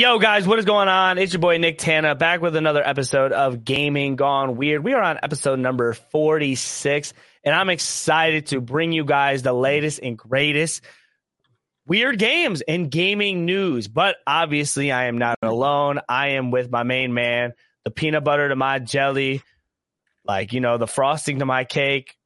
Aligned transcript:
Yo, 0.00 0.18
guys, 0.18 0.48
what 0.48 0.58
is 0.58 0.64
going 0.64 0.88
on? 0.88 1.18
It's 1.18 1.34
your 1.34 1.40
boy 1.40 1.58
Nicktana 1.58 2.18
back 2.18 2.40
with 2.40 2.56
another 2.56 2.82
episode 2.82 3.32
of 3.32 3.66
Gaming 3.66 4.16
Gone 4.16 4.56
Weird. 4.56 4.82
We 4.82 4.94
are 4.94 5.02
on 5.02 5.18
episode 5.22 5.58
number 5.58 5.92
46, 5.92 7.12
and 7.44 7.54
I'm 7.54 7.68
excited 7.68 8.46
to 8.46 8.62
bring 8.62 8.92
you 8.92 9.04
guys 9.04 9.42
the 9.42 9.52
latest 9.52 10.00
and 10.02 10.16
greatest 10.16 10.82
weird 11.86 12.18
games 12.18 12.62
and 12.62 12.90
gaming 12.90 13.44
news. 13.44 13.88
But 13.88 14.16
obviously, 14.26 14.90
I 14.90 15.04
am 15.04 15.18
not 15.18 15.36
alone. 15.42 16.00
I 16.08 16.28
am 16.28 16.50
with 16.50 16.70
my 16.70 16.82
main 16.82 17.12
man, 17.12 17.52
the 17.84 17.90
peanut 17.90 18.24
butter 18.24 18.48
to 18.48 18.56
my 18.56 18.78
jelly, 18.78 19.42
like, 20.24 20.54
you 20.54 20.60
know, 20.60 20.78
the 20.78 20.86
frosting 20.86 21.40
to 21.40 21.44
my 21.44 21.64
cake, 21.64 22.16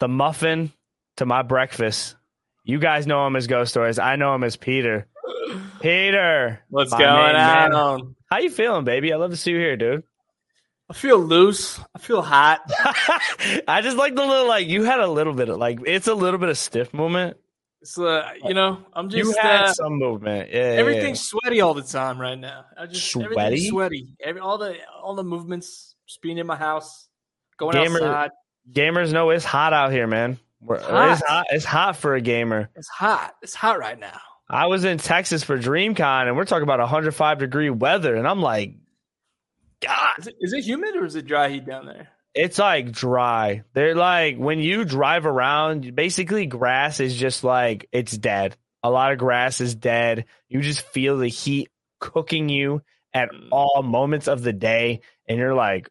the 0.00 0.08
muffin 0.08 0.72
to 1.18 1.26
my 1.26 1.42
breakfast. 1.42 2.16
You 2.64 2.80
guys 2.80 3.06
know 3.06 3.24
him 3.24 3.36
as 3.36 3.46
Ghost 3.46 3.70
Stories. 3.70 4.00
I 4.00 4.16
know 4.16 4.34
him 4.34 4.42
as 4.42 4.56
Pieter. 4.56 5.06
Pieter, 5.80 6.60
what's 6.68 6.90
going 6.90 7.00
main 7.02 7.32
man. 7.34 7.74
on? 7.74 8.16
How 8.30 8.38
you 8.38 8.50
feeling, 8.50 8.84
baby? 8.84 9.12
I 9.12 9.16
love 9.16 9.30
to 9.30 9.36
see 9.36 9.50
you 9.50 9.58
here, 9.58 9.76
dude. 9.76 10.04
I 10.90 10.94
feel 10.94 11.18
loose. 11.18 11.80
I 11.94 11.98
feel 11.98 12.22
hot. 12.22 12.60
I 13.68 13.80
just 13.82 13.96
like 13.96 14.14
the 14.14 14.24
little 14.24 14.46
like 14.46 14.66
you 14.66 14.84
had 14.84 15.00
a 15.00 15.06
little 15.06 15.32
bit 15.32 15.48
of 15.48 15.58
like 15.58 15.80
it's 15.86 16.06
a 16.06 16.14
little 16.14 16.38
bit 16.38 16.48
of 16.48 16.58
stiff 16.58 16.92
movement. 16.92 17.36
It's 17.80 17.98
uh, 17.98 18.30
you 18.44 18.54
know, 18.54 18.78
I'm 18.92 19.08
just 19.08 19.24
you 19.24 19.34
had 19.40 19.64
uh, 19.64 19.72
some 19.72 19.94
movement. 19.94 20.50
Yeah, 20.50 20.74
yeah, 20.74 20.78
everything's 20.78 21.20
sweaty 21.20 21.60
all 21.60 21.74
the 21.74 21.82
time 21.82 22.20
right 22.20 22.38
now. 22.38 22.66
I 22.78 22.86
just 22.86 23.10
Sweaty? 23.10 23.68
sweaty. 23.68 24.14
Every, 24.22 24.40
all 24.40 24.58
the 24.58 24.76
all 25.02 25.14
the 25.14 25.24
movements, 25.24 25.96
just 26.06 26.22
being 26.22 26.38
in 26.38 26.46
my 26.46 26.56
house, 26.56 27.08
going 27.56 27.72
Gamer- 27.72 28.04
outside. 28.04 28.30
Gamers 28.70 29.12
know 29.12 29.30
it's 29.30 29.44
hot 29.44 29.72
out 29.72 29.90
here, 29.92 30.06
man. 30.06 30.38
We're, 30.60 30.78
hot. 30.80 31.12
It's 31.12 31.22
hot. 31.26 31.46
It's 31.50 31.64
hot 31.64 31.96
for 31.96 32.14
a 32.14 32.20
gamer. 32.20 32.70
It's 32.76 32.88
hot. 32.88 33.34
It's 33.42 33.54
hot 33.54 33.78
right 33.80 33.98
now. 33.98 34.20
I 34.48 34.66
was 34.66 34.84
in 34.84 34.98
Texas 34.98 35.42
for 35.42 35.58
DreamCon, 35.58 36.26
and 36.26 36.36
we're 36.36 36.44
talking 36.44 36.64
about 36.64 36.80
105 36.80 37.38
degree 37.38 37.70
weather, 37.70 38.14
and 38.14 38.26
I'm 38.28 38.40
like, 38.40 38.74
God, 39.80 40.18
Is 40.18 40.26
it, 40.26 40.36
is 40.40 40.52
it 40.52 40.64
humid 40.64 40.94
or 40.96 41.04
is 41.04 41.16
it 41.16 41.26
dry 41.26 41.48
heat 41.48 41.64
down 41.64 41.86
there? 41.86 42.08
it's 42.34 42.58
like 42.58 42.92
dry. 42.92 43.62
They're 43.74 43.94
like 43.94 44.36
when 44.36 44.58
you 44.58 44.84
drive 44.84 45.26
around, 45.26 45.94
basically 45.94 46.46
grass 46.46 47.00
is 47.00 47.14
just 47.16 47.44
like 47.44 47.88
it's 47.92 48.16
dead. 48.16 48.56
A 48.82 48.90
lot 48.90 49.12
of 49.12 49.18
grass 49.18 49.60
is 49.60 49.74
dead. 49.74 50.24
You 50.48 50.60
just 50.60 50.80
feel 50.80 51.18
the 51.18 51.28
heat 51.28 51.68
cooking 52.00 52.48
you 52.48 52.82
at 53.14 53.30
mm. 53.30 53.48
all 53.50 53.82
moments 53.82 54.28
of 54.28 54.42
the 54.42 54.52
day, 54.52 55.00
and 55.28 55.38
you're 55.38 55.54
like, 55.54 55.88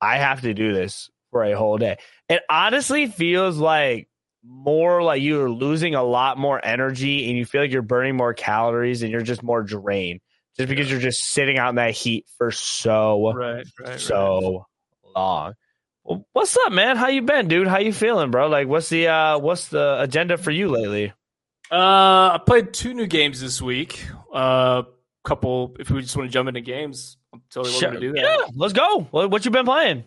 I 0.00 0.18
have 0.18 0.42
to 0.42 0.54
do 0.54 0.72
this 0.72 1.10
for 1.30 1.44
a 1.44 1.56
whole 1.56 1.76
day. 1.76 1.98
It 2.28 2.42
honestly 2.48 3.06
feels 3.06 3.58
like 3.58 4.08
more 4.44 5.02
like 5.02 5.22
you're 5.22 5.50
losing 5.50 5.94
a 5.94 6.02
lot 6.02 6.38
more 6.38 6.60
energy 6.64 7.28
and 7.28 7.36
you 7.36 7.44
feel 7.44 7.60
like 7.60 7.70
you're 7.70 7.82
burning 7.82 8.16
more 8.16 8.34
calories 8.34 9.02
and 9.02 9.10
you're 9.10 9.22
just 9.22 9.42
more 9.42 9.62
drained 9.62 10.20
just 10.56 10.68
because 10.68 10.90
you're 10.90 11.00
just 11.00 11.24
sitting 11.24 11.58
out 11.58 11.70
in 11.70 11.74
that 11.76 11.92
heat 11.92 12.26
for 12.38 12.50
so 12.50 13.32
Right, 13.34 13.66
right, 13.78 14.00
so 14.00 14.66
long. 15.14 15.54
Well, 16.04 16.26
what's 16.32 16.56
up, 16.56 16.72
man? 16.72 16.96
How 16.96 17.08
you 17.08 17.22
been, 17.22 17.48
dude? 17.48 17.68
How 17.68 17.78
you 17.78 17.92
feeling, 17.92 18.30
bro? 18.30 18.48
Like, 18.48 18.66
what's 18.66 18.88
the 18.88 19.08
uh, 19.08 19.38
what's 19.38 19.68
the 19.68 20.00
agenda 20.00 20.38
for 20.38 20.50
you 20.50 20.68
lately? 20.68 21.12
Uh, 21.70 22.34
I 22.34 22.40
played 22.44 22.72
two 22.72 22.94
new 22.94 23.06
games 23.06 23.40
this 23.40 23.62
week. 23.62 24.04
Uh, 24.32 24.82
couple. 25.22 25.76
If 25.78 25.90
we 25.90 26.02
just 26.02 26.16
want 26.16 26.28
to 26.28 26.32
jump 26.32 26.48
into 26.48 26.60
games, 26.60 27.16
I'm 27.32 27.42
totally 27.50 27.74
willing 27.74 27.94
to 27.94 28.00
do 28.00 28.12
that. 28.14 28.20
Yeah, 28.22 28.46
let's 28.54 28.72
go. 28.72 29.06
What, 29.10 29.30
what 29.30 29.44
you 29.44 29.50
been 29.50 29.66
playing? 29.66 30.04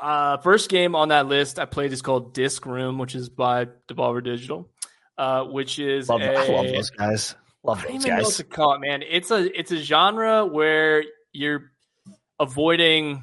Uh, 0.00 0.36
first 0.38 0.68
game 0.68 0.94
on 0.94 1.08
that 1.08 1.26
list 1.26 1.58
I 1.58 1.64
played 1.64 1.92
is 1.92 2.02
called 2.02 2.34
Disc 2.34 2.66
Room, 2.66 2.98
which 2.98 3.14
is 3.14 3.30
by 3.30 3.66
Devolver 3.88 4.22
Digital, 4.22 4.70
uh, 5.16 5.44
which 5.44 5.78
is 5.78 6.08
Love, 6.08 6.20
a, 6.20 6.36
I 6.36 6.48
love 6.48 6.66
those 6.66 6.90
guys. 6.90 7.34
Love 7.62 7.82
those 7.82 8.04
even 8.04 8.08
know 8.08 8.22
what 8.22 8.36
guys. 8.36 8.42
call 8.50 8.74
it, 8.74 8.80
man. 8.80 9.02
It's 9.08 9.30
a 9.30 9.58
it's 9.58 9.72
a 9.72 9.78
genre 9.78 10.44
where 10.44 11.02
you're 11.32 11.72
avoiding 12.38 13.22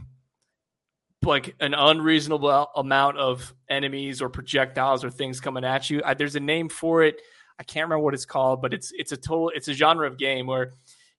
like 1.22 1.56
an 1.60 1.74
unreasonable 1.74 2.50
amount 2.76 3.18
of 3.18 3.54
enemies 3.70 4.22
or 4.22 4.30
projectiles 4.30 5.04
or 5.04 5.10
things 5.10 5.40
coming 5.40 5.64
at 5.64 5.90
you. 5.90 6.02
I, 6.04 6.16
there's 6.16 6.36
a 6.36 6.40
name 6.40 6.70
for 6.70 7.04
it. 7.04 7.22
I 7.60 7.64
can't 7.64 7.86
remember 7.86 8.04
what 8.04 8.14
it's 8.16 8.26
called, 8.26 8.62
but 8.62 8.74
it's 8.74 8.92
it's 8.98 9.12
a 9.12 9.18
total 9.18 9.52
it's 9.54 9.68
a 9.68 9.74
genre 9.74 10.08
of 10.08 10.18
game 10.18 10.48
where 10.48 10.72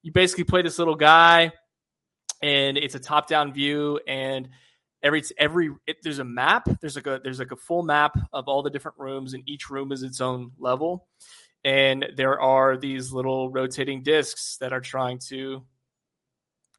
you 0.03 0.11
basically 0.13 0.45
play 0.45 0.63
this 0.63 0.79
little 0.81 0.97
guy, 0.97 1.53
and 2.43 2.77
it's 2.77 2.97
a 2.97 3.01
top 3.01 3.29
down 3.29 3.53
view 3.53 4.01
and 4.07 4.49
every 5.05 5.23
every 5.39 5.71
it, 5.87 5.99
there's 6.03 6.19
a 6.19 6.25
map 6.25 6.67
there's 6.81 6.97
like 6.97 7.07
a 7.07 7.21
there's 7.23 7.39
like 7.39 7.53
a 7.53 7.57
full 7.57 7.83
map 7.83 8.17
of 8.33 8.49
all 8.49 8.63
the 8.63 8.71
different 8.71 8.99
rooms 8.99 9.35
and 9.35 9.45
each 9.47 9.71
room 9.71 9.93
is 9.93 10.03
its 10.03 10.21
own 10.21 10.51
level. 10.59 11.07
And 11.65 12.07
there 12.17 12.41
are 12.41 12.77
these 12.77 13.13
little 13.13 13.51
rotating 13.51 14.03
discs 14.03 14.57
that 14.59 14.73
are 14.73 14.81
trying 14.81 15.19
to 15.29 15.63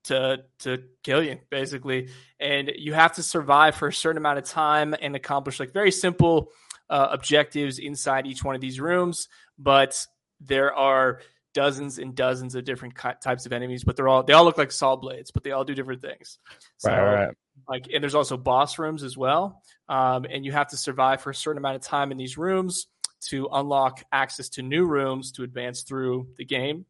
to 0.05 0.43
to 0.59 0.83
kill 1.03 1.23
you 1.23 1.39
basically. 1.49 2.09
And 2.39 2.71
you 2.75 2.93
have 2.93 3.13
to 3.13 3.23
survive 3.23 3.75
for 3.75 3.87
a 3.87 3.93
certain 3.93 4.17
amount 4.17 4.39
of 4.39 4.43
time 4.45 4.95
and 4.99 5.15
accomplish 5.15 5.59
like 5.59 5.71
very 5.71 5.91
simple 5.91 6.51
uh, 6.89 7.07
objectives 7.11 7.79
inside 7.79 8.27
each 8.27 8.43
one 8.43 8.55
of 8.55 8.61
these 8.61 8.79
rooms. 8.79 9.27
But 9.57 10.05
there 10.41 10.73
are 10.73 11.21
dozens 11.55 11.97
and 11.97 12.13
dozens 12.13 12.53
of 12.53 12.65
different 12.65 12.93
types 13.23 13.45
of 13.47 13.53
enemies 13.53 13.83
but 13.83 13.95
they're 13.95 14.09
all 14.09 14.21
they 14.21 14.33
all 14.33 14.43
look 14.43 14.57
like 14.57 14.71
saw 14.71 14.95
blades 14.95 15.31
but 15.31 15.43
they 15.43 15.51
all 15.51 15.63
do 15.63 15.73
different 15.73 16.01
things. 16.01 16.37
So 16.77 16.91
Right, 16.91 17.25
right. 17.25 17.35
like 17.67 17.87
and 17.91 18.03
there's 18.03 18.13
also 18.13 18.37
boss 18.37 18.77
rooms 18.77 19.01
as 19.01 19.17
well. 19.17 19.63
Um, 19.89 20.25
and 20.29 20.45
you 20.45 20.51
have 20.51 20.67
to 20.69 20.77
survive 20.77 21.21
for 21.21 21.31
a 21.31 21.35
certain 21.35 21.57
amount 21.57 21.77
of 21.77 21.81
time 21.81 22.11
in 22.11 22.17
these 22.17 22.37
rooms 22.37 22.87
to 23.29 23.49
unlock 23.51 24.03
access 24.11 24.49
to 24.49 24.61
new 24.61 24.85
rooms 24.85 25.31
to 25.33 25.43
advance 25.43 25.81
through 25.81 26.27
the 26.37 26.45
game. 26.45 26.85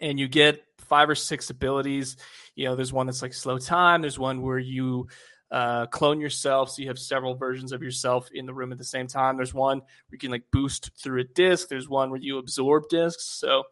And 0.00 0.18
you 0.18 0.28
get 0.28 0.62
five 0.78 1.10
or 1.10 1.14
six 1.14 1.50
abilities. 1.50 2.16
You 2.54 2.66
know 2.66 2.76
there's 2.76 2.92
one 2.92 3.06
that's 3.06 3.22
like 3.22 3.34
slow 3.34 3.58
time. 3.58 4.00
There's 4.00 4.18
one 4.18 4.42
where 4.42 4.58
you 4.58 5.08
uh, 5.52 5.86
clone 5.86 6.20
yourself 6.20 6.70
so 6.70 6.82
you 6.82 6.88
have 6.88 6.98
several 6.98 7.34
versions 7.36 7.70
of 7.70 7.82
yourself 7.82 8.28
in 8.32 8.46
the 8.46 8.54
room 8.54 8.72
at 8.72 8.78
the 8.78 8.84
same 8.84 9.06
time 9.06 9.36
there's 9.36 9.54
one 9.54 9.78
where 9.78 9.86
you 10.10 10.18
can 10.18 10.30
like 10.30 10.44
boost 10.50 10.90
through 10.96 11.20
a 11.20 11.24
disc 11.24 11.68
there's 11.68 11.88
one 11.88 12.10
where 12.10 12.20
you 12.20 12.38
absorb 12.38 12.88
discs 12.88 13.24
so 13.24 13.62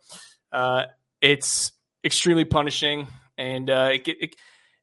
uh, 0.52 0.84
it's 1.20 1.72
extremely 2.04 2.44
punishing 2.44 3.06
and 3.40 3.70
uh, 3.70 3.88
it, 3.92 4.06
it, 4.06 4.36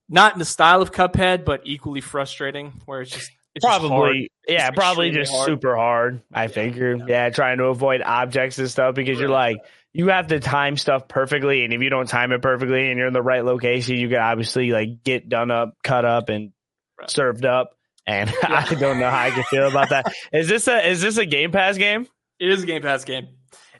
not 0.10 0.34
in 0.34 0.40
the 0.40 0.46
style 0.46 0.82
of 0.82 0.92
Cuphead, 0.92 1.46
but 1.46 1.62
equally 1.66 2.02
frustrating. 2.02 2.74
Where 2.86 3.02
it's 3.02 3.12
just 3.12 3.32
it's 3.56 3.66
just. 3.66 3.80
Probably, 3.80 4.32
yeah, 4.48 4.68
It's 4.70 4.76
probably 4.76 5.12
just 5.12 5.32
hard. 5.32 5.46
super 5.46 5.76
hard. 5.76 6.22
I 6.34 6.48
figure, 6.48 6.98
yeah. 7.08 7.30
trying 7.30 7.58
to 7.58 7.66
avoid 7.66 8.02
objects 8.02 8.58
and 8.58 8.70
stuff 8.70 8.96
because 8.96 9.20
you're 9.20 9.30
like 9.30 9.58
you 9.94 10.10
have 10.10 10.28
to 10.28 10.40
time 10.40 10.78
stuff 10.78 11.08
perfectly, 11.08 11.64
and 11.64 11.74
if 11.74 11.82
you 11.82 11.90
don't 11.90 12.08
time 12.08 12.32
it 12.32 12.42
perfectly 12.42 12.90
and 12.90 12.98
you're 12.98 13.08
in 13.08 13.14
the 13.14 13.22
right 13.22 13.44
location, 13.44 13.98
you 13.98 14.10
can 14.10 14.20
obviously 14.20 14.72
like 14.72 15.04
get 15.04 15.28
done 15.28 15.52
up, 15.52 15.76
cut 15.84 16.06
up, 16.06 16.30
and 16.30 16.52
Right. 17.00 17.10
served 17.10 17.46
up. 17.46 17.72
And 18.06 18.30
Yeah. 18.44 18.66
I 18.70 18.74
don't 18.76 19.00
know 19.00 19.10
how 19.10 19.24
I 19.26 19.32
can 19.32 19.44
feel 19.44 19.68
about 19.68 19.90
that. 19.90 20.14
Is 20.34 20.48
this 20.48 20.68
a 20.68 20.88
is 20.90 21.02
this 21.02 21.18
a 21.18 21.26
Game 21.26 21.52
Pass 21.52 21.78
game? 21.78 22.08
It 22.40 22.50
is 22.50 22.64
a 22.64 22.66
Game 22.66 22.82
Pass 22.82 23.04
game, 23.04 23.28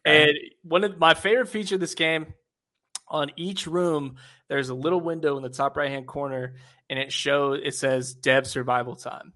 and 0.04 0.32
one 0.64 0.84
of 0.84 0.98
my 1.00 1.14
favorite 1.14 1.48
feature 1.50 1.76
of 1.76 1.82
this 1.82 1.96
game. 1.96 2.34
On 3.10 3.32
each 3.38 3.68
room, 3.68 4.18
there's 4.50 4.68
a 4.68 4.74
little 4.74 5.00
window 5.00 5.38
in 5.38 5.44
the 5.44 5.50
top 5.50 5.78
right 5.78 5.90
hand 5.90 6.08
corner, 6.08 6.56
and 6.90 7.00
it 7.00 7.14
shows 7.14 7.62
it 7.64 7.74
says 7.76 8.14
"Dev 8.16 8.46
Survival 8.46 8.96
Time," 8.98 9.32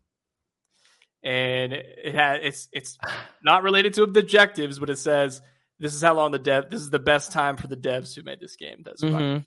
and 1.24 1.72
it 1.74 2.14
has 2.16 2.40
it's 2.44 2.68
it's 2.74 2.98
not 3.44 3.64
related 3.64 3.94
to 3.94 4.04
objectives, 4.04 4.80
but 4.80 4.90
it 4.90 4.98
says 4.98 5.42
this 5.80 5.94
is 5.94 6.02
how 6.02 6.16
long 6.16 6.32
the 6.32 6.40
dev 6.40 6.70
this 6.70 6.82
is 6.82 6.90
the 6.90 7.00
best 7.00 7.32
time 7.32 7.58
for 7.58 7.68
the 7.68 7.78
devs 7.78 8.14
who 8.16 8.24
made 8.24 8.40
this 8.40 8.56
game. 8.58 8.82
That's 8.84 9.02
Mhm. 9.04 9.46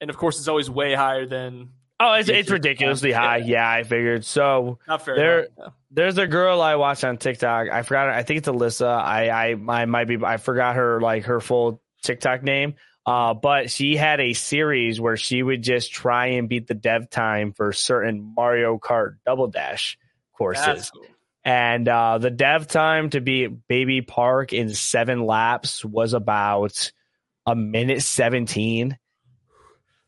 and 0.00 0.10
of 0.10 0.16
course, 0.16 0.38
it's 0.38 0.48
always 0.48 0.70
way 0.70 0.94
higher 0.94 1.26
than 1.26 1.70
Oh, 1.98 2.12
it's 2.14 2.28
it's 2.28 2.50
ridiculously 2.50 3.12
high. 3.12 3.38
Yeah, 3.38 3.68
I 3.68 3.82
figured. 3.82 4.24
So. 4.24 4.78
There- 5.16 5.48
enough, 5.56 5.72
there's 5.90 6.18
a 6.18 6.26
girl 6.26 6.60
I 6.60 6.76
watch 6.76 7.04
on 7.04 7.16
TikTok. 7.16 7.68
I 7.70 7.82
forgot. 7.82 8.10
I 8.10 8.22
think 8.22 8.38
it's 8.38 8.48
Alyssa. 8.48 8.86
I 8.86 9.28
I 9.30 9.56
I 9.68 9.84
might 9.86 10.06
be. 10.06 10.18
I 10.22 10.36
forgot 10.36 10.76
her 10.76 11.00
like 11.00 11.24
her 11.24 11.40
full 11.40 11.80
TikTok 12.02 12.42
name. 12.42 12.74
Uh, 13.06 13.34
but 13.34 13.70
she 13.70 13.96
had 13.96 14.20
a 14.20 14.32
series 14.32 15.00
where 15.00 15.16
she 15.16 15.40
would 15.42 15.62
just 15.62 15.92
try 15.92 16.26
and 16.26 16.48
beat 16.48 16.66
the 16.66 16.74
dev 16.74 17.08
time 17.08 17.52
for 17.52 17.72
certain 17.72 18.34
Mario 18.36 18.78
Kart 18.78 19.18
Double 19.24 19.46
Dash 19.46 19.96
courses. 20.36 20.90
Cool. 20.90 21.06
And 21.44 21.88
uh, 21.88 22.18
the 22.18 22.30
dev 22.30 22.66
time 22.66 23.10
to 23.10 23.20
beat 23.20 23.68
Baby 23.68 24.02
Park 24.02 24.52
in 24.52 24.74
seven 24.74 25.24
laps 25.24 25.84
was 25.84 26.12
about 26.14 26.90
a 27.46 27.54
minute 27.54 28.02
17. 28.02 28.98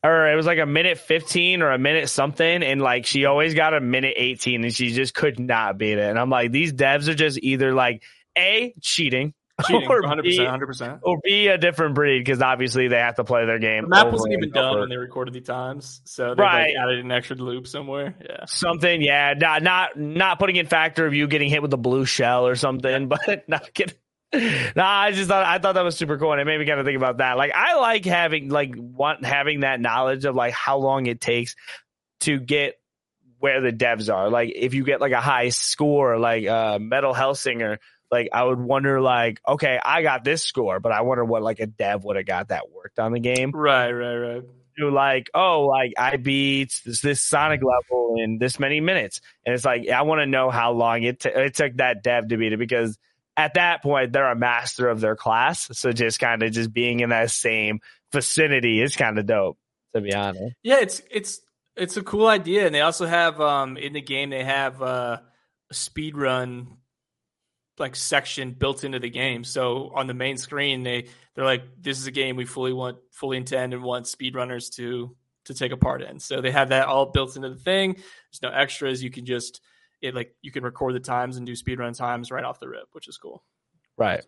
Or 0.04 0.30
it 0.30 0.36
was 0.36 0.46
like 0.46 0.58
a 0.60 0.66
minute 0.66 0.98
15 0.98 1.60
or 1.62 1.72
a 1.72 1.78
minute 1.78 2.08
something. 2.08 2.62
And 2.62 2.80
like 2.80 3.04
she 3.04 3.24
always 3.24 3.54
got 3.54 3.74
a 3.74 3.80
minute 3.80 4.14
18 4.16 4.62
and 4.64 4.72
she 4.74 4.92
just 4.92 5.12
could 5.14 5.40
not 5.40 5.76
beat 5.76 5.98
it. 5.98 6.08
And 6.08 6.18
I'm 6.18 6.30
like, 6.30 6.52
these 6.52 6.72
devs 6.72 7.08
are 7.08 7.14
just 7.14 7.38
either 7.42 7.74
like 7.74 8.04
A, 8.36 8.74
cheating, 8.80 9.34
Cheating, 9.66 9.88
or 9.90 10.00
100%, 10.02 10.22
B, 10.22 10.38
100%. 10.38 11.00
or 11.02 11.18
B, 11.24 11.48
a 11.48 11.58
different 11.58 11.96
breed 11.96 12.20
because 12.20 12.40
obviously 12.40 12.86
they 12.86 12.98
have 12.98 13.16
to 13.16 13.24
play 13.24 13.44
their 13.44 13.58
game. 13.58 13.82
The 13.82 13.88
map 13.88 14.12
wasn't 14.12 14.34
even 14.34 14.52
done 14.52 14.64
over. 14.70 14.80
when 14.82 14.88
they 14.88 14.96
recorded 14.96 15.34
the 15.34 15.40
times, 15.40 16.00
so 16.04 16.32
they 16.36 16.40
Right. 16.44 16.72
like 16.76 16.80
added 16.80 17.04
an 17.04 17.10
extra 17.10 17.34
loop 17.34 17.66
somewhere. 17.66 18.14
Yeah, 18.24 18.44
Something, 18.46 19.02
yeah, 19.02 19.34
not 19.36 19.64
not 19.64 19.98
not 19.98 20.38
putting 20.38 20.54
in 20.54 20.66
factor 20.66 21.06
of 21.06 21.12
you 21.14 21.26
getting 21.26 21.50
hit 21.50 21.60
with 21.60 21.72
a 21.74 21.76
blue 21.76 22.04
shell 22.04 22.46
or 22.46 22.54
something, 22.54 23.08
but 23.26 23.48
not 23.48 23.74
getting 23.74 23.96
nah, 24.34 24.84
I 24.86 25.12
just 25.12 25.28
thought 25.28 25.44
I 25.44 25.58
thought 25.58 25.74
that 25.74 25.84
was 25.84 25.96
super 25.96 26.18
cool, 26.18 26.32
and 26.32 26.40
it 26.40 26.44
made 26.44 26.58
me 26.58 26.66
kind 26.66 26.78
of 26.78 26.86
think 26.86 26.96
about 26.96 27.18
that. 27.18 27.36
Like, 27.38 27.52
I 27.54 27.76
like 27.76 28.04
having 28.04 28.50
like 28.50 28.74
want 28.76 29.24
having 29.24 29.60
that 29.60 29.80
knowledge 29.80 30.24
of 30.26 30.34
like 30.34 30.52
how 30.52 30.78
long 30.78 31.06
it 31.06 31.20
takes 31.20 31.56
to 32.20 32.38
get 32.38 32.74
where 33.38 33.60
the 33.60 33.72
devs 33.72 34.12
are. 34.12 34.28
Like, 34.28 34.52
if 34.54 34.74
you 34.74 34.84
get 34.84 35.00
like 35.00 35.12
a 35.12 35.20
high 35.20 35.48
score, 35.48 36.18
like 36.18 36.46
uh, 36.46 36.78
Metal 36.78 37.14
Hellsinger, 37.14 37.78
like 38.10 38.28
I 38.32 38.44
would 38.44 38.58
wonder, 38.58 39.00
like, 39.00 39.40
okay, 39.46 39.78
I 39.82 40.02
got 40.02 40.24
this 40.24 40.42
score, 40.42 40.78
but 40.78 40.92
I 40.92 41.00
wonder 41.02 41.24
what 41.24 41.42
like 41.42 41.60
a 41.60 41.66
dev 41.66 42.04
would 42.04 42.16
have 42.16 42.26
got 42.26 42.48
that 42.48 42.70
worked 42.70 42.98
on 42.98 43.12
the 43.12 43.20
game. 43.20 43.52
Right, 43.52 43.90
right, 43.90 44.16
right. 44.16 44.42
To 44.78 44.90
like, 44.90 45.30
oh, 45.34 45.66
like 45.66 45.94
I 45.98 46.18
beat 46.18 46.82
this, 46.84 47.00
this 47.00 47.22
Sonic 47.22 47.62
level 47.62 48.16
in 48.18 48.38
this 48.38 48.60
many 48.60 48.80
minutes, 48.80 49.22
and 49.44 49.54
it's 49.54 49.64
like 49.64 49.88
I 49.88 50.02
want 50.02 50.20
to 50.20 50.26
know 50.26 50.50
how 50.50 50.72
long 50.72 51.02
it 51.02 51.20
t- 51.20 51.30
it 51.30 51.54
took 51.54 51.78
that 51.78 52.02
dev 52.02 52.28
to 52.28 52.36
beat 52.36 52.52
it 52.52 52.58
because 52.58 52.96
at 53.38 53.54
that 53.54 53.82
point 53.82 54.12
they're 54.12 54.30
a 54.30 54.36
master 54.36 54.88
of 54.88 55.00
their 55.00 55.16
class. 55.16 55.68
So 55.72 55.92
just 55.92 56.18
kind 56.18 56.42
of 56.42 56.52
just 56.52 56.72
being 56.72 57.00
in 57.00 57.10
that 57.10 57.30
same 57.30 57.80
vicinity 58.12 58.82
is 58.82 58.96
kind 58.96 59.18
of 59.18 59.26
dope, 59.26 59.56
to 59.94 60.02
be 60.02 60.12
honest. 60.12 60.56
Yeah, 60.62 60.80
it's 60.80 61.00
it's 61.10 61.40
it's 61.76 61.96
a 61.96 62.02
cool 62.02 62.26
idea, 62.26 62.66
and 62.66 62.74
they 62.74 62.80
also 62.80 63.06
have 63.06 63.40
um 63.40 63.76
in 63.76 63.92
the 63.92 64.02
game 64.02 64.30
they 64.30 64.44
have 64.44 64.82
uh, 64.82 65.20
a 65.70 65.74
speed 65.74 66.16
run 66.16 66.76
like 67.78 67.94
section 67.94 68.50
built 68.50 68.82
into 68.82 68.98
the 68.98 69.08
game. 69.08 69.44
So 69.44 69.92
on 69.94 70.08
the 70.08 70.14
main 70.14 70.36
screen, 70.36 70.82
they 70.82 71.06
they're 71.36 71.44
like, 71.44 71.62
this 71.80 72.00
is 72.00 72.08
a 72.08 72.10
game 72.10 72.34
we 72.34 72.44
fully 72.44 72.72
want, 72.72 72.98
fully 73.12 73.36
intend, 73.36 73.72
and 73.72 73.84
want 73.84 74.06
speedrunners 74.06 74.74
to 74.74 75.16
to 75.44 75.54
take 75.54 75.70
a 75.70 75.76
part 75.76 76.02
in. 76.02 76.18
So 76.18 76.40
they 76.40 76.50
have 76.50 76.70
that 76.70 76.88
all 76.88 77.06
built 77.06 77.36
into 77.36 77.50
the 77.50 77.54
thing. 77.60 77.92
There's 77.94 78.42
no 78.42 78.50
extras. 78.50 79.00
You 79.00 79.10
can 79.10 79.24
just 79.24 79.60
it 80.00 80.14
like 80.14 80.34
you 80.42 80.50
can 80.50 80.64
record 80.64 80.94
the 80.94 81.00
times 81.00 81.36
and 81.36 81.46
do 81.46 81.52
speedrun 81.52 81.96
times 81.96 82.30
right 82.30 82.44
off 82.44 82.60
the 82.60 82.68
rip, 82.68 82.88
which 82.92 83.08
is 83.08 83.18
cool. 83.18 83.42
Right. 83.96 84.24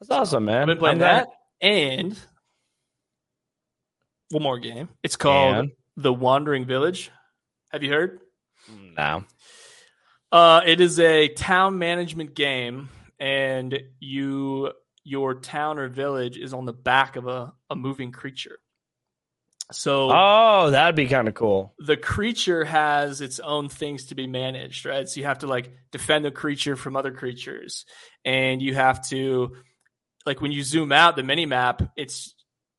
That's 0.00 0.10
awesome, 0.10 0.44
man. 0.44 0.62
I've 0.62 0.66
been 0.66 0.78
playing 0.78 0.94
I'm 0.96 1.00
that 1.00 1.28
and 1.60 2.18
one 4.30 4.42
more 4.42 4.58
game. 4.58 4.88
It's 5.02 5.16
called 5.16 5.56
And? 5.56 5.70
The 5.96 6.12
Wandering 6.12 6.64
Village. 6.64 7.10
Have 7.70 7.82
you 7.82 7.90
heard? 7.90 8.20
No. 8.96 9.24
Uh, 10.30 10.62
it 10.66 10.80
is 10.80 10.98
a 10.98 11.28
town 11.28 11.78
management 11.78 12.34
game, 12.34 12.88
and 13.20 13.78
you 14.00 14.72
your 15.04 15.34
town 15.34 15.78
or 15.78 15.88
village 15.88 16.38
is 16.38 16.54
on 16.54 16.64
the 16.64 16.72
back 16.72 17.16
of 17.16 17.26
a, 17.26 17.52
a 17.70 17.76
moving 17.76 18.12
creature. 18.12 18.58
So 19.72 20.10
Oh, 20.12 20.70
that'd 20.70 20.94
be 20.96 21.06
kind 21.08 21.28
of 21.28 21.34
cool. 21.34 21.74
the 21.78 21.96
creature 21.96 22.64
has 22.64 23.20
its 23.20 23.40
own 23.40 23.68
things 23.68 24.06
to 24.06 24.14
be 24.14 24.26
managed, 24.26 24.86
right? 24.86 25.08
So 25.08 25.20
you 25.20 25.26
have 25.26 25.40
to 25.40 25.46
like 25.46 25.72
defend 25.90 26.24
the 26.24 26.30
creature 26.30 26.76
from 26.76 26.96
other 26.96 27.10
creatures, 27.12 27.84
and 28.24 28.60
you 28.62 28.74
have 28.74 29.06
to 29.08 29.56
like 30.26 30.40
when 30.40 30.52
you 30.52 30.62
zoom 30.62 30.92
out 30.92 31.16
the 31.16 31.22
mini 31.22 31.46
map, 31.46 31.82
it's 31.96 32.34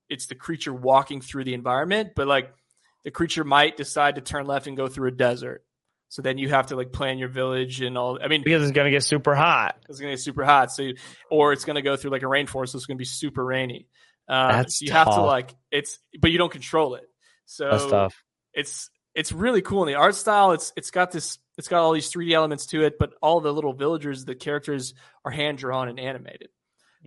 it's 0.09 0.27
the 0.27 0.35
creature 0.35 0.73
walking 0.73 1.21
through 1.21 1.43
the 1.43 1.53
environment, 1.53 2.11
but 2.15 2.27
like 2.27 2.53
the 3.03 3.11
creature 3.11 3.43
might 3.43 3.75
decide 3.75 4.15
to 4.15 4.21
turn 4.21 4.45
left 4.45 4.67
and 4.67 4.77
go 4.77 4.87
through 4.87 5.09
a 5.09 5.11
desert. 5.11 5.63
So 6.09 6.21
then 6.21 6.37
you 6.37 6.47
have 6.49 6.67
to 6.67 6.75
like 6.75 6.91
plan 6.93 7.17
your 7.17 7.27
village 7.29 7.81
and 7.81 7.97
all. 7.97 8.19
I 8.23 8.27
mean, 8.27 8.43
Because 8.43 8.61
it's 8.61 8.71
gonna 8.71 8.91
get 8.91 9.03
super 9.03 9.33
hot. 9.33 9.77
it's 9.89 9.99
gonna 9.99 10.11
get 10.13 10.19
super 10.19 10.45
hot. 10.45 10.71
So, 10.71 10.83
you, 10.83 10.95
or 11.31 11.53
it's 11.53 11.65
gonna 11.65 11.81
go 11.81 11.95
through 11.97 12.11
like 12.11 12.21
a 12.21 12.27
rainforest. 12.27 12.69
So 12.69 12.77
it's 12.77 12.85
gonna 12.85 12.97
be 12.99 13.03
super 13.05 13.43
rainy. 13.43 13.87
Uh, 14.27 14.51
That's 14.53 14.81
you 14.81 14.91
have 14.91 15.07
to 15.07 15.21
like 15.21 15.53
it's, 15.71 15.99
but 16.19 16.31
you 16.31 16.37
don't 16.37 16.51
control 16.51 16.95
it. 16.95 17.03
So 17.45 17.89
tough. 17.89 18.23
it's 18.53 18.89
it's 19.13 19.31
really 19.31 19.61
cool 19.61 19.83
in 19.83 19.87
the 19.87 19.95
art 19.95 20.15
style. 20.15 20.51
It's 20.51 20.71
it's 20.75 20.91
got 20.91 21.11
this 21.11 21.39
it's 21.57 21.67
got 21.67 21.81
all 21.81 21.93
these 21.93 22.11
3D 22.11 22.31
elements 22.31 22.67
to 22.67 22.83
it, 22.83 22.97
but 22.97 23.13
all 23.21 23.41
the 23.41 23.53
little 23.53 23.73
villagers, 23.73 24.25
the 24.25 24.35
characters 24.35 24.93
are 25.23 25.31
hand 25.31 25.57
drawn 25.57 25.87
and 25.87 25.99
animated. 25.99 26.49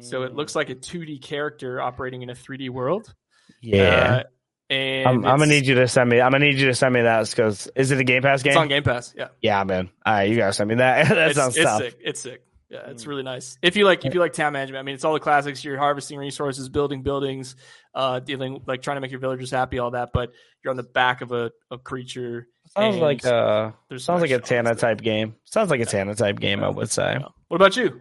So 0.00 0.24
it 0.24 0.34
looks 0.34 0.54
like 0.54 0.68
a 0.68 0.74
2D 0.74 1.22
character 1.22 1.80
operating 1.80 2.20
in 2.20 2.28
a 2.28 2.34
3D 2.34 2.68
world. 2.68 3.14
Yeah. 3.62 4.16
Uh, 4.16 4.22
and 4.68 5.08
I'm, 5.08 5.24
I'm 5.24 5.38
gonna 5.38 5.46
need 5.46 5.66
you 5.66 5.76
to 5.76 5.86
send 5.86 6.10
me. 6.10 6.20
I'm 6.20 6.32
gonna 6.32 6.44
need 6.44 6.58
you 6.58 6.66
to 6.66 6.74
send 6.74 6.92
me 6.92 7.02
that 7.02 7.30
because 7.30 7.68
is 7.76 7.92
it 7.92 8.00
a 8.00 8.04
Game 8.04 8.22
Pass 8.22 8.42
game? 8.42 8.50
It's 8.50 8.58
on 8.58 8.66
Game 8.66 8.82
Pass. 8.82 9.14
Yeah, 9.16 9.28
yeah, 9.40 9.62
man. 9.62 9.90
All 10.04 10.12
right, 10.12 10.28
you 10.28 10.36
gotta 10.36 10.52
send 10.52 10.68
me 10.68 10.74
that. 10.76 11.08
that 11.14 11.28
it's, 11.28 11.36
sounds 11.36 11.56
it's 11.56 11.64
tough. 11.64 11.82
sick. 11.82 11.98
It's 12.02 12.20
sick. 12.20 12.45
Yeah, 12.68 12.90
it's 12.90 13.06
really 13.06 13.22
nice. 13.22 13.58
If 13.62 13.76
you 13.76 13.84
like, 13.84 14.04
if 14.04 14.12
you 14.12 14.18
like 14.18 14.32
town 14.32 14.52
management, 14.52 14.80
I 14.80 14.82
mean, 14.82 14.96
it's 14.96 15.04
all 15.04 15.12
the 15.12 15.20
classics. 15.20 15.64
You're 15.64 15.78
harvesting 15.78 16.18
resources, 16.18 16.68
building 16.68 17.02
buildings, 17.02 17.54
uh, 17.94 18.18
dealing 18.18 18.60
like 18.66 18.82
trying 18.82 18.96
to 18.96 19.00
make 19.00 19.12
your 19.12 19.20
villagers 19.20 19.52
happy, 19.52 19.78
all 19.78 19.92
that. 19.92 20.10
But 20.12 20.32
you're 20.64 20.72
on 20.72 20.76
the 20.76 20.82
back 20.82 21.20
of 21.20 21.30
a, 21.30 21.52
a 21.70 21.78
creature. 21.78 22.48
Sounds 22.76 22.96
like 22.96 23.24
a 23.24 23.72
there's 23.88 24.04
sounds 24.04 24.20
like 24.20 24.32
a 24.32 24.40
Tana 24.40 24.70
elements 24.70 24.80
to 24.80 24.86
it. 24.86 24.88
type 24.88 25.00
game. 25.00 25.36
Sounds 25.44 25.70
like 25.70 25.80
a 25.80 25.86
Tana 25.86 26.16
type 26.16 26.40
game. 26.40 26.64
I 26.64 26.68
would 26.68 26.90
say. 26.90 27.18
What 27.46 27.56
about 27.56 27.76
you? 27.76 28.00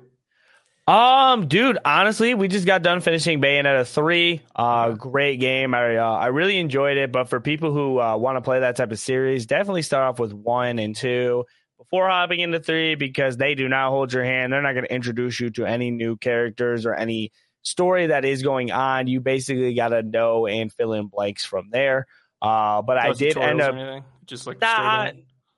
Um, 0.88 1.47
dude, 1.47 1.77
honestly, 1.83 2.33
we 2.33 2.47
just 2.47 2.65
got 2.65 2.81
done 2.81 3.01
finishing 3.01 3.41
Bayonetta 3.41 3.88
three. 3.88 4.41
Uh, 4.56 4.91
great 4.91 5.39
game. 5.39 5.75
I 5.75 5.97
uh, 5.97 6.12
I 6.12 6.27
really 6.27 6.57
enjoyed 6.57 6.97
it. 6.97 7.12
But 7.12 7.29
for 7.29 7.39
people 7.39 7.71
who 7.71 8.00
uh, 8.00 8.17
want 8.17 8.38
to 8.38 8.41
play 8.41 8.62
that 8.62 8.77
type 8.77 8.91
of 8.91 8.97
series, 9.00 9.45
definitely 9.45 9.83
start 9.83 10.09
off 10.09 10.19
with 10.19 10.33
one 10.33 10.79
and 10.79 10.95
two 10.95 11.45
before 11.90 12.10
hopping 12.10 12.40
into 12.40 12.60
three 12.60 12.96
because 12.96 13.38
they 13.38 13.56
do 13.56 13.68
not 13.68 13.90
hold 13.90 14.12
your 14.14 14.24
hand. 14.24 14.52
They're 14.52 14.62
not 14.62 14.74
going 14.74 14.86
to 14.86 14.94
introduce 14.94 15.40
you 15.40 15.50
to 15.52 15.66
any 15.66 15.92
new 15.92 16.18
characters 16.18 16.86
or 16.86 16.94
any 16.94 17.32
story 17.62 18.08
that 18.08 18.26
is 18.26 18.44
going 18.44 18.72
on. 18.72 19.08
You 19.08 19.22
basically 19.22 19.74
got 19.74 19.90
to 19.90 20.04
know 20.04 20.48
and 20.48 20.72
fill 20.72 20.94
in 20.94 21.08
blanks 21.08 21.46
from 21.46 21.70
there. 21.72 22.08
Uh, 22.42 22.82
but 22.82 22.98
I 22.98 23.14
did 23.14 23.38
end 23.38 23.62
up 23.62 23.76
just 24.26 24.46
like 24.48 24.60
Nah? 24.62 25.12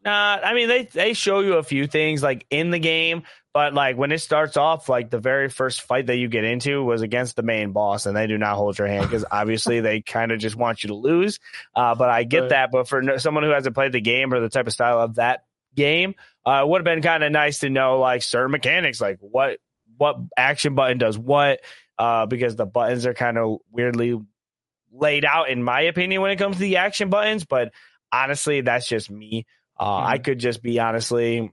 Nah, 0.06 0.40
I 0.42 0.54
mean 0.54 0.68
they 0.70 0.84
they 0.84 1.14
show 1.14 1.40
you 1.40 1.56
a 1.56 1.64
few 1.64 1.88
things 1.88 2.22
like 2.22 2.46
in 2.50 2.70
the 2.70 2.80
game, 2.80 3.24
but 3.54 3.74
like 3.74 3.98
when 3.98 4.12
it 4.12 4.20
starts 4.20 4.56
off, 4.56 4.88
like 4.88 5.10
the 5.10 5.20
very 5.20 5.50
first 5.50 5.82
fight 5.82 6.06
that 6.06 6.16
you 6.18 6.30
get 6.30 6.44
into 6.44 6.84
was 6.84 7.02
against 7.02 7.36
the 7.36 7.42
main 7.42 7.72
boss, 7.72 8.06
and 8.06 8.16
they 8.16 8.28
do 8.28 8.38
not 8.38 8.56
hold 8.56 8.78
your 8.78 8.88
hand 8.88 9.10
because 9.10 9.26
obviously 9.32 9.82
they 9.82 10.02
kind 10.02 10.32
of 10.32 10.40
just 10.40 10.56
want 10.56 10.84
you 10.84 10.90
to 10.90 10.94
lose. 10.96 11.40
Uh, 11.76 11.96
but 11.96 12.10
I 12.10 12.24
get 12.24 12.42
Right. 12.42 12.50
that. 12.50 12.72
But 12.72 12.88
for 12.88 13.02
no, 13.02 13.18
someone 13.18 13.44
who 13.44 13.50
hasn't 13.50 13.76
played 13.76 13.92
the 13.92 14.00
game 14.00 14.34
or 14.34 14.40
the 14.40 14.50
type 14.50 14.68
of 14.68 14.74
style 14.74 15.02
of 15.02 15.16
that 15.16 15.44
game, 15.78 16.16
uh, 16.46 16.62
it 16.64 16.68
would 16.68 16.80
have 16.80 16.86
been 16.86 17.02
kind 17.02 17.24
of 17.24 17.32
nice 17.32 17.60
to 17.60 17.70
know 17.70 18.00
like 18.00 18.22
certain 18.24 18.52
mechanics, 18.52 19.00
like 19.00 19.20
what 19.22 19.60
what 19.98 20.18
action 20.36 20.76
button 20.76 20.98
does 20.98 21.18
what, 21.18 21.60
uh, 21.98 22.26
because 22.26 22.56
the 22.56 22.66
buttons 22.66 23.06
are 23.06 23.14
kind 23.14 23.38
of 23.38 23.60
weirdly 23.72 24.20
laid 24.92 25.24
out 25.26 25.50
in 25.50 25.64
my 25.64 25.82
opinion 25.82 26.22
when 26.22 26.32
it 26.32 26.36
comes 26.38 26.58
to 26.58 26.62
the 26.62 26.78
action 26.78 27.10
buttons. 27.10 27.46
But 27.46 27.72
honestly, 28.12 28.62
that's 28.62 28.88
just 28.88 29.10
me. 29.10 29.46
Uh, 29.80 29.96
I 30.04 30.18
could 30.18 30.40
just 30.40 30.62
be 30.62 30.80
honestly 30.80 31.52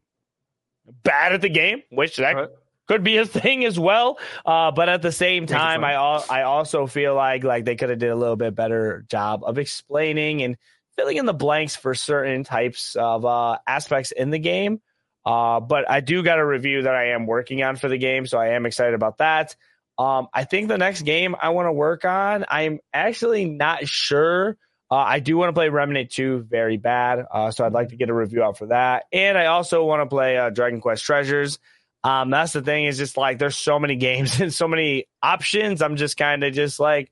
bad 1.02 1.32
at 1.32 1.40
the 1.40 1.48
game, 1.48 1.82
which 1.90 2.16
that 2.18 2.34
Right. 2.36 2.48
could 2.86 3.02
be 3.04 3.16
a 3.18 3.26
thing 3.26 3.64
as 3.64 3.78
well. 3.78 4.18
Uh, 4.44 4.70
but 4.70 4.88
at 4.88 5.02
the 5.02 5.12
same 5.12 5.46
time. 5.46 5.84
I 5.84 5.94
al- 5.94 6.24
I 6.30 6.42
also 6.42 6.86
feel 6.86 7.14
like 7.14 7.44
like 7.44 7.64
they 7.64 7.76
could 7.76 7.90
have 7.90 7.98
did 7.98 8.10
a 8.10 8.16
little 8.16 8.36
bit 8.36 8.54
better 8.54 9.04
job 9.08 9.42
of 9.44 9.58
explaining 9.58 10.42
and 10.42 10.56
filling 10.96 11.16
in 11.16 11.26
the 11.26 11.34
blanks 11.34 11.76
for 11.76 11.94
certain 11.94 12.44
types 12.44 12.96
of 12.96 13.24
uh, 13.24 13.58
aspects 13.66 14.12
in 14.12 14.30
the 14.30 14.38
game. 14.38 14.80
Uh, 15.24 15.60
but 15.60 15.90
I 15.90 16.00
do 16.00 16.22
got 16.22 16.38
a 16.38 16.46
review 16.46 16.82
that 16.82 16.94
I 16.94 17.10
am 17.10 17.26
working 17.26 17.62
on 17.62 17.76
for 17.76 17.88
the 17.88 17.96
game, 17.96 18.26
so 18.26 18.38
I 18.38 18.48
am 18.48 18.66
excited 18.66 18.94
about 18.94 19.18
that. 19.18 19.56
Um, 19.98 20.28
I 20.34 20.44
think 20.44 20.68
the 20.68 20.78
next 20.78 21.02
game 21.02 21.36
I 21.40 21.50
want 21.50 21.66
to 21.66 21.72
work 21.72 22.04
on, 22.04 22.44
I'm 22.48 22.80
actually 22.92 23.46
not 23.46 23.86
sure. 23.86 24.58
Uh, 24.90 24.96
I 24.96 25.20
do 25.20 25.36
want 25.36 25.48
to 25.48 25.54
play 25.54 25.70
Remnant 25.70 26.10
2 26.10 26.46
very 26.50 26.76
bad, 26.76 27.24
uh, 27.32 27.50
so 27.50 27.64
I'd 27.64 27.72
like 27.72 27.88
to 27.88 27.96
get 27.96 28.10
a 28.10 28.14
review 28.14 28.42
out 28.42 28.58
for 28.58 28.66
that. 28.66 29.04
And 29.12 29.38
I 29.38 29.46
also 29.46 29.84
want 29.84 30.02
to 30.02 30.06
play 30.06 30.36
uh, 30.36 30.50
Dragon 30.50 30.80
Quest 30.80 31.04
Treasures. 31.04 31.58
Um, 32.02 32.30
that's 32.30 32.52
the 32.52 32.60
thing 32.60 32.84
is 32.84 32.98
just 32.98 33.16
like 33.16 33.38
there's 33.38 33.56
so 33.56 33.78
many 33.78 33.96
games 33.96 34.40
and 34.40 34.52
so 34.52 34.68
many 34.68 35.06
options. 35.22 35.80
I'm 35.80 35.96
just 35.96 36.16
kind 36.16 36.44
of 36.44 36.52
just 36.52 36.78
like, 36.78 37.10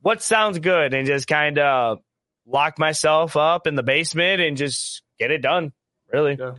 what 0.00 0.22
sounds 0.22 0.58
good, 0.58 0.92
and 0.92 1.06
just 1.06 1.26
kind 1.26 1.58
of 1.58 2.00
lock 2.46 2.78
myself 2.78 3.36
up 3.36 3.66
in 3.66 3.74
the 3.74 3.82
basement 3.82 4.40
and 4.40 4.56
just 4.56 5.02
get 5.18 5.30
it 5.30 5.42
done. 5.42 5.72
Really. 6.12 6.36
Yeah. 6.38 6.52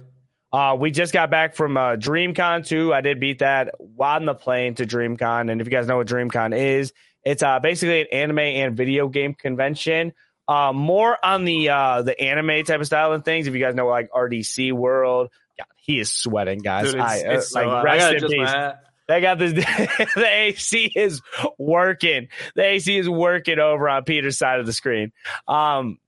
Uh, 0.52 0.76
we 0.76 0.90
just 0.92 1.12
got 1.12 1.30
back 1.30 1.56
from 1.56 1.76
uh, 1.76 1.96
DreamCon 1.98 2.66
2. 2.66 2.94
I 2.94 3.02
did 3.02 3.20
beat 3.20 3.40
that 3.40 3.76
on 4.00 4.26
the 4.26 4.34
plane 4.34 4.76
to 4.76 4.86
DreamCon. 4.86 5.52
And 5.52 5.60
if 5.60 5.68
you 5.68 5.72
guys 5.72 5.88
know 5.88 5.98
what 5.98 6.08
DreamCon 6.08 6.58
is, 6.58 6.94
it's 7.24 7.44
uh, 7.44 7.60
basically 7.60 8.02
an 8.02 8.08
anime 8.12 8.40
and 8.40 8.78
video 8.78 9.10
game 9.10 9.34
convention. 9.34 10.14
Uh, 10.48 10.72
more 10.74 11.18
on 11.26 11.44
the 11.44 11.70
uh, 11.70 12.04
the 12.04 12.20
anime 12.22 12.64
type 12.64 12.80
of 12.80 12.86
style 12.86 13.14
and 13.14 13.26
things. 13.26 13.48
If 13.48 13.56
you 13.56 13.60
guys 13.60 13.74
know 13.74 13.88
like 13.88 14.12
RDC 14.12 14.72
World, 14.74 15.32
God, 15.58 15.66
he 15.76 16.00
is 16.00 16.12
sweating, 16.12 16.60
guys. 16.60 16.86
Dude, 16.86 17.02
it's, 17.02 17.04
I, 17.04 17.18
it's 17.18 17.50
so 17.50 17.62
like. 17.62 17.86
I 17.86 17.98
gotta 17.98 18.18
in 18.18 18.24
adjust 18.24 18.38
my 18.38 18.46
peace. 18.46 18.85
They 19.08 19.22
got 19.22 19.38
this. 19.38 19.54
the 20.16 20.28
AC 20.28 20.92
is 20.96 21.22
working. 21.58 22.30
The 22.56 22.64
AC 22.64 22.98
is 22.98 23.10
working 23.10 23.60
over 23.60 23.88
on 23.88 24.04
Pieter's 24.04 24.38
side 24.38 24.60
of 24.60 24.66
the 24.66 24.74
screen. 24.74 25.12
Um, 25.48 26.00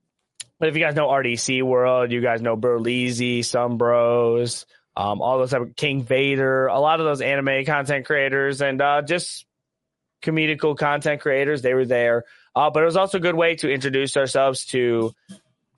but 0.58 0.68
if 0.68 0.76
you 0.76 0.80
guys 0.80 0.94
know 0.96 1.06
RDC 1.08 1.62
World, 1.62 2.10
you 2.10 2.20
guys 2.20 2.42
know 2.42 2.56
Burleezy, 2.56 3.44
Some 3.44 3.78
Bros, 3.78 4.66
um, 4.96 5.22
all 5.22 5.38
those 5.38 5.52
type 5.52 5.62
of 5.62 5.76
King 5.76 6.02
Vader, 6.02 6.66
a 6.66 6.80
lot 6.80 6.98
of 6.98 7.06
those 7.06 7.20
anime 7.20 7.64
content 7.64 8.06
creators, 8.06 8.60
and 8.60 8.82
uh, 8.82 9.02
just 9.02 9.46
comedical 10.22 10.76
content 10.76 11.20
creators. 11.20 11.62
They 11.62 11.74
were 11.74 11.86
there, 11.86 12.24
uh, 12.56 12.70
but 12.70 12.82
it 12.82 12.86
was 12.86 12.96
also 12.96 13.18
a 13.18 13.20
good 13.20 13.36
way 13.36 13.54
to 13.56 13.72
introduce 13.72 14.16
ourselves 14.16 14.66
to 14.66 15.14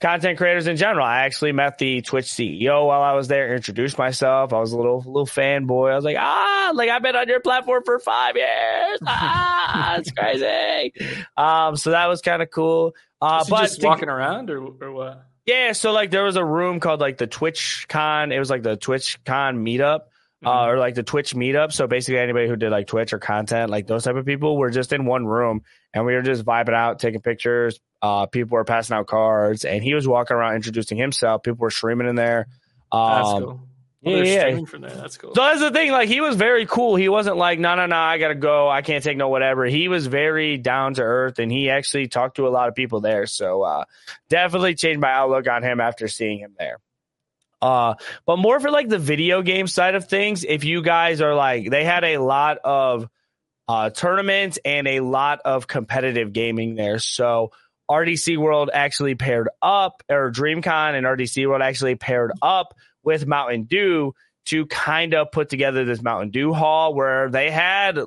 content 0.00 0.38
creators 0.38 0.66
in 0.66 0.76
general. 0.76 1.04
I 1.04 1.20
actually 1.22 1.52
met 1.52 1.78
the 1.78 2.00
Twitch 2.02 2.26
CEO 2.26 2.86
while 2.86 3.02
I 3.02 3.12
was 3.14 3.28
there, 3.28 3.54
introduced 3.54 3.98
myself. 3.98 4.52
I 4.52 4.58
was 4.60 4.72
a 4.72 4.76
little 4.76 4.98
little 4.98 5.26
fanboy. 5.26 5.92
I 5.92 5.96
was 5.96 6.04
like, 6.04 6.16
ah, 6.18 6.72
like 6.74 6.88
I've 6.88 7.02
been 7.02 7.16
on 7.16 7.28
your 7.28 7.40
platform 7.40 7.82
for 7.84 7.98
five 7.98 8.36
years. 8.36 8.98
Ah, 9.06 9.96
it's 9.98 10.10
crazy. 10.12 10.92
Um, 11.36 11.76
so 11.76 11.90
that 11.90 12.06
was 12.06 12.20
kind 12.22 12.42
of 12.42 12.50
cool. 12.50 12.94
Uh, 13.20 13.44
but 13.48 13.62
just 13.62 13.80
to- 13.80 13.86
walking 13.86 14.08
around 14.08 14.50
or 14.50 14.58
or 14.80 14.92
what? 14.92 15.26
yeah, 15.46 15.72
so 15.72 15.92
like 15.92 16.10
there 16.10 16.24
was 16.24 16.36
a 16.36 16.44
room 16.44 16.80
called 16.80 17.00
like 17.00 17.18
the 17.18 17.26
Twitch 17.26 17.86
Con. 17.88 18.32
It 18.32 18.38
was 18.38 18.50
like 18.50 18.62
the 18.62 18.76
Twitch 18.76 19.22
Con 19.24 19.64
meetup. 19.64 20.00
Uh, 20.42 20.64
Mhm. 20.64 20.66
or 20.68 20.78
like 20.78 20.94
the 20.94 21.02
Twitch 21.02 21.34
meetup. 21.34 21.70
So 21.70 21.86
basically, 21.86 22.18
anybody 22.18 22.48
who 22.48 22.56
did 22.56 22.70
like 22.70 22.86
Twitch 22.86 23.12
or 23.12 23.18
content, 23.18 23.70
like 23.70 23.86
those 23.86 24.04
type 24.04 24.16
of 24.16 24.24
people, 24.24 24.56
were 24.56 24.70
just 24.70 24.90
in 24.90 25.04
one 25.04 25.26
room 25.26 25.60
and 25.94 26.04
we 26.06 26.14
were 26.14 26.22
just 26.22 26.44
vibing 26.44 26.74
out, 26.74 26.98
taking 26.98 27.20
pictures. 27.20 27.78
Uh, 28.02 28.26
people 28.26 28.54
were 28.56 28.64
passing 28.64 28.96
out 28.96 29.06
cards, 29.06 29.64
and 29.64 29.82
he 29.84 29.94
was 29.94 30.06
walking 30.08 30.36
around 30.36 30.54
introducing 30.56 30.96
himself. 30.98 31.42
People 31.42 31.58
were 31.58 31.70
streaming 31.70 32.08
in 32.08 32.14
there. 32.16 32.46
That's 32.92 33.28
Um, 33.28 33.42
cool. 33.42 33.60
yeah, 34.02 34.12
Well, 34.14 34.24
yeah. 34.26 34.40
streaming 34.40 34.66
from 34.66 34.80
there. 34.82 34.90
That's 34.90 35.16
cool. 35.18 35.34
So 35.34 35.42
that's 35.42 35.60
the 35.60 35.70
thing. 35.70 35.92
Like 35.92 36.08
he 36.08 36.20
was 36.22 36.36
very 36.36 36.64
cool. 36.64 36.96
He 36.96 37.08
wasn't 37.10 37.36
like, 37.36 37.58
no, 37.58 37.74
no, 37.74 37.86
no, 37.86 37.96
I 37.96 38.16
gotta 38.18 38.34
go. 38.34 38.68
I 38.70 38.80
can't 38.82 39.04
take 39.04 39.16
no 39.18 39.28
whatever. 39.28 39.66
He 39.66 39.88
was 39.88 40.06
very 40.06 40.56
down 40.56 40.94
to 40.94 41.02
earth, 41.02 41.38
and 41.38 41.52
he 41.52 41.68
actually 41.70 42.08
talked 42.08 42.36
to 42.36 42.46
a 42.46 42.50
lot 42.50 42.68
of 42.68 42.74
people 42.74 43.00
there. 43.00 43.26
So 43.26 43.62
uh, 43.62 43.84
definitely 44.30 44.74
changed 44.76 45.00
my 45.00 45.10
outlook 45.12 45.46
on 45.48 45.62
him 45.62 45.80
after 45.80 46.08
seeing 46.08 46.38
him 46.38 46.54
there. 46.58 46.78
Uh, 47.62 47.94
but 48.24 48.38
more 48.38 48.58
for 48.58 48.70
like 48.70 48.88
the 48.88 48.98
video 48.98 49.42
game 49.42 49.66
side 49.66 49.94
of 49.94 50.06
things. 50.08 50.44
If 50.44 50.64
you 50.64 50.80
guys 50.82 51.20
are 51.20 51.34
like, 51.34 51.68
they 51.68 51.84
had 51.84 52.04
a 52.04 52.16
lot 52.16 52.56
of 52.64 53.06
uh, 53.70 53.88
tournaments 53.88 54.58
and 54.64 54.88
a 54.88 54.98
lot 54.98 55.42
of 55.44 55.68
competitive 55.68 56.32
gaming 56.32 56.74
there. 56.74 56.98
So 56.98 57.52
RDC 57.88 58.36
World 58.36 58.68
actually 58.74 59.14
paired 59.14 59.48
up, 59.62 60.02
or 60.08 60.32
DreamCon 60.32 60.94
and 60.94 61.06
RDC 61.06 61.46
World 61.46 61.62
actually 61.62 61.94
paired 61.94 62.32
up 62.42 62.74
with 63.04 63.28
Mountain 63.28 63.64
Dew 63.64 64.12
to 64.46 64.66
kind 64.66 65.14
of 65.14 65.30
put 65.30 65.50
together 65.50 65.84
this 65.84 66.02
Mountain 66.02 66.30
Dew 66.30 66.52
haul 66.52 66.94
where 66.94 67.30
they 67.30 67.48
had 67.48 68.00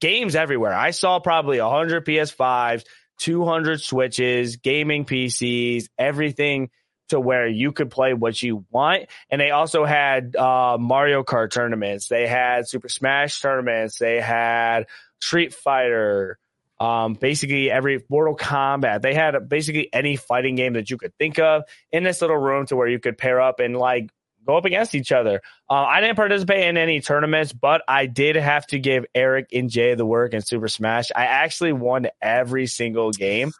games 0.00 0.34
everywhere. 0.34 0.72
I 0.72 0.92
saw 0.92 1.20
probably 1.20 1.60
100 1.60 2.06
PS5s, 2.06 2.84
200 3.18 3.82
Switches, 3.82 4.56
gaming 4.56 5.04
PCs, 5.04 5.88
everything 5.98 6.70
to 7.08 7.20
where 7.20 7.46
you 7.46 7.72
could 7.72 7.90
play 7.90 8.14
what 8.14 8.42
you 8.42 8.64
want. 8.70 9.04
And 9.30 9.40
they 9.40 9.50
also 9.50 9.84
had 9.84 10.34
uh, 10.36 10.78
Mario 10.78 11.22
Kart 11.22 11.50
tournaments. 11.50 12.08
They 12.08 12.26
had 12.26 12.68
Super 12.68 12.88
Smash 12.88 13.40
tournaments. 13.40 13.98
They 13.98 14.20
had 14.20 14.86
Street 15.20 15.54
Fighter. 15.54 16.38
Um, 16.80 17.14
basically 17.14 17.70
every 17.70 18.02
Mortal 18.08 18.36
Kombat. 18.36 19.02
They 19.02 19.14
had 19.14 19.48
basically 19.48 19.88
any 19.92 20.16
fighting 20.16 20.56
game 20.56 20.72
that 20.72 20.90
you 20.90 20.96
could 20.96 21.16
think 21.16 21.38
of 21.38 21.62
in 21.92 22.02
this 22.02 22.20
little 22.20 22.36
room 22.36 22.66
to 22.66 22.76
where 22.76 22.88
you 22.88 22.98
could 22.98 23.16
pair 23.16 23.40
up 23.40 23.60
and 23.60 23.76
like 23.76 24.10
go 24.44 24.56
up 24.56 24.64
against 24.64 24.94
each 24.94 25.12
other. 25.12 25.42
Uh, 25.70 25.74
I 25.74 26.00
didn't 26.00 26.16
participate 26.16 26.66
in 26.66 26.76
any 26.76 27.00
tournaments, 27.00 27.52
but 27.52 27.82
I 27.86 28.06
did 28.06 28.34
have 28.36 28.66
to 28.68 28.78
give 28.80 29.04
Eric 29.14 29.50
and 29.52 29.70
Jay 29.70 29.94
the 29.94 30.06
work 30.06 30.34
in 30.34 30.42
Super 30.42 30.66
Smash. 30.68 31.10
I 31.14 31.26
actually 31.26 31.72
won 31.72 32.08
every 32.20 32.66
single 32.66 33.12
game. 33.12 33.52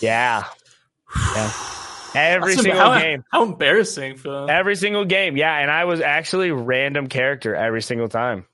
Yeah, 0.00 0.44
Yeah. 1.36 1.52
every 2.14 2.54
single 2.56 2.80
how, 2.80 2.98
game. 2.98 3.24
How 3.30 3.42
embarrassing 3.42 4.16
for 4.16 4.30
them. 4.30 4.50
Every 4.50 4.76
single 4.76 5.04
game. 5.04 5.36
Yeah, 5.36 5.56
and 5.58 5.70
I 5.70 5.84
was 5.84 6.00
actually 6.00 6.50
random 6.50 7.06
character 7.08 7.54
every 7.54 7.82
single 7.82 8.08
time. 8.08 8.46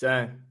Dang. 0.00 0.42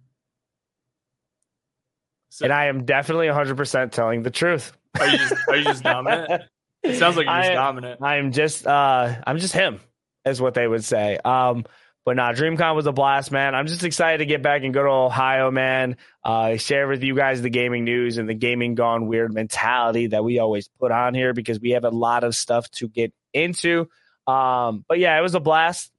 So, 2.30 2.46
And 2.46 2.54
I 2.54 2.66
am 2.66 2.86
definitely 2.86 3.28
100% 3.28 3.92
telling 3.92 4.22
the 4.24 4.30
truth. 4.30 4.74
are 5.00 5.08
you 5.08 5.18
just 5.18 5.34
are 5.48 5.56
you 5.56 5.64
just 5.64 5.84
dominant? 5.84 6.44
It 6.84 7.00
sounds 7.00 7.18
like 7.18 7.26
you're 7.26 7.36
just 7.36 7.50
I- 7.50 7.54
dominant. 7.56 8.02
I'm 8.04 8.32
just 8.32 8.66
uh 8.68 9.16
I'm 9.26 9.40
just 9.40 9.54
him, 9.54 9.80
is 10.26 10.40
what 10.40 10.54
they 10.54 10.68
would 10.68 10.86
say. 10.86 11.18
Um 11.26 11.66
but 12.08 12.16
nah, 12.16 12.32
DreamCon 12.32 12.74
was 12.74 12.86
a 12.86 12.94
blast, 12.94 13.34
man. 13.34 13.54
I'm 13.54 13.68
just 13.68 13.84
excited 13.84 14.20
to 14.20 14.26
get 14.26 14.42
back 14.42 14.64
and 14.64 14.74
go 14.74 14.82
to 14.82 14.90
Ohio, 14.90 15.52
man. 15.52 15.98
Uh, 16.24 16.56
share 16.56 16.88
with 16.88 17.04
you 17.04 17.14
guys 17.14 17.42
the 17.42 17.50
gaming 17.50 17.84
news 17.84 18.18
and 18.18 18.30
the 18.30 18.34
gaming 18.34 18.76
gone 18.76 19.08
weird 19.08 19.34
mentality 19.34 20.08
that 20.08 20.24
we 20.24 20.40
always 20.40 20.70
put 20.80 20.94
on 20.94 21.14
here 21.14 21.34
because 21.34 21.60
we 21.60 21.72
have 21.72 21.84
a 21.84 21.90
lot 21.90 22.24
of 22.24 22.34
stuff 22.34 22.72
to 22.72 22.88
get 22.88 23.12
into. 23.34 23.90
Um, 24.26 24.86
but 24.88 25.00
yeah, 25.00 25.20
it 25.20 25.22
was 25.22 25.36
a 25.36 25.42
blast, 25.42 25.92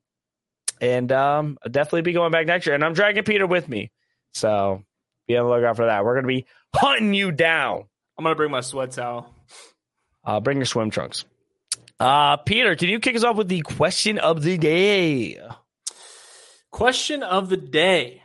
and 0.81 1.13
um, 1.13 1.59
I'll 1.63 1.71
definitely 1.71 2.01
be 2.01 2.15
going 2.15 2.33
back 2.33 2.47
next 2.47 2.65
year. 2.65 2.75
And 2.75 2.83
I'm 2.83 2.95
dragging 2.95 3.25
Pieter 3.25 3.47
with 3.47 3.69
me, 3.69 3.91
so 4.33 4.83
be 5.27 5.37
on 5.37 5.45
the 5.45 5.51
lookout 5.51 5.77
for 5.77 5.85
that. 5.85 6.07
We're 6.07 6.15
gonna 6.15 6.27
be 6.27 6.47
hunting 6.75 7.13
you 7.13 7.33
down. 7.33 7.85
I'm 8.17 8.25
gonna 8.25 8.35
bring 8.35 8.51
my 8.51 8.63
sweat 8.63 8.93
towel. 8.93 9.35
Uh, 10.25 10.41
bring 10.41 10.57
your 10.57 10.65
swim 10.65 10.89
trunks. 10.89 11.27
Uh, 12.01 12.39
Pieter, 12.39 12.77
can 12.77 12.89
you 12.89 12.99
kick 12.99 13.15
us 13.15 13.25
off 13.25 13.37
with 13.37 13.49
the 13.49 13.61
question 13.61 14.17
of 14.17 14.43
the 14.43 14.57
day? 14.57 15.39
Question 16.71 17.23
of 17.23 17.49
the 17.49 17.57
day 17.57 18.23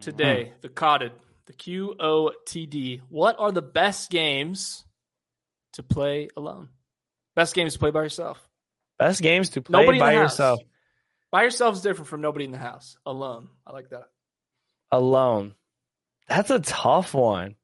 today: 0.00 0.46
Mm-hmm. 0.50 0.60
the 0.62 0.68
Cotted, 0.68 1.12
the 1.46 1.52
Q 1.52 1.94
O 2.00 2.32
T 2.46 2.66
D. 2.66 3.00
What 3.08 3.36
are 3.38 3.52
the 3.52 3.62
best 3.62 4.10
games 4.10 4.84
to 5.74 5.82
play 5.82 6.28
alone? 6.36 6.68
Best 7.36 7.54
games 7.54 7.74
to 7.74 7.78
play 7.78 7.90
by 7.90 8.02
yourself. 8.02 8.38
Best 8.98 9.20
games 9.22 9.50
to 9.50 9.62
play 9.62 9.80
Nobody 9.80 9.98
by 9.98 10.12
yourself 10.12 10.60
By 11.30 11.42
yourself 11.44 11.74
is 11.76 11.82
different 11.82 12.08
from 12.08 12.20
nobody 12.20 12.44
in 12.44 12.52
the 12.52 12.58
house. 12.58 12.96
Alone. 13.06 13.48
I 13.66 13.72
like 13.72 13.88
that. 13.90 14.04
alone. 14.90 15.54
That's 16.28 16.50
a 16.50 16.60
tough 16.60 17.12
one. 17.14 17.56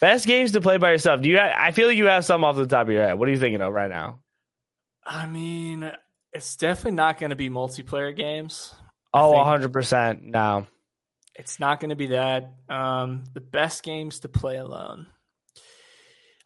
Best 0.00 0.26
games 0.26 0.52
to 0.52 0.60
play 0.60 0.76
by 0.78 0.92
yourself. 0.92 1.20
Do 1.20 1.28
you? 1.28 1.38
ha- 1.38 1.54
I 1.56 1.72
feel 1.72 1.88
like 1.88 1.96
you 1.96 2.06
have 2.06 2.24
some 2.24 2.44
off 2.44 2.56
the 2.56 2.66
top 2.66 2.86
of 2.86 2.92
your 2.92 3.02
head. 3.02 3.18
What 3.18 3.28
are 3.28 3.32
you 3.32 3.38
thinking 3.38 3.60
of 3.60 3.72
right 3.72 3.90
now? 3.90 4.20
I 5.04 5.26
mean, 5.26 5.90
it's 6.32 6.56
definitely 6.56 6.92
not 6.92 7.18
going 7.18 7.30
to 7.30 7.36
be 7.36 7.50
multiplayer 7.50 8.14
games. 8.16 8.74
I 9.18 9.22
Oh, 9.22 9.30
100 9.32 9.72
percent. 9.72 10.22
No. 10.24 10.66
It's 11.34 11.60
not 11.60 11.78
going 11.80 11.90
to 11.90 11.96
be 11.96 12.08
that. 12.08 12.52
Um, 12.68 13.24
the 13.32 13.40
best 13.40 13.82
games 13.82 14.20
to 14.20 14.28
play 14.28 14.56
alone. 14.56 15.06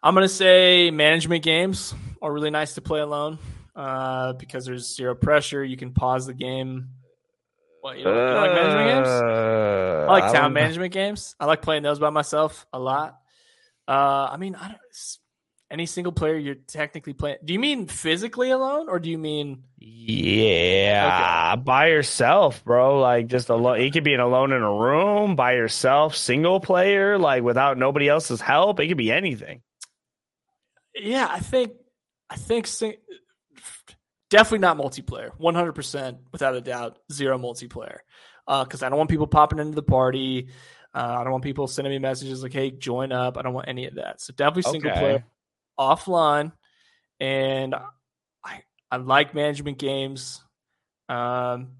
I'm 0.02 0.14
going 0.14 0.25
to 0.25 0.35
say 0.35 0.91
management 0.91 1.45
games 1.45 1.95
are 2.21 2.33
really 2.33 2.50
nice 2.50 2.75
to 2.75 2.81
play 2.83 3.00
alone 3.00 3.38
uh, 3.75 4.33
because 4.35 4.67
there's 4.67 4.95
zero 4.95 5.14
pressure. 5.14 5.64
You 5.64 5.76
can 5.76 5.93
pause 5.93 6.26
the 6.26 6.35
game. 6.35 6.91
What, 7.81 7.99
you, 7.99 8.05
don't, 8.05 8.14
you 8.17 8.35
like 8.35 8.52
management 8.52 8.88
games? 8.91 9.09
Uh, 9.09 10.07
I 10.09 10.12
like 10.12 10.33
town 10.33 10.43
don't- 10.43 10.52
management 10.52 10.93
games. 10.93 11.35
I 11.41 11.47
like 11.47 11.62
playing 11.62 11.83
those 11.83 11.99
by 11.99 12.11
myself 12.11 12.67
a 12.73 12.79
lot. 12.79 13.17
Uh, 13.88 14.29
I 14.31 14.37
mean, 14.37 14.55
I 14.55 14.69
don't. 14.69 14.81
Any 15.73 15.87
single 15.87 16.12
player 16.12 16.37
you're 16.37 16.55
technically 16.55 17.14
playing. 17.14 17.38
Do 17.43 17.55
you 17.55 17.59
mean 17.59 17.87
physically 17.87 18.50
alone, 18.50 18.91
or 18.91 19.00
do 19.00 19.09
you 19.09 19.17
mean 19.17 19.64
Yeah, 19.79 21.57
by 21.57 21.88
yourself, 21.88 22.62
bro. 22.64 23.00
Like 23.00 23.26
just 23.26 23.49
alone. 23.49 23.81
It 23.81 23.93
could 23.93 24.05
be 24.05 24.12
an 24.12 24.21
alone 24.21 24.52
in 24.52 24.62
a 24.62 24.73
room 24.73 25.35
by 25.35 25.55
yourself, 25.55 26.14
single 26.14 26.61
player, 26.61 27.19
like 27.19 27.43
without 27.43 27.79
nobody 27.79 28.07
else's 28.09 28.41
help. 28.43 28.81
It 28.81 28.88
could 28.88 28.99
be 28.99 29.11
anything. 29.11 29.62
Yeah, 30.95 31.26
I 31.31 31.41
think 31.41 31.73
I 32.29 32.37
think 32.37 32.67
sing- 32.67 32.97
definitely 34.29 34.59
not 34.59 34.76
multiplayer. 34.76 35.31
One 35.38 35.55
hundred 35.55 35.73
percent, 35.73 36.19
without 36.33 36.55
a 36.55 36.61
doubt, 36.61 36.99
zero 37.11 37.38
multiplayer. 37.38 37.99
Because 38.47 38.83
I 38.83 38.91
don't 38.91 38.99
want 38.99 39.09
people 39.11 39.26
popping 39.26 39.59
into 39.59 39.75
the 39.75 39.83
party. 39.83 40.49
Uh, 40.95 41.17
I 41.19 41.23
don't 41.23 41.33
want 41.33 41.45
people 41.45 41.67
sending 41.67 41.91
me 41.93 41.99
messages 41.99 42.43
like, 42.43 42.52
"Hey, 42.52 42.71
join 42.71 43.12
up." 43.12 43.38
I 43.38 43.43
don't 43.43 43.55
want 43.55 43.69
any 43.69 43.87
of 43.87 43.95
that. 43.95 44.21
So 44.21 44.35
definitely 44.35 44.71
single 44.71 44.91
Okay. 44.91 45.00
player, 45.00 45.25
offline, 45.79 46.52
and 47.21 47.75
I 48.45 48.62
I 48.91 48.97
like 48.97 49.35
management 49.35 49.79
games. 49.79 50.43
Um, 51.09 51.73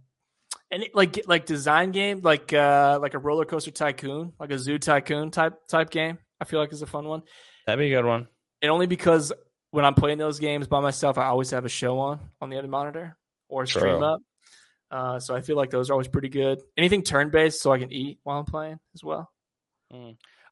and 0.71 0.83
it, 0.83 0.95
like 0.95 1.21
like 1.27 1.47
design 1.47 1.91
game, 1.93 2.21
like 2.23 2.53
uh 2.53 2.99
like 3.01 3.15
a 3.15 3.19
roller 3.19 3.45
coaster 3.45 3.71
tycoon, 3.71 4.33
like 4.39 4.51
a 4.51 4.59
zoo 4.59 4.79
tycoon 4.79 5.31
type 5.31 5.67
type 5.69 5.91
game. 5.91 6.19
I 6.41 6.45
feel 6.45 6.59
like 6.61 6.73
is 6.73 6.83
a 6.83 6.87
fun 6.87 7.07
one 7.07 7.23
That'd 7.67 7.79
be 7.79 7.93
a 7.93 7.97
good 7.97 8.07
one. 8.07 8.27
and 8.63 8.71
only 8.71 8.87
because 8.87 9.33
when 9.71 9.85
I'm 9.85 9.95
playing 9.95 10.19
those 10.19 10.39
games 10.41 10.67
by 10.67 10.81
myself, 10.81 11.17
I 11.19 11.27
always 11.27 11.51
have 11.51 11.65
a 11.65 11.69
show 11.69 11.99
on 11.99 12.21
on 12.41 12.51
the 12.51 12.59
other 12.59 12.69
monitor 12.69 13.17
or 13.49 13.65
stream 13.67 13.99
True. 13.99 14.05
up. 14.05 14.21
Uh, 14.91 15.19
so 15.21 15.35
I 15.35 15.41
feel 15.41 15.57
like 15.57 15.71
those 15.71 15.89
are 15.89 15.95
always 15.95 16.09
pretty 16.09 16.29
good. 16.29 16.61
Anything 16.77 17.03
turn 17.03 17.31
based, 17.31 17.63
so 17.63 17.73
I 17.73 17.79
can 17.79 17.93
eat 17.93 18.19
while 18.25 18.39
I'm 18.39 18.45
playing 18.45 18.79
as 18.95 19.03
well. 19.05 19.31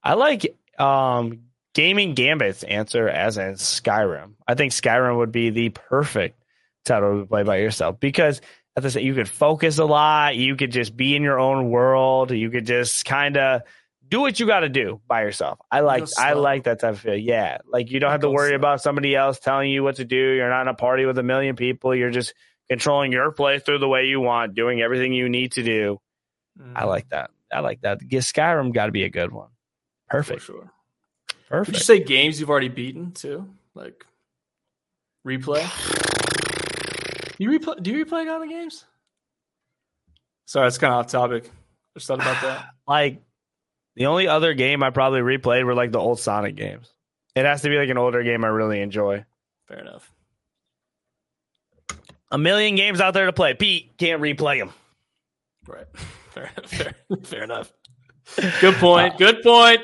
I 0.03 0.15
like 0.15 0.57
um 0.79 1.41
gaming 1.75 2.15
gambit's 2.15 2.63
answer 2.63 3.09
as 3.09 3.39
in 3.39 3.55
Skyrim. 3.55 4.33
I 4.47 4.55
think 4.55 4.73
Skyrim 4.73 5.19
would 5.19 5.33
be 5.33 5.51
the 5.51 5.71
perfect 5.71 6.43
title 6.85 7.21
to 7.21 7.27
play 7.27 7.43
by 7.43 7.59
yourself 7.59 8.01
because 8.01 8.41
at 8.77 8.83
the 8.83 8.91
same 8.91 9.05
you 9.05 9.15
could 9.15 9.29
focus 9.29 9.79
a 9.79 9.85
lot, 9.85 10.37
you 10.37 10.57
could 10.57 10.73
just 10.73 10.97
be 10.97 11.17
in 11.17 11.23
your 11.23 11.39
own 11.39 11.71
world, 11.71 12.31
you 12.31 12.51
could 12.51 12.67
just 12.67 13.05
kind 13.05 13.37
of 13.37 13.63
do 14.09 14.21
what 14.21 14.41
you 14.41 14.47
got 14.47 14.61
to 14.61 14.69
do 14.69 15.01
by 15.07 15.23
yourself. 15.23 15.59
I 15.71 15.81
like 15.81 16.05
I 16.19 16.33
like 16.33 16.65
that 16.65 16.81
type 16.81 16.95
of 16.95 17.01
feel. 17.01 17.17
Yeah, 17.17 17.59
like 17.67 17.91
you 17.91 18.01
don't 18.01 18.11
have 18.11 18.23
to 18.23 18.31
worry 18.31 18.55
about 18.55 18.83
somebody 18.83 19.15
else 19.15 19.39
telling 19.39 19.71
you 19.71 19.85
what 19.85 19.97
to 19.97 20.05
do. 20.05 20.17
You're 20.17 20.51
not 20.51 20.63
in 20.63 20.69
a 20.69 20.75
party 20.75 21.05
with 21.05 21.19
a 21.19 21.23
million 21.23 21.55
people. 21.55 21.95
You're 21.95 22.11
just 22.11 22.35
controlling 22.69 23.13
your 23.13 23.33
playthrough 23.33 23.81
the 23.81 23.89
way 23.89 24.07
you 24.07 24.21
want, 24.21 24.55
doing 24.55 24.81
everything 24.81 25.13
you 25.13 25.29
need 25.29 25.53
to 25.53 25.63
do. 25.63 26.01
I 26.75 26.83
Mm, 26.83 26.87
like 26.89 27.09
that. 27.11 27.31
I 27.53 27.61
like 27.61 27.81
that. 27.83 28.01
Skyrim 28.01 28.73
got 28.73 28.87
to 28.87 28.93
be 28.93 29.05
a 29.05 29.09
good 29.09 29.33
one. 29.33 29.49
Perfect. 30.09 30.43
For 30.43 30.71
Perfect. 31.51 31.69
Would 31.69 31.81
you 31.81 31.85
say 31.85 31.99
games 32.03 32.39
you've 32.39 32.49
already 32.49 32.69
beaten 32.69 33.11
too? 33.11 33.49
Like 33.75 34.07
replay? 35.27 35.63
You 37.39 37.51
replay? 37.51 37.83
Do 37.83 37.91
you 37.91 38.05
replay 38.05 38.33
of 38.33 38.41
the 38.43 38.49
games? 38.49 38.85
Sorry, 40.47 40.69
it's 40.69 40.79
kind 40.79 40.93
of 40.93 41.01
off 41.01 41.11
topic. 41.11 41.51
Just 41.95 42.07
thought 42.07 42.21
about 42.21 42.41
that. 42.43 42.67
Like 42.89 43.23
the 43.95 44.07
only 44.07 44.27
other 44.27 44.53
game 44.53 44.83
I 44.83 44.91
probably 44.91 45.21
replayed 45.21 45.65
were 45.65 45.77
like 45.77 45.93
the 45.93 46.01
old 46.01 46.19
Sonic 46.19 46.57
games. 46.57 46.93
It 47.37 47.45
has 47.45 47.63
to 47.63 47.69
be 47.69 47.77
like 47.77 47.89
an 47.89 47.99
older 47.99 48.25
game 48.25 48.45
I 48.45 48.49
really 48.49 48.81
enjoy. 48.81 49.25
Fair 49.69 49.79
enough. 49.79 50.13
A 52.33 52.39
million 52.39 52.75
games 52.75 53.01
out 53.01 53.15
there 53.15 53.27
to 53.27 53.33
play. 53.33 53.55
Pete 53.55 53.97
can't 53.97 54.21
replay 54.21 54.59
them. 54.59 54.73
Right. 55.69 55.87
Fair, 56.31 56.51
fair, 56.65 56.95
fair 57.25 57.43
enough. 57.43 57.73
Good 58.61 58.77
point. 58.77 59.19
Good 59.19 59.43
point. 59.43 59.81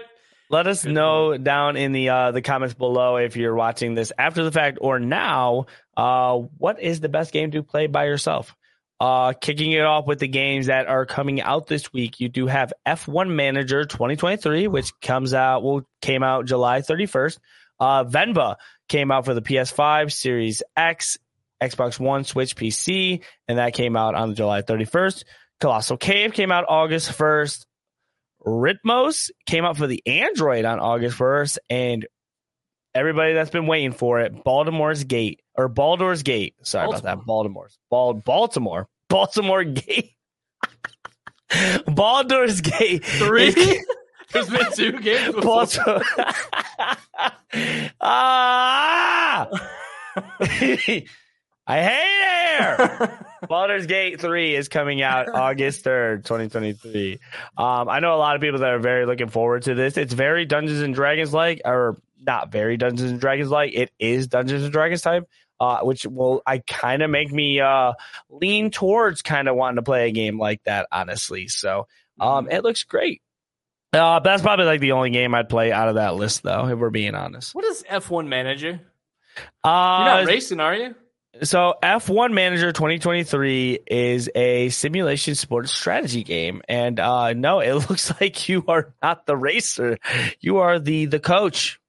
Let 0.48 0.66
us 0.66 0.84
Good 0.84 0.92
know 0.92 1.36
down 1.36 1.76
in 1.76 1.92
the 1.92 2.08
uh, 2.08 2.30
the 2.32 2.42
comments 2.42 2.74
below 2.74 3.16
if 3.16 3.36
you're 3.36 3.54
watching 3.54 3.94
this 3.94 4.12
after 4.16 4.44
the 4.44 4.52
fact 4.52 4.78
or 4.80 4.98
now. 4.98 5.66
Uh, 5.96 6.36
what 6.58 6.80
is 6.80 7.00
the 7.00 7.08
best 7.08 7.32
game 7.32 7.50
to 7.50 7.62
play 7.62 7.86
by 7.86 8.04
yourself? 8.04 8.54
Uh, 8.98 9.32
kicking 9.34 9.72
it 9.72 9.82
off 9.82 10.06
with 10.06 10.20
the 10.20 10.28
games 10.28 10.66
that 10.66 10.86
are 10.86 11.04
coming 11.04 11.42
out 11.42 11.66
this 11.66 11.92
week. 11.92 12.18
You 12.18 12.30
do 12.30 12.46
have 12.46 12.72
F1 12.86 13.28
Manager 13.28 13.84
2023, 13.84 14.68
which 14.68 14.98
comes 15.00 15.34
out 15.34 15.62
well 15.62 15.82
came 16.00 16.22
out 16.22 16.46
July 16.46 16.80
31st. 16.80 17.38
Uh, 17.78 18.04
Venba 18.04 18.56
came 18.88 19.10
out 19.10 19.26
for 19.26 19.34
the 19.34 19.42
PS5, 19.42 20.10
Series 20.10 20.62
X, 20.76 21.18
Xbox 21.62 22.00
One, 22.00 22.24
Switch, 22.24 22.56
PC, 22.56 23.22
and 23.48 23.58
that 23.58 23.74
came 23.74 23.96
out 23.96 24.14
on 24.14 24.34
July 24.34 24.62
31st. 24.62 25.24
Colossal 25.60 25.96
Cave 25.98 26.32
came 26.32 26.52
out 26.52 26.64
August 26.68 27.10
1st. 27.10 27.65
Rhythmos 28.46 29.30
came 29.46 29.64
out 29.64 29.76
for 29.76 29.86
the 29.86 30.02
Android 30.06 30.64
on 30.64 30.78
August 30.78 31.18
1st, 31.18 31.58
and 31.68 32.06
everybody 32.94 33.34
that's 33.34 33.50
been 33.50 33.66
waiting 33.66 33.92
for 33.92 34.20
it, 34.20 34.44
Baltimore's 34.44 35.04
Gate 35.04 35.40
or 35.54 35.68
Baldur's 35.68 36.22
Gate. 36.22 36.54
Sorry 36.62 36.88
about 36.88 37.02
that. 37.02 37.24
Baltimore's 37.24 37.78
Bald 37.90 38.24
Baltimore. 38.24 38.88
Baltimore 39.08 39.64
Gate. 39.64 40.12
Baldur's 41.86 42.60
Gate. 42.60 43.04
Three. 43.04 43.52
There's 44.32 44.50
been 44.50 44.72
two 44.74 44.92
games. 45.00 45.34
Before. 45.34 45.42
Baltimore. 45.42 46.02
ah! 48.00 49.48
I 50.40 50.44
hate 50.46 51.08
air. 51.68 53.25
Baldur's 53.48 53.86
Gate 53.86 54.20
3 54.20 54.54
is 54.54 54.68
coming 54.68 55.02
out 55.02 55.28
August 55.34 55.84
3rd, 55.84 56.24
2023. 56.24 57.18
Um, 57.56 57.88
I 57.88 58.00
know 58.00 58.14
a 58.14 58.18
lot 58.18 58.36
of 58.36 58.42
people 58.42 58.60
that 58.60 58.70
are 58.70 58.78
very 58.78 59.06
looking 59.06 59.28
forward 59.28 59.62
to 59.62 59.74
this. 59.74 59.96
It's 59.96 60.12
very 60.12 60.44
Dungeons 60.44 60.80
and 60.80 60.94
Dragons 60.94 61.32
like, 61.32 61.60
or 61.64 62.00
not 62.20 62.50
very 62.50 62.76
Dungeons 62.76 63.10
and 63.10 63.20
Dragons 63.20 63.50
like. 63.50 63.72
It 63.74 63.90
is 63.98 64.28
Dungeons 64.28 64.64
and 64.64 64.72
Dragons 64.72 65.02
type, 65.02 65.28
uh, 65.60 65.80
which 65.80 66.06
will 66.06 66.42
I 66.46 66.58
kind 66.58 67.02
of 67.02 67.10
make 67.10 67.32
me 67.32 67.60
uh, 67.60 67.92
lean 68.30 68.70
towards 68.70 69.22
kind 69.22 69.48
of 69.48 69.56
wanting 69.56 69.76
to 69.76 69.82
play 69.82 70.08
a 70.08 70.12
game 70.12 70.38
like 70.38 70.62
that, 70.64 70.88
honestly. 70.90 71.48
So 71.48 71.86
um, 72.20 72.48
it 72.50 72.62
looks 72.62 72.84
great. 72.84 73.22
Uh, 73.92 74.18
that's 74.20 74.42
probably 74.42 74.66
like 74.66 74.80
the 74.80 74.92
only 74.92 75.10
game 75.10 75.34
I'd 75.34 75.48
play 75.48 75.72
out 75.72 75.88
of 75.88 75.94
that 75.94 76.16
list, 76.16 76.42
though, 76.42 76.68
if 76.68 76.78
we're 76.78 76.90
being 76.90 77.14
honest. 77.14 77.54
What 77.54 77.64
is 77.64 77.82
F1 77.88 78.26
Manager? 78.26 78.80
Uh, 79.64 80.02
You're 80.04 80.14
not 80.16 80.26
racing, 80.26 80.60
are 80.60 80.74
you? 80.74 80.94
So 81.42 81.74
F1 81.82 82.32
Manager 82.32 82.72
2023 82.72 83.80
is 83.86 84.30
a 84.34 84.68
simulation 84.70 85.34
sports 85.34 85.72
strategy 85.72 86.22
game. 86.22 86.62
And 86.68 86.98
uh 86.98 87.32
no, 87.32 87.60
it 87.60 87.74
looks 87.74 88.12
like 88.20 88.48
you 88.48 88.64
are 88.68 88.94
not 89.02 89.26
the 89.26 89.36
racer. 89.36 89.98
You 90.40 90.58
are 90.58 90.78
the 90.78 91.06
the 91.06 91.20
coach. 91.20 91.80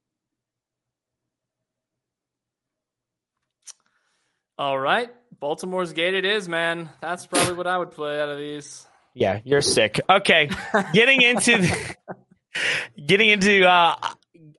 All 4.58 4.78
right. 4.78 5.10
Baltimore's 5.40 5.94
Gate 5.94 6.16
it 6.16 6.26
is, 6.26 6.50
man. 6.50 6.90
That's 7.00 7.28
probably 7.28 7.54
what 7.54 7.68
I 7.68 7.78
would 7.78 7.92
play 7.92 8.20
out 8.20 8.30
of 8.30 8.40
these. 8.40 8.88
Yeah, 9.14 9.40
you're 9.44 9.62
sick. 9.62 10.00
Okay. 10.10 10.50
getting 10.94 11.22
into 11.22 11.58
the, 11.60 11.96
getting 13.06 13.30
into 13.30 13.68
uh 13.68 13.96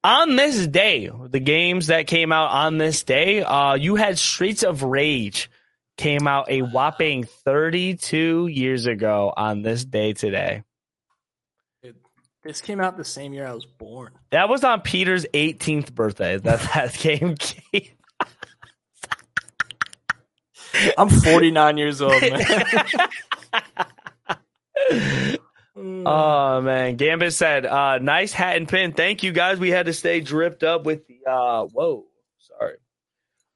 on 0.05 0.37
this 0.37 0.67
day, 0.67 1.11
the 1.31 1.41
games 1.41 1.89
that 1.89 2.07
came 2.07 2.33
out 2.33 2.51
on 2.51 2.79
this 2.79 3.03
day, 3.03 3.43
uh 3.43 3.75
you 3.75 3.97
had 3.97 4.19
Streets 4.19 4.63
of 4.63 4.83
Rage 4.83 5.51
came 5.97 6.27
out 6.27 6.47
a 6.49 6.63
whopping 6.63 7.25
32 7.25 8.47
years 8.47 8.87
ago 8.87 9.33
on 9.37 9.63
this 9.63 9.85
day 9.85 10.13
today. 10.13 10.63
This 12.45 12.61
came 12.63 12.81
out 12.81 12.97
the 12.97 13.05
same 13.05 13.35
year 13.35 13.47
I 13.47 13.53
was 13.53 13.67
born. 13.67 14.13
That 14.31 14.49
was 14.49 14.65
on 14.65 14.81
Pieter's 14.81 15.27
18th 15.35 15.93
birthday 15.93 16.39
that 16.39 16.61
that 16.75 16.95
game 16.99 17.37
came. 17.37 17.91
I'm 20.97 21.09
49 21.09 21.77
years 21.77 22.01
old, 22.01 22.23
man. 22.23 22.43
Oh 25.81 26.61
man, 26.61 26.97
Gambit 26.97 27.33
said, 27.33 27.65
uh, 27.65 27.99
"Nice 27.99 28.33
hat 28.33 28.57
and 28.57 28.69
pin. 28.69 28.93
Thank 28.93 29.23
you 29.23 29.33
guys. 29.33 29.59
We 29.59 29.71
had 29.71 29.87
to 29.87 29.93
stay 29.93 30.21
dripped 30.21 30.65
up 30.65 30.85
with 30.85 31.07
the 31.07 31.31
uh, 31.31 31.65
whoa, 31.67 32.07
sorry. 32.39 32.77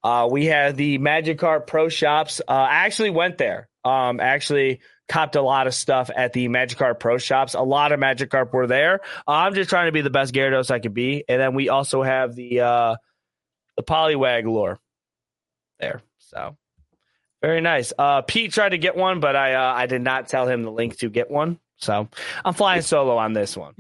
Uh, 0.05 0.29
we 0.31 0.47
had 0.47 0.77
the 0.77 0.99
Magikarp 0.99 1.67
Pro 1.67 1.89
Shops. 1.89 2.41
Uh, 2.41 2.53
I 2.53 2.87
actually 2.87 3.11
went 3.11 3.39
there. 3.39 3.69
Um, 3.85 4.21
actually 4.21 4.81
copped 5.09 5.35
a 5.35 5.43
lot 5.43 5.67
of 5.67 5.75
stuff 5.75 6.11
at 6.15 6.33
the 6.33 6.49
Magikarp 6.49 7.01
Pro 7.01 7.19
Shops. 7.19 7.55
A 7.55 7.63
lot 7.63 7.91
of 7.91 7.99
Magikarp 7.99 8.53
were 8.53 8.67
there. 8.69 9.01
I'm 9.27 9.55
just 9.55 9.69
trying 9.69 9.87
to 9.87 9.93
be 9.93 10.01
the 10.01 10.11
best 10.11 10.33
Gyarados 10.33 10.71
I 10.71 10.79
could 10.79 10.95
be, 10.95 11.25
and 11.29 11.41
then 11.41 11.55
we 11.55 11.69
also 11.69 12.03
have 12.03 12.37
the 12.37 12.61
uh, 12.61 12.97
the 13.77 13.83
Poliwag 13.83 14.45
lore 14.45 14.79
there. 15.81 16.03
So 16.19 16.57
very 17.41 17.61
nice. 17.61 17.93
Uh, 17.99 18.23
Pete 18.23 18.53
tried 18.53 18.71
to 18.71 18.79
get 18.79 18.97
one, 18.97 19.19
but 19.19 19.35
I 19.35 19.55
uh, 19.55 19.75
I 19.75 19.87
did 19.87 20.03
not 20.03 20.29
tell 20.29 20.47
him 20.47 20.63
the 20.63 20.71
link 20.71 20.99
to 20.99 21.11
get 21.11 21.31
one. 21.31 21.59
So 21.83 22.09
I'm 22.45 22.55
flying 22.55 22.83
solo 22.83 23.19
on 23.19 23.33
this 23.33 23.57
one. 23.57 23.75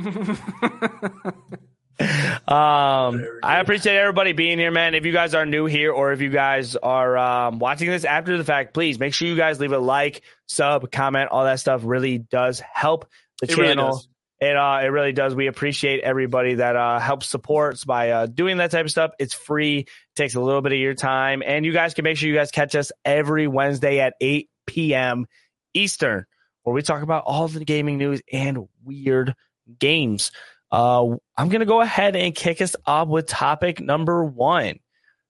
Um, 2.01 3.25
I 3.45 3.61
appreciate 3.61 3.97
everybody 3.97 4.33
being 4.33 4.59
here, 4.59 4.73
man. 4.73 4.95
If 4.95 5.07
you 5.07 5.13
guys 5.13 5.35
are 5.35 5.47
new 5.47 5.67
here 5.67 5.93
or 5.93 6.13
if 6.13 6.21
you 6.21 6.31
guys 6.31 6.75
are 6.75 7.17
um, 7.17 7.59
watching 7.61 7.89
this 7.89 8.05
after 8.05 8.37
the 8.37 8.45
fact, 8.45 8.75
please 8.75 8.99
make 8.99 9.15
sure 9.15 9.29
you 9.29 9.37
guys 9.37 9.61
leave 9.61 9.73
a 9.73 9.79
like, 9.79 10.23
sub, 10.49 10.91
comment. 10.91 11.31
All 11.31 11.45
that 11.45 11.61
stuff 11.61 11.83
really 11.85 12.19
does 12.19 12.59
help 12.61 13.09
the 13.41 13.53
It 13.53 13.55
channel. 13.57 13.93
does. 13.93 14.09
It 14.41 14.57
uh, 14.57 14.81
it 14.83 14.89
really 14.89 15.13
does. 15.13 15.37
We 15.37 15.47
appreciate 15.47 16.01
everybody 16.01 16.55
that 16.55 16.75
uh, 16.75 16.99
helps 16.99 17.29
supports 17.29 17.85
by 17.85 18.11
uh, 18.11 18.27
doing 18.27 18.57
that 18.57 18.73
type 18.73 18.85
of 18.87 18.91
stuff. 18.91 19.13
It's 19.21 19.35
free, 19.35 19.87
takes 20.17 20.35
a 20.35 20.41
little 20.41 20.63
bit 20.63 20.73
of 20.73 20.79
your 20.79 20.95
time, 20.95 21.45
and 21.47 21.65
you 21.65 21.73
guys 21.73 21.95
can 21.95 22.03
make 22.03 22.17
sure 22.17 22.29
you 22.29 22.35
guys 22.35 22.51
catch 22.51 22.75
us 22.75 22.91
every 23.05 23.47
Wednesday 23.47 24.01
at 24.01 24.15
8 24.21 24.51
p.m. 24.67 25.27
Eastern, 25.75 26.27
where 26.63 26.75
we 26.75 26.83
talk 26.83 27.03
about 27.03 27.25
all 27.27 27.49
the 27.49 27.65
gaming 27.65 27.99
news 27.99 28.21
and 28.33 28.69
weird 28.85 29.35
games. 29.79 30.33
Uh, 30.71 31.17
I'm 31.37 31.49
gonna 31.49 31.67
go 31.67 31.81
ahead 31.81 32.17
and 32.17 32.35
kick 32.35 32.61
us 32.61 32.77
off 32.87 33.09
with 33.09 33.27
topic 33.27 33.81
number 33.81 34.25
one. 34.25 34.79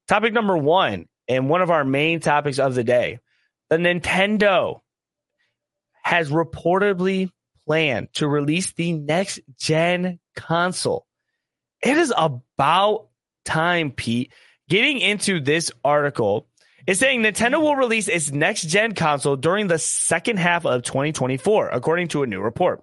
Topic 0.09 0.33
number 0.33 0.57
one, 0.57 1.07
and 1.29 1.49
one 1.49 1.63
of 1.63 1.71
our 1.71 1.85
main 1.85 2.21
topics 2.21 2.59
of 2.59 2.75
the 2.75 2.85
day: 2.85 3.19
the 3.71 3.77
Nintendo 3.77 4.81
has 6.03 6.31
reportedly 6.31 7.31
planned 7.67 8.13
to 8.15 8.29
release 8.29 8.73
the 8.73 8.93
next 8.93 9.41
gen 9.59 10.19
console. 10.37 11.07
It 11.83 11.97
is 11.97 12.13
about 12.17 13.09
time, 13.45 13.91
Pete. 13.91 14.33
Getting 14.69 15.01
into 15.01 15.41
this 15.41 15.71
article, 15.85 16.47
it's 16.87 17.01
saying 17.01 17.23
Nintendo 17.23 17.61
will 17.61 17.77
release 17.77 18.09
its 18.09 18.33
next 18.33 18.63
gen 18.63 18.95
console 18.95 19.37
during 19.37 19.67
the 19.67 19.79
second 19.79 20.39
half 20.39 20.65
of 20.67 20.83
2024, 20.83 21.69
according 21.69 22.09
to 22.09 22.23
a 22.23 22.27
new 22.27 22.41
report. 22.41 22.83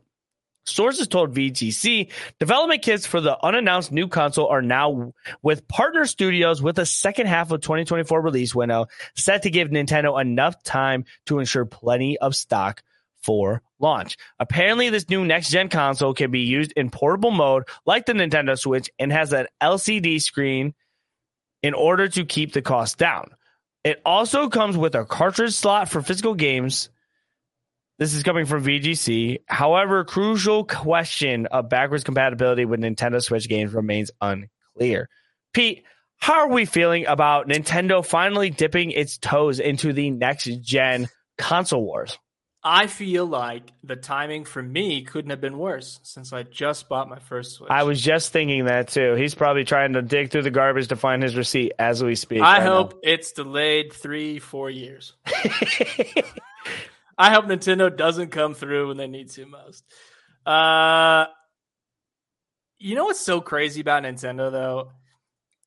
Sources 0.65 1.07
told 1.07 1.33
VGC 1.33 2.11
development 2.39 2.81
kits 2.81 3.05
for 3.05 3.21
the 3.21 3.43
unannounced 3.43 3.91
new 3.91 4.07
console 4.07 4.47
are 4.47 4.61
now 4.61 5.13
with 5.41 5.67
partner 5.67 6.05
studios 6.05 6.61
with 6.61 6.77
a 6.77 6.85
second 6.85 7.27
half 7.27 7.51
of 7.51 7.61
2024 7.61 8.21
release 8.21 8.53
window 8.53 8.85
set 9.15 9.43
to 9.43 9.49
give 9.49 9.69
Nintendo 9.69 10.21
enough 10.21 10.61
time 10.63 11.05
to 11.25 11.39
ensure 11.39 11.65
plenty 11.65 12.17
of 12.19 12.35
stock 12.35 12.83
for 13.21 13.61
launch. 13.79 14.17
Apparently, 14.39 14.89
this 14.89 15.09
new 15.09 15.25
next 15.25 15.49
gen 15.49 15.69
console 15.69 16.13
can 16.13 16.31
be 16.31 16.41
used 16.41 16.71
in 16.73 16.89
portable 16.89 17.31
mode 17.31 17.63
like 17.85 18.05
the 18.05 18.13
Nintendo 18.13 18.57
Switch 18.57 18.89
and 18.99 19.11
has 19.11 19.33
an 19.33 19.47
LCD 19.61 20.21
screen 20.21 20.73
in 21.63 21.73
order 21.73 22.07
to 22.07 22.25
keep 22.25 22.53
the 22.53 22.61
cost 22.61 22.97
down. 22.97 23.31
It 23.83 24.01
also 24.05 24.49
comes 24.49 24.77
with 24.77 24.95
a 24.95 25.05
cartridge 25.05 25.53
slot 25.53 25.89
for 25.89 26.01
physical 26.01 26.33
games. 26.33 26.89
This 27.97 28.13
is 28.13 28.23
coming 28.23 28.45
from 28.45 28.63
VGC. 28.63 29.39
However, 29.45 30.03
crucial 30.03 30.63
question 30.65 31.47
of 31.47 31.69
backwards 31.69 32.03
compatibility 32.03 32.65
with 32.65 32.79
Nintendo 32.79 33.21
Switch 33.21 33.47
games 33.47 33.73
remains 33.73 34.11
unclear. 34.21 35.09
Pete, 35.53 35.83
how 36.17 36.41
are 36.41 36.49
we 36.49 36.65
feeling 36.65 37.05
about 37.07 37.47
Nintendo 37.47 38.05
finally 38.05 38.49
dipping 38.49 38.91
its 38.91 39.17
toes 39.17 39.59
into 39.59 39.93
the 39.93 40.11
next 40.11 40.45
gen 40.61 41.07
console 41.37 41.83
wars? 41.83 42.17
I 42.71 42.85
feel 42.85 43.25
like 43.25 43.63
the 43.83 43.95
timing 43.95 44.45
for 44.45 44.61
me 44.61 45.01
couldn't 45.01 45.31
have 45.31 45.41
been 45.41 45.57
worse 45.57 45.99
since 46.03 46.31
I 46.31 46.43
just 46.43 46.87
bought 46.87 47.09
my 47.09 47.17
first 47.17 47.53
Switch. 47.53 47.71
I 47.71 47.81
was 47.81 47.99
just 47.99 48.31
thinking 48.31 48.65
that 48.65 48.89
too. 48.89 49.15
He's 49.15 49.33
probably 49.33 49.63
trying 49.63 49.93
to 49.93 50.03
dig 50.03 50.29
through 50.29 50.43
the 50.43 50.51
garbage 50.51 50.89
to 50.89 50.95
find 50.95 51.23
his 51.23 51.35
receipt 51.35 51.71
as 51.79 52.03
we 52.03 52.13
speak. 52.13 52.43
I 52.43 52.59
right 52.59 52.61
hope 52.61 52.99
it's 53.01 53.31
delayed 53.31 53.91
three, 53.91 54.37
four 54.37 54.69
years. 54.69 55.13
I 57.17 57.31
hope 57.31 57.45
Nintendo 57.45 57.95
doesn't 57.95 58.29
come 58.29 58.53
through 58.53 58.89
when 58.89 58.97
they 58.97 59.07
need 59.07 59.31
to 59.31 59.47
most. 59.47 59.83
Uh, 60.45 61.25
you 62.77 62.93
know 62.93 63.05
what's 63.05 63.19
so 63.19 63.41
crazy 63.41 63.81
about 63.81 64.03
Nintendo 64.03 64.51
though? 64.51 64.91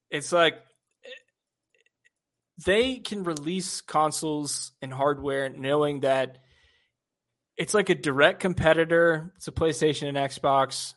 It's 0.09 0.31
like 0.31 0.55
they 2.65 3.01
can 3.01 3.25
release 3.25 3.81
consoles 3.81 4.71
and 4.81 4.93
hardware 4.93 5.49
knowing 5.49 6.03
that 6.03 6.39
it's 7.57 7.75
like 7.75 7.89
a 7.91 7.95
direct 7.95 8.41
competitor 8.41 9.33
to 9.43 9.53
PlayStation 9.53 10.09
and 10.09 10.17
Xbox, 10.17 10.95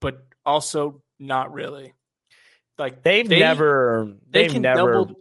but 0.00 0.24
also 0.44 1.02
not 1.18 1.52
really. 1.52 1.94
Like 2.78 3.02
they've 3.02 3.28
they- 3.28 3.40
never, 3.40 4.12
they 4.30 4.42
they've 4.42 4.52
can 4.52 4.62
never, 4.62 4.92
double. 5.04 5.14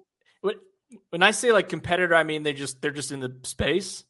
When, 1.09 1.23
I 1.23 1.31
say 1.31 1.51
like 1.51 1.67
competitor, 1.69 2.13
I 2.15 2.23
mean 2.23 2.43
they 2.43 2.53
just 2.53 2.81
they're 2.81 2.91
just 2.91 3.11
in 3.11 3.19
the 3.19 3.35
space. 3.43 4.03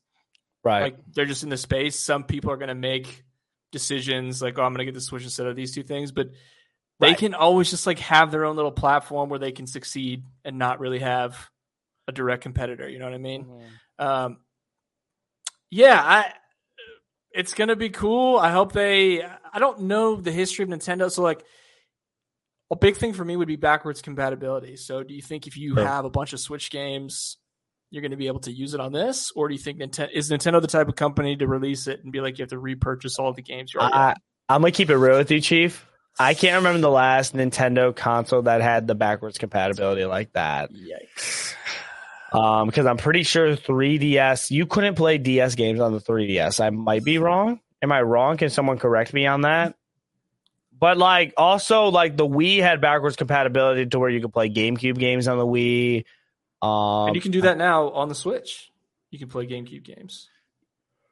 right? 0.63 0.81
Like 0.83 0.97
they're 1.13 1.25
just 1.25 1.43
in 1.43 1.49
the 1.49 1.57
space. 1.57 1.99
Some 1.99 2.23
people 2.23 2.51
are 2.51 2.57
going 2.57 2.67
to 2.69 2.75
make 2.75 3.23
decisions 3.71 4.41
like, 4.41 4.57
oh, 4.59 4.63
I'm 4.63 4.71
going 4.73 4.79
to 4.79 4.85
get 4.85 4.93
the 4.93 5.01
Switch 5.01 5.23
instead 5.23 5.47
of 5.47 5.55
these 5.55 5.73
two 5.73 5.83
things, 5.83 6.11
but 6.11 6.29
they 6.99 7.07
Right. 7.09 7.17
can 7.17 7.33
always 7.33 7.69
just 7.69 7.85
like 7.87 7.99
have 7.99 8.31
their 8.31 8.45
own 8.45 8.55
little 8.55 8.71
platform 8.71 9.29
where 9.29 9.39
they 9.39 9.51
can 9.51 9.67
succeed 9.67 10.23
and 10.43 10.57
not 10.57 10.79
really 10.79 10.99
have 10.99 11.49
a 12.07 12.11
direct 12.11 12.41
competitor. 12.43 12.87
You 12.89 12.99
know 12.99 13.05
what 13.05 13.13
I 13.13 13.19
mean? 13.19 13.47
Um, 13.99 14.37
yeah, 15.71 15.99
I. 16.01 16.33
It's 17.35 17.53
gonna 17.53 17.75
be 17.75 17.89
cool. 17.89 18.37
I 18.37 18.51
hope 18.51 18.71
they. 18.71 19.21
I 19.23 19.59
don't 19.59 19.81
know 19.81 20.15
the 20.15 20.31
history 20.31 20.63
of 20.63 20.69
Nintendo, 20.69 21.11
so 21.11 21.21
like, 21.21 21.43
a 22.71 22.75
big 22.75 22.97
thing 22.97 23.13
for 23.13 23.23
me 23.23 23.35
would 23.35 23.47
be 23.47 23.55
backwards 23.55 24.01
compatibility. 24.01 24.75
So, 24.77 25.03
do 25.03 25.13
you 25.13 25.21
think 25.21 25.47
if 25.47 25.57
you 25.57 25.75
Sure. 25.75 25.85
have 25.85 26.05
a 26.05 26.09
bunch 26.09 26.33
of 26.33 26.39
Switch 26.39 26.71
games, 26.71 27.37
you're 27.91 28.01
going 28.01 28.11
to 28.11 28.17
be 28.17 28.27
able 28.27 28.39
to 28.41 28.51
use 28.51 28.73
it 28.73 28.79
on 28.79 28.91
this, 28.91 29.31
or 29.35 29.47
do 29.47 29.53
you 29.53 29.59
think 29.59 29.79
Nintendo 29.79 30.09
is 30.11 30.29
Nintendo 30.31 30.59
the 30.61 30.67
type 30.67 30.87
of 30.87 30.95
company 30.95 31.35
to 31.37 31.47
release 31.47 31.87
it 31.87 32.01
and 32.03 32.11
be 32.11 32.19
like 32.21 32.37
you 32.37 32.43
have 32.43 32.49
to 32.49 32.59
repurchase 32.59 33.19
all 33.19 33.31
the 33.33 33.41
games 33.41 33.73
you 33.73 33.79
already? 33.79 33.95
I, 33.95 34.15
I'm 34.49 34.61
gonna 34.61 34.71
keep 34.71 34.89
it 34.89 34.97
real 34.97 35.17
with 35.17 35.31
you, 35.31 35.39
Chief. 35.41 35.85
I 36.19 36.33
can't 36.33 36.57
remember 36.57 36.79
the 36.79 36.89
last 36.89 37.35
Nintendo 37.35 37.95
console 37.95 38.41
that 38.43 38.61
had 38.61 38.87
the 38.87 38.95
backwards 38.95 39.37
compatibility 39.37 40.05
like 40.05 40.31
that. 40.33 40.71
Yikes! 40.71 41.54
Um, 42.35 42.67
because 42.67 42.85
I'm 42.85 42.97
pretty 42.97 43.23
sure 43.23 43.55
3DS, 43.55 44.51
you 44.51 44.65
couldn't 44.65 44.95
play 44.95 45.17
DS 45.17 45.55
games 45.55 45.79
on 45.79 45.93
the 45.93 45.99
3DS. 45.99 46.59
I 46.63 46.69
might 46.69 47.03
be 47.03 47.17
wrong. 47.17 47.59
Am 47.81 47.91
I 47.91 48.01
wrong? 48.01 48.37
Can 48.37 48.49
someone 48.49 48.77
correct 48.77 49.13
me 49.13 49.25
on 49.25 49.41
that? 49.41 49.75
But 50.77 50.97
like, 50.97 51.33
also 51.37 51.85
like 51.85 52.17
the 52.17 52.27
Wii 52.27 52.61
had 52.61 52.81
backwards 52.81 53.15
compatibility 53.15 53.85
to 53.85 53.99
where 53.99 54.09
you 54.09 54.21
could 54.21 54.33
play 54.33 54.49
GameCube 54.49 54.97
games 54.97 55.27
on 55.27 55.37
the 55.37 55.45
Wii. 55.45 56.03
Um, 56.61 57.07
and 57.07 57.15
you 57.15 57.21
can 57.21 57.31
do 57.31 57.41
that 57.41 57.57
now 57.57 57.89
on 57.91 58.09
the 58.09 58.15
Switch. 58.15 58.71
You 59.11 59.19
can 59.19 59.29
play 59.29 59.47
GameCube 59.47 59.83
games. 59.83 60.29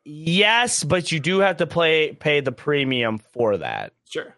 yes, 0.04 0.84
but 0.84 1.12
you 1.12 1.20
do 1.20 1.40
have 1.40 1.58
to 1.58 1.68
play 1.68 2.12
pay 2.12 2.42
the 2.42 2.52
premium 2.52 3.20
for 3.20 3.58
that. 3.58 3.94
Sure. 4.10 4.36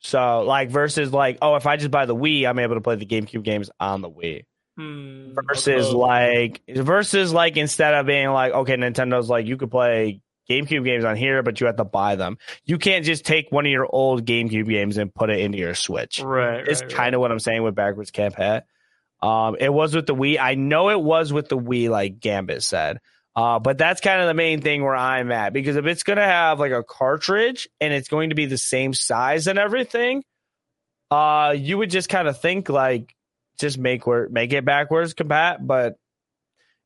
So 0.00 0.42
like 0.42 0.68
versus 0.70 1.12
like, 1.12 1.38
oh, 1.40 1.56
if 1.56 1.66
I 1.66 1.76
just 1.76 1.90
buy 1.90 2.04
the 2.04 2.14
Wii, 2.14 2.46
I'm 2.46 2.58
able 2.58 2.74
to 2.74 2.80
play 2.80 2.96
the 2.96 3.06
GameCube 3.06 3.42
games 3.42 3.70
on 3.80 4.02
the 4.02 4.10
Wii. 4.10 4.44
Hmm, 4.76 5.32
versus 5.32 5.86
okay. 5.86 5.96
like 5.96 6.62
versus 6.68 7.32
like 7.32 7.56
instead 7.56 7.94
of 7.94 8.04
being 8.04 8.28
like 8.28 8.52
okay 8.52 8.76
nintendo's 8.76 9.30
like 9.30 9.46
you 9.46 9.56
could 9.56 9.70
play 9.70 10.20
gamecube 10.50 10.84
games 10.84 11.02
on 11.02 11.16
here 11.16 11.42
but 11.42 11.58
you 11.60 11.66
have 11.66 11.76
to 11.76 11.84
buy 11.84 12.16
them. 12.16 12.36
You 12.66 12.76
can't 12.76 13.04
just 13.04 13.24
take 13.24 13.50
one 13.50 13.64
of 13.64 13.72
your 13.72 13.88
old 13.88 14.26
gamecube 14.26 14.68
games 14.68 14.98
and 14.98 15.14
put 15.14 15.30
it 15.30 15.40
into 15.40 15.56
your 15.56 15.74
switch. 15.74 16.20
Right, 16.20 16.68
it's 16.68 16.82
right, 16.82 16.90
kind 16.90 17.14
of 17.14 17.22
what 17.22 17.32
i'm 17.32 17.40
saying 17.40 17.62
with 17.62 17.74
backwards 17.74 18.10
camp 18.10 18.36
um 19.22 19.56
it 19.58 19.72
was 19.72 19.94
with 19.94 20.06
the 20.06 20.14
wii. 20.14 20.38
I 20.38 20.56
know 20.56 20.90
it 20.90 21.00
was 21.00 21.32
with 21.32 21.48
the 21.48 21.58
wii 21.58 21.88
like 21.88 22.20
gambit 22.20 22.62
said. 22.62 23.00
Uh, 23.34 23.58
but 23.58 23.76
that's 23.76 24.00
kind 24.00 24.22
of 24.22 24.28
the 24.28 24.34
main 24.34 24.62
thing 24.62 24.82
where 24.82 24.96
I'm 24.96 25.30
at 25.30 25.52
because 25.52 25.76
if 25.76 25.84
it's 25.84 26.04
going 26.04 26.16
to 26.16 26.24
have 26.24 26.58
like 26.58 26.72
a 26.72 26.82
cartridge 26.82 27.68
and 27.82 27.92
it's 27.92 28.08
going 28.08 28.30
to 28.30 28.34
be 28.34 28.46
the 28.46 28.56
same 28.56 28.94
size 28.94 29.46
and 29.46 29.58
everything, 29.58 30.24
uh, 31.10 31.54
you 31.54 31.76
would 31.76 31.90
just 31.90 32.08
kind 32.08 32.28
of 32.28 32.40
think 32.40 32.70
like 32.70 33.14
just 33.58 33.78
make 33.78 34.06
where 34.06 34.28
make 34.28 34.52
it 34.52 34.64
backwards 34.64 35.14
compat, 35.14 35.58
but 35.60 35.96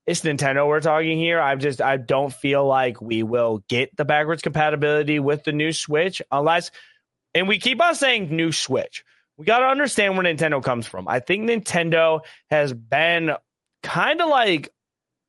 it's 0.07 0.23
Nintendo 0.23 0.67
we're 0.67 0.81
talking 0.81 1.19
here. 1.19 1.41
I 1.41 1.55
just 1.57 1.81
I 1.81 1.97
don't 1.97 2.33
feel 2.33 2.67
like 2.67 3.01
we 3.01 3.23
will 3.23 3.63
get 3.69 3.97
the 3.97 4.05
backwards 4.05 4.43
compatibility 4.43 5.21
with 5.21 5.45
the 5.45 5.53
new 5.53 5.73
Switch 5.73 6.23
unless 6.33 6.71
and 7.35 7.47
we 7.47 7.59
keep 7.59 7.81
on 7.81 7.95
saying 7.95 8.35
new 8.35 8.53
Switch. 8.53 9.05
We 9.37 9.45
got 9.45 9.61
to 9.61 9.67
understand 9.67 10.17
where 10.17 10.27
Nintendo 10.27 10.63
comes 10.63 10.87
from. 10.87 11.09
I 11.09 11.21
think 11.21 11.49
Nintendo 11.49 12.21
has 12.51 12.73
been 12.73 13.33
kind 13.83 14.21
of 14.21 14.29
like 14.29 14.71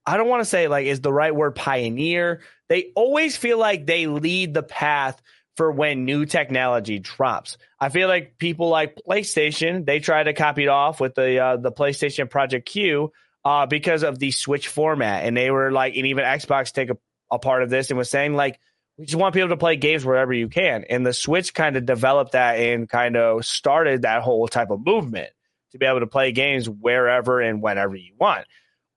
I 0.06 0.17
don't 0.17 0.27
want 0.27 0.41
to 0.41 0.49
say 0.49 0.67
like 0.67 0.88
is 0.88 1.01
the 1.01 1.13
right 1.13 1.36
word 1.36 1.56
pioneer. 1.56 2.41
They 2.69 2.91
always 2.95 3.38
feel 3.38 3.58
like 3.58 3.86
they 3.86 4.08
lead 4.08 4.54
the 4.54 4.63
path 4.63 5.21
for 5.58 5.72
when 5.72 6.06
new 6.06 6.26
technology 6.26 7.00
drops. 7.00 7.58
I 7.80 7.90
feel 7.90 8.08
like 8.08 8.38
people 8.38 8.70
like 8.70 8.98
PlayStation, 9.08 9.86
they 9.86 10.00
try 10.00 10.24
to 10.24 10.34
copy 10.34 10.64
it 10.64 10.70
off 10.70 11.00
with 11.00 11.16
the 11.16 11.40
uh, 11.40 11.58
the 11.58 11.72
PlayStation 11.72 12.30
Project 12.30 12.68
Q 12.68 13.12
uh, 13.44 13.66
because 13.66 14.04
of 14.04 14.20
the 14.20 14.32
Switch 14.32 14.68
format, 14.68 15.26
and 15.26 15.36
they 15.36 15.52
were 15.52 15.72
like, 15.72 15.96
and 15.96 16.08
even 16.08 16.24
Xbox 16.24 16.72
take 16.72 16.90
a, 16.90 16.98
a 17.32 17.40
part 17.40 17.64
of 17.64 17.70
this 17.70 17.90
and 17.90 17.98
was 17.98 18.10
saying 18.10 18.34
like, 18.34 18.60
we 18.98 19.06
just 19.06 19.18
want 19.18 19.34
people 19.34 19.50
to 19.50 19.58
play 19.58 19.76
games 19.76 20.06
wherever 20.06 20.34
you 20.34 20.48
can, 20.48 20.86
and 20.90 21.06
the 21.06 21.14
Switch 21.14 21.54
kind 21.54 21.76
of 21.76 21.86
developed 21.86 22.34
that 22.34 22.60
and 22.60 22.88
kind 22.88 23.18
of 23.18 23.46
started 23.46 24.04
that 24.04 24.22
whole 24.22 24.48
type 24.48 24.70
of 24.70 24.86
movement 24.86 25.30
to 25.72 25.78
be 25.78 25.86
able 25.86 26.02
to 26.02 26.08
play 26.08 26.32
games 26.32 26.70
wherever 26.70 27.40
and 27.42 27.62
whenever 27.62 27.96
you 27.96 28.14
want. 28.20 28.46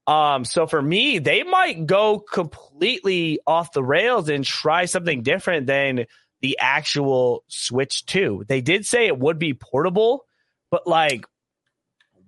Um, 0.07 0.45
so 0.45 0.67
for 0.67 0.83
me, 0.83 1.19
they 1.19 1.45
might 1.45 1.87
go 1.87 2.19
completely 2.19 3.41
off 3.47 3.73
the 3.73 3.83
rails 3.83 4.29
and 4.29 4.45
try 4.45 4.85
something 4.85 5.23
different 5.23 5.67
than 5.67 6.07
the 6.45 6.59
actual 6.61 7.43
Switch 7.49 8.05
2. 8.05 8.45
They 8.47 8.61
did 8.61 8.85
say 8.85 9.07
it 9.07 9.19
would 9.19 9.39
be 9.39 9.55
portable, 9.55 10.27
but 10.71 10.87
like 10.87 11.25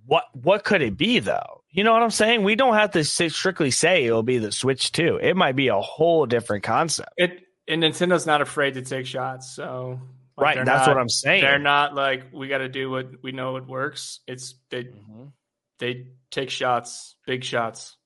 what 0.06 0.24
what 0.32 0.64
could 0.64 0.80
it 0.80 0.96
be 0.96 1.18
though? 1.18 1.60
You 1.70 1.84
know 1.84 1.92
what 1.92 2.02
I'm 2.02 2.10
saying? 2.10 2.42
We 2.42 2.54
don't 2.54 2.72
have 2.76 2.92
to 2.92 3.04
strictly 3.04 3.70
say 3.70 4.06
it'll 4.06 4.22
be 4.22 4.38
the 4.38 4.52
Switch 4.52 4.90
2. 4.92 5.18
It 5.20 5.36
might 5.36 5.54
be 5.54 5.68
a 5.68 5.78
whole 5.78 6.24
different 6.24 6.64
concept. 6.64 7.10
It 7.18 7.42
and 7.68 7.82
Nintendo's 7.82 8.24
not 8.24 8.40
afraid 8.40 8.72
to 8.74 8.82
take 8.82 9.04
shots, 9.04 9.50
so 9.54 10.00
like, 10.38 10.56
right, 10.56 10.64
that's 10.64 10.86
not- 10.86 10.94
what 10.94 10.98
I'm 10.98 11.10
saying. 11.10 11.42
They're 11.42 11.58
not 11.58 11.94
like 11.94 12.28
we 12.32 12.48
got 12.48 12.58
to 12.58 12.70
do 12.70 12.88
what 12.88 13.22
we 13.22 13.32
know 13.32 13.56
it 13.56 13.66
works. 13.66 14.20
It's 14.26 14.54
they 14.70 14.84
Mhm. 14.84 15.32
they 15.78 16.06
take 16.30 16.48
shots, 16.48 17.16
big 17.26 17.44
shots 17.44 17.98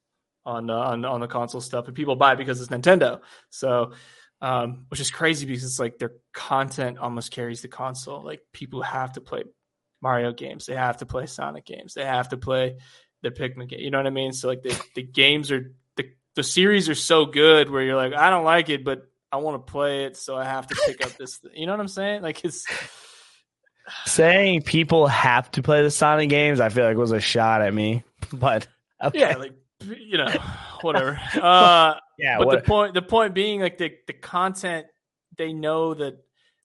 on 0.45 0.71
uh, 0.71 0.75
on 0.75 1.05
on 1.05 1.21
the 1.21 1.29
console 1.29 1.61
stuff, 1.61 1.87
and 1.87 1.95
people 1.95 2.17
buy 2.17 2.33
it 2.33 2.39
because 2.39 2.61
it's 2.61 2.71
Nintendo. 2.71 3.21
So, 3.51 3.93
um, 4.41 4.87
which 4.89 5.01
is 5.01 5.11
crazy 5.11 5.47
because 5.47 5.65
it's 5.65 5.79
like 5.79 5.99
their 5.99 6.13
content 6.33 6.99
almost 6.99 7.31
carries 7.31 7.63
the 7.63 7.69
console. 7.69 8.25
Like 8.25 8.41
people 8.53 8.83
have 8.83 9.13
to 9.13 9.21
play 9.21 9.45
Mario 10.03 10.33
games, 10.33 10.67
they 10.67 10.75
have 10.75 10.99
to 10.99 11.07
play 11.07 11.27
Sonic 11.27 11.67
games, 11.67 11.95
they 11.95 12.05
have 12.05 12.31
to 12.31 12.37
play 12.37 12.79
the 13.23 13.31
Pikmin 13.31 13.69
game. 13.69 13.81
You 13.81 13.91
know 13.91 13.99
what 13.99 14.07
I 14.07 14.11
mean? 14.11 14.33
So 14.33 14.49
like 14.49 14.63
the 14.63 14.81
the 14.95 15.03
games 15.03 15.51
are 15.53 15.73
the 15.97 16.11
the 16.37 16.43
series 16.43 16.89
are 16.89 16.95
so 16.95 17.27
good 17.27 17.71
where 17.71 17.83
you're 17.83 17.97
like, 17.97 18.15
I 18.15 18.31
don't 18.31 18.45
like 18.45 18.69
it, 18.69 18.85
but 18.85 19.03
I 19.33 19.37
want 19.37 19.65
to 19.65 19.71
play 19.71 20.05
it, 20.07 20.17
so 20.17 20.37
I 20.37 20.45
have 20.45 20.67
to 20.69 20.77
pick 20.87 21.05
up 21.05 21.13
this. 21.17 21.39
You 21.55 21.67
know 21.67 21.73
what 21.73 21.81
I'm 21.81 21.89
saying? 21.89 22.23
Like 22.23 22.45
it's 22.45 22.67
Saying 24.07 24.63
people 24.63 25.07
have 25.07 25.51
to 25.53 25.63
play 25.63 25.83
the 25.83 25.91
Sonic 25.91 26.29
games, 26.29 26.61
I 26.61 26.69
feel 26.69 26.85
like 26.85 26.97
was 26.97 27.13
a 27.13 27.21
shot 27.21 27.63
at 27.63 27.73
me. 27.73 28.05
But 28.33 28.69
okay. 29.03 29.19
yeah, 29.19 29.37
like 29.37 29.55
you 29.85 30.19
know, 30.19 30.27
whatever. 30.83 31.21
Uh, 31.35 31.95
yeah, 32.19 32.39
but 32.39 32.47
what- 32.47 32.65
the 32.65 32.69
point 32.69 32.95
the 32.95 33.03
point 33.03 33.35
being 33.35 33.61
like 33.61 33.79
the 33.79 33.93
the 34.07 34.13
content 34.13 34.87
they 35.39 35.53
know 35.53 35.95
that 35.95 36.15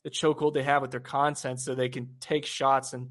the 0.03 0.09
chokehold 0.09 0.53
they 0.53 0.63
have 0.63 0.81
with 0.81 0.91
their 0.91 0.99
content 0.99 1.59
so 1.59 1.73
they 1.75 1.89
can 1.89 2.15
take 2.19 2.45
shots 2.45 2.93
and 2.93 3.09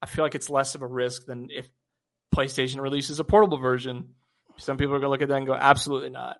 I 0.00 0.06
feel 0.06 0.24
like 0.24 0.34
it's 0.34 0.50
less 0.50 0.74
of 0.74 0.82
a 0.82 0.86
risk 0.86 1.26
than 1.26 1.48
if 1.50 1.68
PlayStation 2.34 2.80
releases 2.80 3.18
a 3.18 3.24
portable 3.24 3.58
version. 3.58 4.10
Some 4.58 4.76
people 4.76 4.94
are 4.94 4.98
gonna 4.98 5.10
look 5.10 5.22
at 5.22 5.28
that 5.28 5.36
and 5.36 5.46
go, 5.46 5.54
absolutely 5.54 6.10
not. 6.10 6.36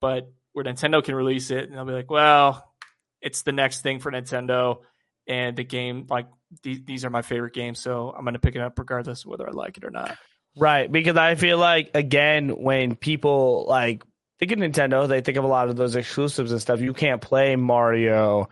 But 0.00 0.30
where 0.52 0.64
Nintendo 0.64 1.02
can 1.02 1.14
release 1.14 1.50
it 1.50 1.64
and 1.68 1.74
they'll 1.74 1.84
be 1.84 1.92
like, 1.92 2.10
well, 2.10 2.72
it's 3.20 3.42
the 3.42 3.52
next 3.52 3.82
thing 3.82 3.98
for 4.00 4.10
Nintendo 4.12 4.78
and 5.26 5.56
the 5.56 5.64
game 5.64 6.06
like 6.08 6.26
these, 6.62 6.80
these 6.84 7.04
are 7.04 7.10
my 7.10 7.22
favorite 7.22 7.54
games, 7.54 7.78
so 7.80 8.10
I'm 8.16 8.24
gonna 8.24 8.38
pick 8.38 8.54
it 8.56 8.60
up 8.60 8.78
regardless 8.78 9.24
of 9.24 9.30
whether 9.30 9.48
I 9.48 9.52
like 9.52 9.76
it 9.76 9.84
or 9.84 9.90
not. 9.90 10.16
Right, 10.56 10.90
because 10.90 11.16
I 11.16 11.36
feel 11.36 11.58
like 11.58 11.90
again, 11.94 12.50
when 12.50 12.96
people 12.96 13.66
like 13.68 14.02
think 14.38 14.52
of 14.52 14.58
Nintendo, 14.58 15.08
they 15.08 15.20
think 15.20 15.38
of 15.38 15.44
a 15.44 15.48
lot 15.48 15.68
of 15.68 15.76
those 15.76 15.96
exclusives 15.96 16.52
and 16.52 16.60
stuff. 16.60 16.80
You 16.80 16.92
can't 16.92 17.20
play 17.20 17.56
Mario 17.56 18.48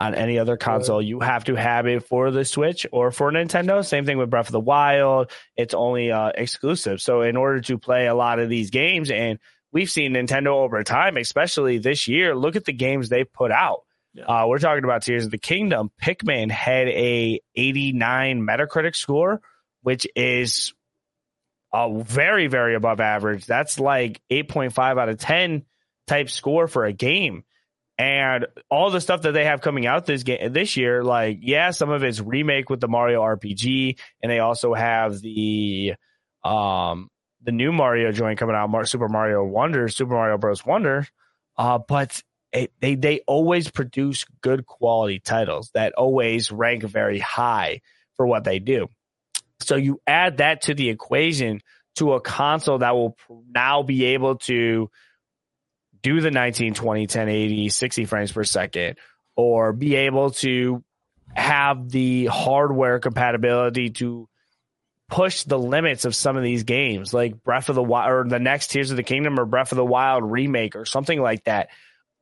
on 0.00 0.14
any 0.14 0.38
other 0.38 0.56
console. 0.56 1.00
You 1.00 1.20
have 1.20 1.44
to 1.44 1.54
have 1.54 1.86
it 1.86 2.08
for 2.08 2.30
the 2.30 2.44
Switch 2.44 2.86
or 2.90 3.12
for 3.12 3.30
Nintendo. 3.30 3.84
Same 3.84 4.04
thing 4.04 4.18
with 4.18 4.30
Breath 4.30 4.46
of 4.46 4.52
the 4.52 4.60
Wild. 4.60 5.30
It's 5.56 5.74
only 5.74 6.10
uh, 6.10 6.32
exclusive. 6.34 7.00
So 7.00 7.22
in 7.22 7.36
order 7.36 7.60
to 7.62 7.78
play 7.78 8.06
a 8.06 8.14
lot 8.14 8.40
of 8.40 8.48
these 8.48 8.70
games 8.70 9.10
and 9.10 9.38
we've 9.72 9.90
seen 9.90 10.14
Nintendo 10.14 10.48
over 10.48 10.82
time, 10.84 11.16
especially 11.16 11.78
this 11.78 12.06
year. 12.06 12.36
Look 12.36 12.56
at 12.56 12.64
the 12.64 12.72
games 12.72 13.08
they 13.08 13.24
put 13.24 13.50
out. 13.50 13.80
Yeah. 14.14 14.24
Uh, 14.24 14.46
we're 14.46 14.58
talking 14.58 14.84
about 14.84 15.02
Tears 15.02 15.24
of 15.24 15.30
the 15.30 15.38
Kingdom. 15.38 15.90
Pikmin 16.00 16.50
had 16.50 16.88
a 16.88 17.40
89 17.56 18.42
Metacritic 18.42 18.94
score, 18.94 19.40
which 19.80 20.06
is 20.14 20.74
a 21.72 22.02
very, 22.02 22.46
very 22.46 22.74
above 22.74 23.00
average. 23.00 23.46
That's 23.46 23.80
like 23.80 24.20
8.5 24.30 25.00
out 25.00 25.08
of 25.08 25.18
10 25.18 25.64
type 26.06 26.28
score 26.28 26.68
for 26.68 26.84
a 26.84 26.92
game. 26.92 27.44
And 27.98 28.46
all 28.70 28.90
the 28.90 29.00
stuff 29.00 29.22
that 29.22 29.32
they 29.32 29.44
have 29.44 29.60
coming 29.60 29.86
out 29.86 30.06
this 30.06 30.22
game 30.22 30.52
this 30.52 30.76
year, 30.76 31.04
like 31.04 31.38
yeah, 31.42 31.70
some 31.70 31.90
of 31.90 32.02
it's 32.02 32.20
remake 32.20 32.70
with 32.70 32.80
the 32.80 32.88
Mario 32.88 33.22
RPG, 33.22 33.98
and 34.22 34.32
they 34.32 34.40
also 34.40 34.74
have 34.74 35.20
the 35.20 35.94
um 36.42 37.08
the 37.42 37.52
new 37.52 37.70
Mario 37.70 38.10
joint 38.12 38.38
coming 38.38 38.56
out, 38.56 38.88
Super 38.88 39.08
Mario 39.08 39.44
Wonder, 39.44 39.88
Super 39.88 40.14
Mario 40.14 40.38
Bros. 40.38 40.64
Wonder. 40.64 41.06
Uh, 41.56 41.78
but 41.78 42.22
it, 42.52 42.72
they 42.80 42.94
they 42.94 43.20
always 43.26 43.70
produce 43.70 44.24
good 44.40 44.66
quality 44.66 45.18
titles 45.18 45.70
that 45.74 45.92
always 45.94 46.50
rank 46.50 46.82
very 46.82 47.18
high 47.18 47.82
for 48.16 48.26
what 48.26 48.44
they 48.44 48.58
do. 48.58 48.88
So 49.62 49.76
you 49.76 50.00
add 50.06 50.38
that 50.38 50.62
to 50.62 50.74
the 50.74 50.90
equation 50.90 51.60
to 51.96 52.14
a 52.14 52.20
console 52.20 52.78
that 52.78 52.94
will 52.94 53.16
now 53.54 53.82
be 53.82 54.06
able 54.06 54.36
to 54.38 54.90
do 56.02 56.14
the 56.14 56.30
1920 56.30 57.02
1080 57.02 57.68
60 57.68 58.04
frames 58.06 58.32
per 58.32 58.44
second 58.44 58.96
or 59.36 59.72
be 59.72 59.94
able 59.94 60.30
to 60.30 60.82
have 61.34 61.88
the 61.88 62.26
hardware 62.26 62.98
compatibility 62.98 63.90
to 63.90 64.28
push 65.08 65.42
the 65.44 65.58
limits 65.58 66.04
of 66.04 66.14
some 66.14 66.36
of 66.36 66.42
these 66.42 66.64
games 66.64 67.12
like 67.12 67.42
breath 67.42 67.68
of 67.68 67.74
the 67.74 67.82
wild 67.82 68.10
or 68.10 68.28
the 68.28 68.38
next 68.38 68.68
tears 68.68 68.90
of 68.90 68.96
the 68.96 69.02
kingdom 69.02 69.38
or 69.38 69.44
breath 69.44 69.72
of 69.72 69.76
the 69.76 69.84
wild 69.84 70.24
remake 70.24 70.74
or 70.74 70.84
something 70.84 71.20
like 71.20 71.44
that. 71.44 71.68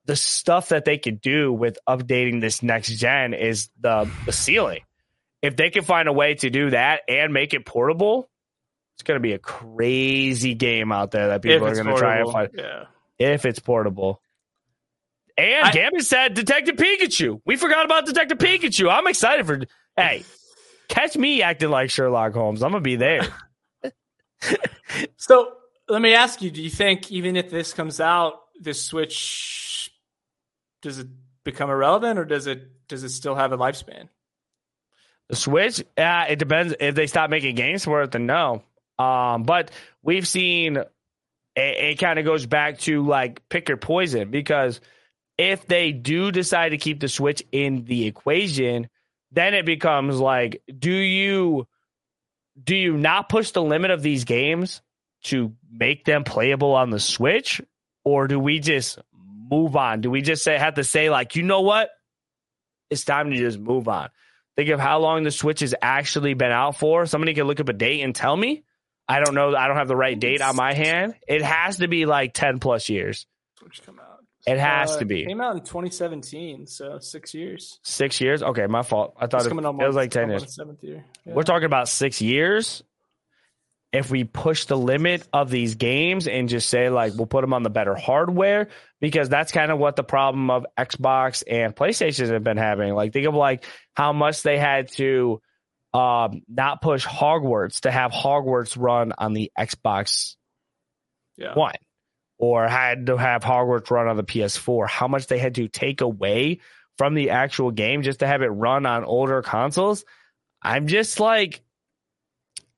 The 0.06 0.16
stuff 0.16 0.70
that 0.70 0.84
they 0.84 0.98
could 0.98 1.20
do 1.20 1.52
with 1.52 1.78
updating 1.88 2.40
this 2.40 2.62
next 2.62 2.88
gen 2.88 3.32
is 3.32 3.70
the 3.80 4.10
the 4.26 4.32
ceiling 4.32 4.80
if 5.42 5.56
they 5.56 5.70
can 5.70 5.84
find 5.84 6.08
a 6.08 6.12
way 6.12 6.34
to 6.34 6.50
do 6.50 6.70
that 6.70 7.02
and 7.08 7.32
make 7.32 7.54
it 7.54 7.64
portable 7.64 8.28
it's 8.96 9.02
going 9.02 9.16
to 9.16 9.22
be 9.22 9.32
a 9.32 9.38
crazy 9.38 10.54
game 10.54 10.92
out 10.92 11.10
there 11.10 11.28
that 11.28 11.40
people 11.40 11.66
If 11.66 11.72
are 11.72 11.82
going 11.82 11.94
to 11.94 11.98
try 11.98 12.18
and 12.18 12.30
find 12.30 12.50
Yeah. 12.54 12.84
if 13.18 13.46
it's 13.46 13.58
portable. 13.58 14.20
And 15.38 15.68
I- 15.68 15.70
Gambit 15.72 16.04
said 16.04 16.34
Detective 16.34 16.76
Pikachu. 16.76 17.40
We 17.46 17.56
forgot 17.56 17.86
about 17.86 18.04
Detective 18.04 18.36
Pikachu. 18.36 18.90
I'm 18.92 19.06
excited 19.06 19.46
for. 19.46 19.60
Hey, 19.96 20.24
catch 20.88 21.16
me 21.16 21.40
acting 21.40 21.70
like 21.70 21.88
Sherlock 21.88 22.34
Holmes. 22.34 22.62
I'm 22.62 22.72
gonna 22.72 22.82
be 22.82 22.96
there. 22.96 23.26
So 25.16 25.52
let 25.88 26.02
me 26.02 26.14
ask 26.14 26.42
you: 26.42 26.50
Do 26.50 26.60
you 26.62 26.70
think 26.70 27.10
even 27.12 27.36
if 27.36 27.50
this 27.50 27.72
comes 27.72 28.00
out, 28.00 28.34
this 28.60 28.82
Switch 28.84 29.90
does 30.82 30.98
it 30.98 31.06
become 31.44 31.70
irrelevant, 31.70 32.18
or 32.18 32.24
does 32.24 32.46
it 32.46 32.86
does 32.88 33.02
it 33.04 33.10
still 33.10 33.34
have 33.34 33.52
a 33.52 33.58
lifespan? 33.58 34.08
The 35.30 35.36
Switch, 35.36 35.80
uh, 35.96 36.24
it 36.28 36.40
depends 36.40 36.74
if 36.80 36.96
they 36.96 37.06
stop 37.06 37.30
making 37.30 37.54
games 37.54 37.84
for 37.84 38.02
it. 38.02 38.10
Then 38.10 38.26
no. 38.26 38.64
Um, 38.98 39.44
but 39.44 39.70
we've 40.02 40.26
seen 40.26 40.76
it, 40.76 40.86
it 41.56 41.98
kind 42.00 42.18
of 42.18 42.24
goes 42.24 42.46
back 42.46 42.80
to 42.80 43.06
like 43.06 43.48
pick 43.48 43.68
your 43.68 43.78
poison 43.78 44.32
because 44.32 44.80
if 45.38 45.68
they 45.68 45.92
do 45.92 46.32
decide 46.32 46.70
to 46.70 46.78
keep 46.78 46.98
the 46.98 47.08
Switch 47.08 47.44
in 47.52 47.84
the 47.84 48.08
equation, 48.08 48.88
then 49.30 49.54
it 49.54 49.64
becomes 49.64 50.18
like, 50.18 50.62
do 50.66 50.90
you 50.90 51.68
do 52.60 52.74
you 52.74 52.96
not 52.96 53.28
push 53.28 53.52
the 53.52 53.62
limit 53.62 53.92
of 53.92 54.02
these 54.02 54.24
games 54.24 54.82
to 55.22 55.54
make 55.70 56.04
them 56.04 56.24
playable 56.24 56.74
on 56.74 56.90
the 56.90 56.98
Switch, 56.98 57.62
or 58.02 58.26
do 58.26 58.40
we 58.40 58.58
just 58.58 58.98
move 59.48 59.76
on? 59.76 60.00
Do 60.00 60.10
we 60.10 60.22
just 60.22 60.42
say 60.42 60.58
have 60.58 60.74
to 60.74 60.82
say 60.82 61.08
like, 61.08 61.36
you 61.36 61.44
know 61.44 61.60
what? 61.60 61.88
It's 62.90 63.04
time 63.04 63.30
to 63.30 63.36
just 63.36 63.60
move 63.60 63.86
on. 63.86 64.08
Think 64.56 64.70
of 64.70 64.80
how 64.80 64.98
long 64.98 65.22
the 65.22 65.30
Switch 65.30 65.60
has 65.60 65.74
actually 65.80 66.34
been 66.34 66.50
out 66.52 66.76
for. 66.76 67.06
Somebody 67.06 67.34
can 67.34 67.46
look 67.46 67.60
up 67.60 67.68
a 67.68 67.72
date 67.72 68.00
and 68.02 68.14
tell 68.14 68.36
me. 68.36 68.62
I 69.08 69.20
don't 69.20 69.34
know. 69.34 69.54
I 69.56 69.66
don't 69.66 69.76
have 69.76 69.88
the 69.88 69.96
right 69.96 70.18
date 70.18 70.40
on 70.40 70.54
my 70.56 70.72
hand. 70.74 71.14
It 71.26 71.42
has 71.42 71.78
to 71.78 71.88
be 71.88 72.06
like 72.06 72.32
ten 72.34 72.58
plus 72.60 72.88
years. 72.88 73.26
Switch 73.58 73.80
come 73.84 73.98
out. 73.98 74.06
It 74.46 74.58
has 74.58 74.92
Uh, 74.96 74.98
to 75.00 75.04
be 75.04 75.26
Came 75.26 75.40
out 75.40 75.54
in 75.56 75.60
2017, 75.62 76.66
so 76.66 76.98
six 76.98 77.34
years. 77.34 77.78
six 77.82 78.20
years. 78.20 78.42
Okay, 78.42 78.66
my 78.66 78.82
fault. 78.82 79.14
I 79.18 79.26
thought 79.26 79.38
It's 79.38 79.46
it, 79.46 79.48
coming 79.50 79.64
it 79.66 79.86
was 79.86 79.96
like 79.96 80.10
ten 80.10 80.24
on 80.24 80.30
years. 80.30 80.54
Seventh 80.54 80.82
year. 80.82 81.04
Yeah. 81.26 81.34
We're 81.34 81.42
talking 81.42 81.66
about 81.66 81.88
six 81.88 82.22
years. 82.22 82.82
If 83.92 84.10
we 84.10 84.24
push 84.24 84.66
the 84.66 84.76
limit 84.76 85.26
of 85.32 85.50
these 85.50 85.74
games 85.74 86.28
and 86.28 86.48
just 86.48 86.68
say 86.68 86.90
like 86.90 87.14
we'll 87.14 87.26
put 87.26 87.40
them 87.40 87.52
on 87.52 87.62
the 87.64 87.70
better 87.70 87.94
hardware, 87.94 88.68
because 89.00 89.28
that's 89.28 89.50
kind 89.50 89.72
of 89.72 89.78
what 89.78 89.96
the 89.96 90.04
problem 90.04 90.50
of 90.50 90.64
Xbox 90.78 91.42
and 91.48 91.74
PlayStation 91.74 92.28
have 92.28 92.44
been 92.44 92.56
having. 92.56 92.94
Like 92.94 93.12
think 93.12 93.26
of 93.26 93.34
like 93.34 93.64
how 93.94 94.12
much 94.12 94.42
they 94.42 94.58
had 94.58 94.92
to 94.92 95.40
um, 95.92 96.42
not 96.48 96.82
push 96.82 97.04
Hogwarts 97.04 97.80
to 97.80 97.90
have 97.90 98.12
Hogwarts 98.12 98.76
run 98.78 99.12
on 99.18 99.32
the 99.32 99.50
Xbox 99.58 100.36
yeah. 101.36 101.54
One, 101.54 101.74
or 102.38 102.68
had 102.68 103.06
to 103.06 103.16
have 103.16 103.42
Hogwarts 103.42 103.90
run 103.90 104.06
on 104.06 104.16
the 104.16 104.22
PS4. 104.22 104.88
How 104.88 105.08
much 105.08 105.26
they 105.26 105.38
had 105.38 105.54
to 105.54 105.68
take 105.68 106.02
away 106.02 106.60
from 107.00 107.14
the 107.14 107.30
actual 107.30 107.70
game 107.70 108.02
just 108.02 108.18
to 108.18 108.26
have 108.26 108.42
it 108.42 108.48
run 108.48 108.84
on 108.84 109.04
older 109.04 109.40
consoles. 109.40 110.04
I'm 110.62 110.86
just 110.86 111.18
like, 111.18 111.62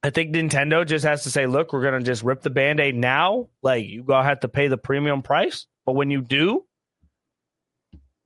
I 0.03 0.11
think 0.11 0.35
Nintendo 0.35 0.87
just 0.87 1.05
has 1.05 1.23
to 1.25 1.31
say, 1.31 1.47
look, 1.47 1.73
we're 1.73 1.83
to 2.01 2.07
just 2.07 2.25
rip 2.25 2.43
the 2.43 2.51
band 2.51 2.81
aid 2.81 2.97
now. 2.97 3.49
Like, 3.62 3.87
you 3.87 4.03
to 4.03 4.23
have 4.23 4.41
to 4.41 4.49
pay 4.49 4.69
the 4.69 4.77
premium 4.77 5.23
price. 5.23 5.67
But 5.87 5.93
when 5.95 6.11
you 6.11 6.23
do, 6.23 6.65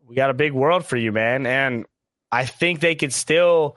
we 0.06 0.16
got 0.16 0.30
a 0.30 0.34
big 0.34 0.52
world 0.52 0.86
for 0.86 0.96
you, 0.96 1.12
man. 1.12 1.46
And 1.46 1.84
I 2.32 2.46
think 2.46 2.80
they 2.80 2.94
could 2.94 3.12
still, 3.12 3.76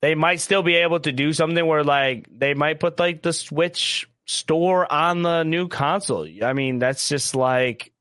they 0.00 0.14
might 0.14 0.40
still 0.40 0.62
be 0.62 0.76
able 0.76 1.00
to 1.00 1.12
do 1.12 1.32
something 1.32 1.66
where, 1.66 1.84
like, 1.84 2.26
they 2.30 2.54
might 2.54 2.80
put, 2.80 2.98
like, 2.98 3.22
the 3.22 3.32
Switch 3.32 4.08
store 4.24 4.90
on 4.90 5.22
the 5.22 5.42
new 5.42 5.68
console. 5.68 6.26
I 6.42 6.52
mean, 6.52 6.78
that's 6.78 7.08
just 7.08 7.34
like, 7.34 7.92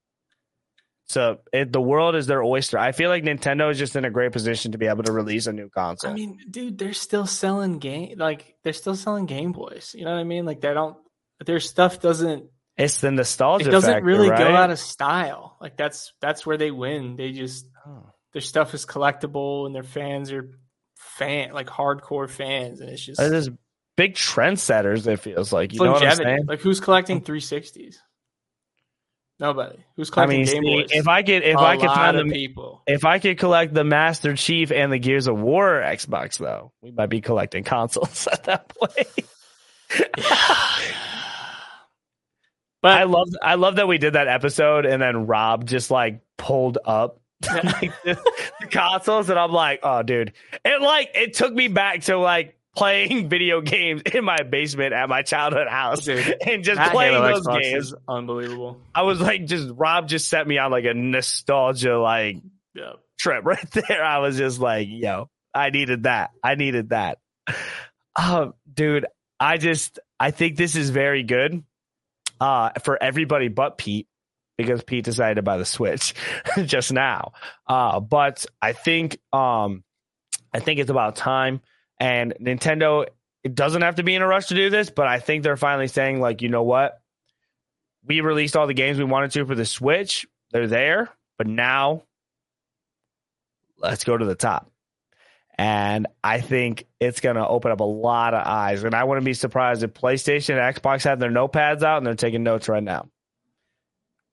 so 1.07 1.39
it, 1.53 1.71
the 1.71 1.81
world 1.81 2.15
is 2.15 2.27
their 2.27 2.43
oyster. 2.43 2.77
I 2.77 2.91
feel 2.91 3.09
like 3.09 3.23
Nintendo 3.23 3.71
is 3.71 3.77
just 3.77 3.95
in 3.95 4.03
a 4.03 4.09
great 4.09 4.33
position 4.33 4.73
to 4.73 4.77
be 4.77 4.87
able 4.87 5.03
to 5.03 5.13
release 5.13 5.47
a 5.47 5.53
new 5.53 5.69
console. 5.69 6.11
I 6.11 6.13
mean, 6.13 6.37
dude, 6.49 6.77
they're 6.77 6.93
still 6.93 7.25
selling 7.25 7.79
game 7.79 8.17
like 8.17 8.55
they're 8.63 8.73
still 8.73 8.95
selling 8.95 9.25
Game 9.25 9.53
Boys. 9.53 9.95
You 9.97 10.03
know 10.03 10.11
what 10.11 10.19
I 10.19 10.25
mean? 10.25 10.45
Like 10.45 10.59
they 10.59 10.73
don't 10.73 10.97
their 11.45 11.61
stuff 11.61 12.01
doesn't 12.01 12.49
it's 12.75 12.99
the 12.99 13.11
nostalgia. 13.11 13.69
it 13.69 13.71
doesn't 13.71 13.91
factor, 13.91 14.05
really 14.05 14.29
right? 14.29 14.37
go 14.37 14.55
out 14.55 14.69
of 14.69 14.79
style. 14.79 15.57
Like 15.61 15.77
that's 15.77 16.13
that's 16.19 16.45
where 16.45 16.57
they 16.57 16.71
win. 16.71 17.15
They 17.15 17.31
just 17.31 17.65
Oh. 17.87 18.11
their 18.33 18.41
stuff 18.41 18.73
is 18.73 18.85
collectible 18.85 19.65
and 19.65 19.73
their 19.73 19.83
fans 19.83 20.31
are 20.33 20.59
fan 20.97 21.53
like 21.53 21.67
hardcore 21.67 22.29
fans 22.29 22.81
and 22.81 22.89
it's 22.89 23.05
just 23.05 23.17
They're 23.17 23.43
big 23.95 24.15
trendsetters. 24.15 25.07
It 25.07 25.17
feels 25.21 25.53
like 25.53 25.73
you 25.73 25.79
know 25.81 25.93
what 25.93 26.03
I'm 26.05 26.15
saying. 26.17 26.45
Like 26.47 26.59
who's 26.59 26.81
collecting 26.81 27.21
360s? 27.21 27.95
Nobody. 29.39 29.77
Who's 29.95 30.09
collecting 30.09 30.35
I 30.35 30.43
mean, 30.43 30.45
Game 30.47 30.63
see, 30.63 30.81
Boys? 30.81 30.89
if 30.91 31.07
I 31.07 31.21
could, 31.21 31.43
if 31.43 31.55
A 31.57 31.59
I 31.59 31.77
could 31.77 31.89
find 31.89 32.17
of 32.17 32.25
them, 32.25 32.31
people. 32.31 32.81
if 32.87 33.05
I 33.05 33.19
could 33.19 33.37
collect 33.37 33.73
the 33.73 33.83
Master 33.83 34.35
Chief 34.35 34.71
and 34.71 34.91
the 34.91 34.97
Gears 34.97 35.27
of 35.27 35.37
War 35.37 35.81
Xbox, 35.85 36.39
though, 36.39 36.71
we 36.81 36.91
might 36.91 37.07
be 37.07 37.21
collecting 37.21 37.63
consoles 37.63 38.27
at 38.31 38.43
that 38.45 38.69
point. 38.69 39.07
But 42.83 42.91
I 42.99 43.03
love, 43.05 43.29
I 43.41 43.55
love 43.55 43.77
that 43.77 43.87
we 43.87 43.97
did 43.97 44.13
that 44.13 44.27
episode, 44.27 44.85
and 44.85 45.01
then 45.01 45.25
Rob 45.25 45.65
just 45.65 45.89
like 45.89 46.21
pulled 46.37 46.77
up 46.85 47.19
like 47.51 47.91
the, 48.03 48.19
the 48.61 48.67
consoles, 48.67 49.29
and 49.29 49.37
I'm 49.39 49.51
like, 49.51 49.79
oh, 49.83 50.03
dude, 50.03 50.33
it 50.63 50.81
like 50.81 51.11
it 51.15 51.33
took 51.33 51.53
me 51.53 51.67
back 51.69 52.01
to 52.03 52.17
like 52.17 52.56
playing 52.77 53.27
video 53.29 53.61
games 53.61 54.01
in 54.13 54.23
my 54.23 54.43
basement 54.43 54.93
at 54.93 55.09
my 55.09 55.23
childhood 55.23 55.67
house, 55.67 56.05
Dude, 56.05 56.37
and 56.47 56.63
just 56.63 56.79
playing 56.91 57.13
those 57.13 57.45
Xbox 57.45 57.61
games. 57.61 57.93
unbelievable. 58.07 58.79
I 58.93 59.01
was 59.01 59.19
like, 59.19 59.45
just 59.45 59.67
Rob 59.75 60.07
just 60.07 60.29
set 60.29 60.47
me 60.47 60.57
on 60.59 60.71
like 60.71 60.85
a 60.85 60.93
nostalgia 60.93 61.97
like 61.97 62.37
Yeah. 62.73 62.93
trip 63.19 63.43
right 63.45 63.71
there. 63.71 64.03
I 64.03 64.19
was 64.19 64.37
just 64.37 64.59
like, 64.59 64.87
yo, 64.89 65.29
I 65.53 65.71
needed 65.71 66.03
that. 66.03 66.31
I 66.43 66.55
needed 66.55 66.89
that. 66.89 67.17
Um, 68.15 68.53
dude, 68.71 69.05
I 69.39 69.57
just 69.57 69.99
I 70.19 70.31
think 70.31 70.55
this 70.57 70.75
is 70.75 70.89
very 70.89 71.23
good 71.23 71.63
uh 72.39 72.71
for 72.83 73.01
everybody 73.01 73.47
but 73.47 73.77
Pete 73.77 74.07
because 74.57 74.83
Pete 74.83 75.05
decided 75.05 75.35
to 75.35 75.41
buy 75.41 75.57
the 75.57 75.65
Switch 75.65 76.13
just 76.65 76.91
now. 76.93 77.33
Uh 77.67 77.99
but 77.99 78.45
I 78.61 78.73
think 78.73 79.19
um 79.33 79.83
I 80.53 80.59
think 80.59 80.79
it's 80.79 80.89
about 80.91 81.15
time 81.15 81.61
and 81.99 82.33
Nintendo 82.39 83.07
it 83.43 83.55
doesn't 83.55 83.81
have 83.81 83.95
to 83.95 84.03
be 84.03 84.13
in 84.13 84.21
a 84.21 84.27
rush 84.27 84.47
to 84.47 84.55
do 84.55 84.69
this, 84.69 84.89
but 84.89 85.07
I 85.07 85.19
think 85.19 85.43
they're 85.43 85.55
finally 85.55 85.87
saying 85.87 86.19
like, 86.19 86.41
you 86.41 86.49
know 86.49 86.63
what? 86.63 86.99
We 88.05 88.19
released 88.21 88.57
all 88.57 88.67
the 88.67 88.73
games 88.73 88.97
we 88.97 89.05
wanted 89.05 89.31
to 89.31 89.45
for 89.45 89.55
the 89.55 89.65
Switch. 89.65 90.25
They're 90.51 90.67
there, 90.67 91.09
but 91.37 91.47
now 91.47 92.03
let's 93.77 94.03
go 94.03 94.17
to 94.17 94.25
the 94.25 94.35
top. 94.35 94.69
And 95.57 96.07
I 96.23 96.41
think 96.41 96.87
it's 96.99 97.19
going 97.19 97.35
to 97.35 97.47
open 97.47 97.71
up 97.71 97.79
a 97.79 97.85
lot 97.85 98.33
of 98.33 98.45
eyes. 98.45 98.83
And 98.83 98.93
I 98.93 99.03
wouldn't 99.03 99.25
be 99.25 99.33
surprised 99.33 99.81
if 99.81 99.93
PlayStation 99.93 100.61
and 100.61 100.75
Xbox 100.75 101.05
have 101.05 101.19
their 101.19 101.31
notepads 101.31 101.83
out 101.83 101.97
and 101.97 102.05
they're 102.05 102.15
taking 102.15 102.43
notes 102.43 102.69
right 102.69 102.83
now. 102.83 103.07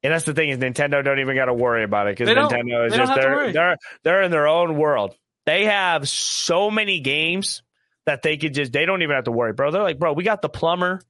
And 0.03 0.13
that's 0.13 0.25
the 0.27 0.35
thing 0.35 0.51
is 0.51 0.59
Nintendo 0.59 1.03
don't 1.03 1.21
even 1.21 1.35
got 1.35 1.47
to 1.47 1.55
worry 1.55 1.83
about 1.83 2.09
it 2.09 2.19
because 2.19 2.29
Nintendo 2.29 2.87
is 2.87 2.95
just 2.95 3.15
they're 3.15 3.53
they're 3.53 3.77
they're 4.03 4.23
in 4.23 4.31
their 4.31 4.47
own 4.47 4.77
world. 4.77 5.15
They 5.47 5.65
have 5.65 6.09
so 6.09 6.71
many 6.71 7.01
games 7.01 7.63
that 8.07 8.23
they 8.23 8.37
could 8.37 8.55
just 8.55 8.73
they 8.73 8.87
don't 8.87 9.03
even 9.03 9.15
have 9.15 9.25
to 9.25 9.33
worry, 9.33 9.53
bro. 9.53 9.71
They're 9.71 9.83
like, 9.83 9.99
bro, 9.99 10.13
we 10.13 10.25
got 10.25 10.43
the 10.43 10.49
plumber, 10.49 11.01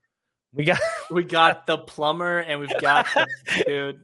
we 0.53 0.65
got 0.65 0.81
We 1.11 1.25
got 1.25 1.67
the 1.67 1.79
plumber 1.79 2.39
and 2.39 2.61
we've 2.61 2.81
got 2.81 3.07
the 3.15 3.65
dude. 3.67 4.01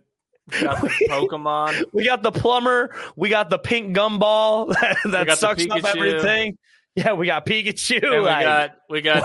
We 0.52 0.60
got 0.62 0.80
the 0.80 0.88
Pokemon. 1.08 1.84
we 1.92 2.04
got 2.04 2.22
the 2.22 2.32
plumber, 2.32 2.94
we 3.16 3.28
got 3.28 3.50
the 3.50 3.58
pink 3.58 3.96
gumball 3.96 4.68
that, 5.04 5.26
that 5.26 5.38
sucks 5.38 5.64
up 5.70 5.84
everything. 5.84 6.58
Yeah, 6.96 7.12
we 7.12 7.26
got 7.26 7.46
Pikachu. 7.46 8.02
And 8.02 8.10
we 8.10 8.18
like- 8.20 8.44
got 8.44 8.76
we 8.88 9.00
got 9.00 9.24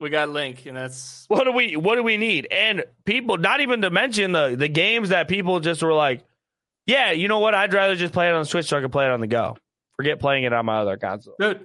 we 0.00 0.10
got 0.10 0.28
Link, 0.30 0.66
and 0.66 0.76
that's 0.76 1.24
What 1.28 1.44
do 1.44 1.52
we 1.52 1.76
what 1.76 1.96
do 1.96 2.02
we 2.02 2.16
need? 2.16 2.48
And 2.50 2.84
people 3.04 3.38
not 3.38 3.60
even 3.60 3.82
to 3.82 3.90
mention 3.90 4.32
the 4.32 4.56
the 4.56 4.68
games 4.68 5.10
that 5.10 5.28
people 5.28 5.60
just 5.60 5.82
were 5.82 5.92
like, 5.92 6.24
yeah, 6.86 7.12
you 7.12 7.28
know 7.28 7.38
what? 7.38 7.54
I'd 7.54 7.72
rather 7.72 7.94
just 7.96 8.12
play 8.12 8.28
it 8.28 8.34
on 8.34 8.44
Switch 8.44 8.66
so 8.66 8.78
I 8.78 8.80
can 8.80 8.90
play 8.90 9.04
it 9.06 9.10
on 9.10 9.20
the 9.20 9.26
go. 9.28 9.56
Forget 10.02 10.18
playing 10.20 10.44
it 10.44 10.52
on 10.52 10.66
my 10.66 10.78
other 10.78 10.96
console. 10.96 11.34
dude. 11.38 11.64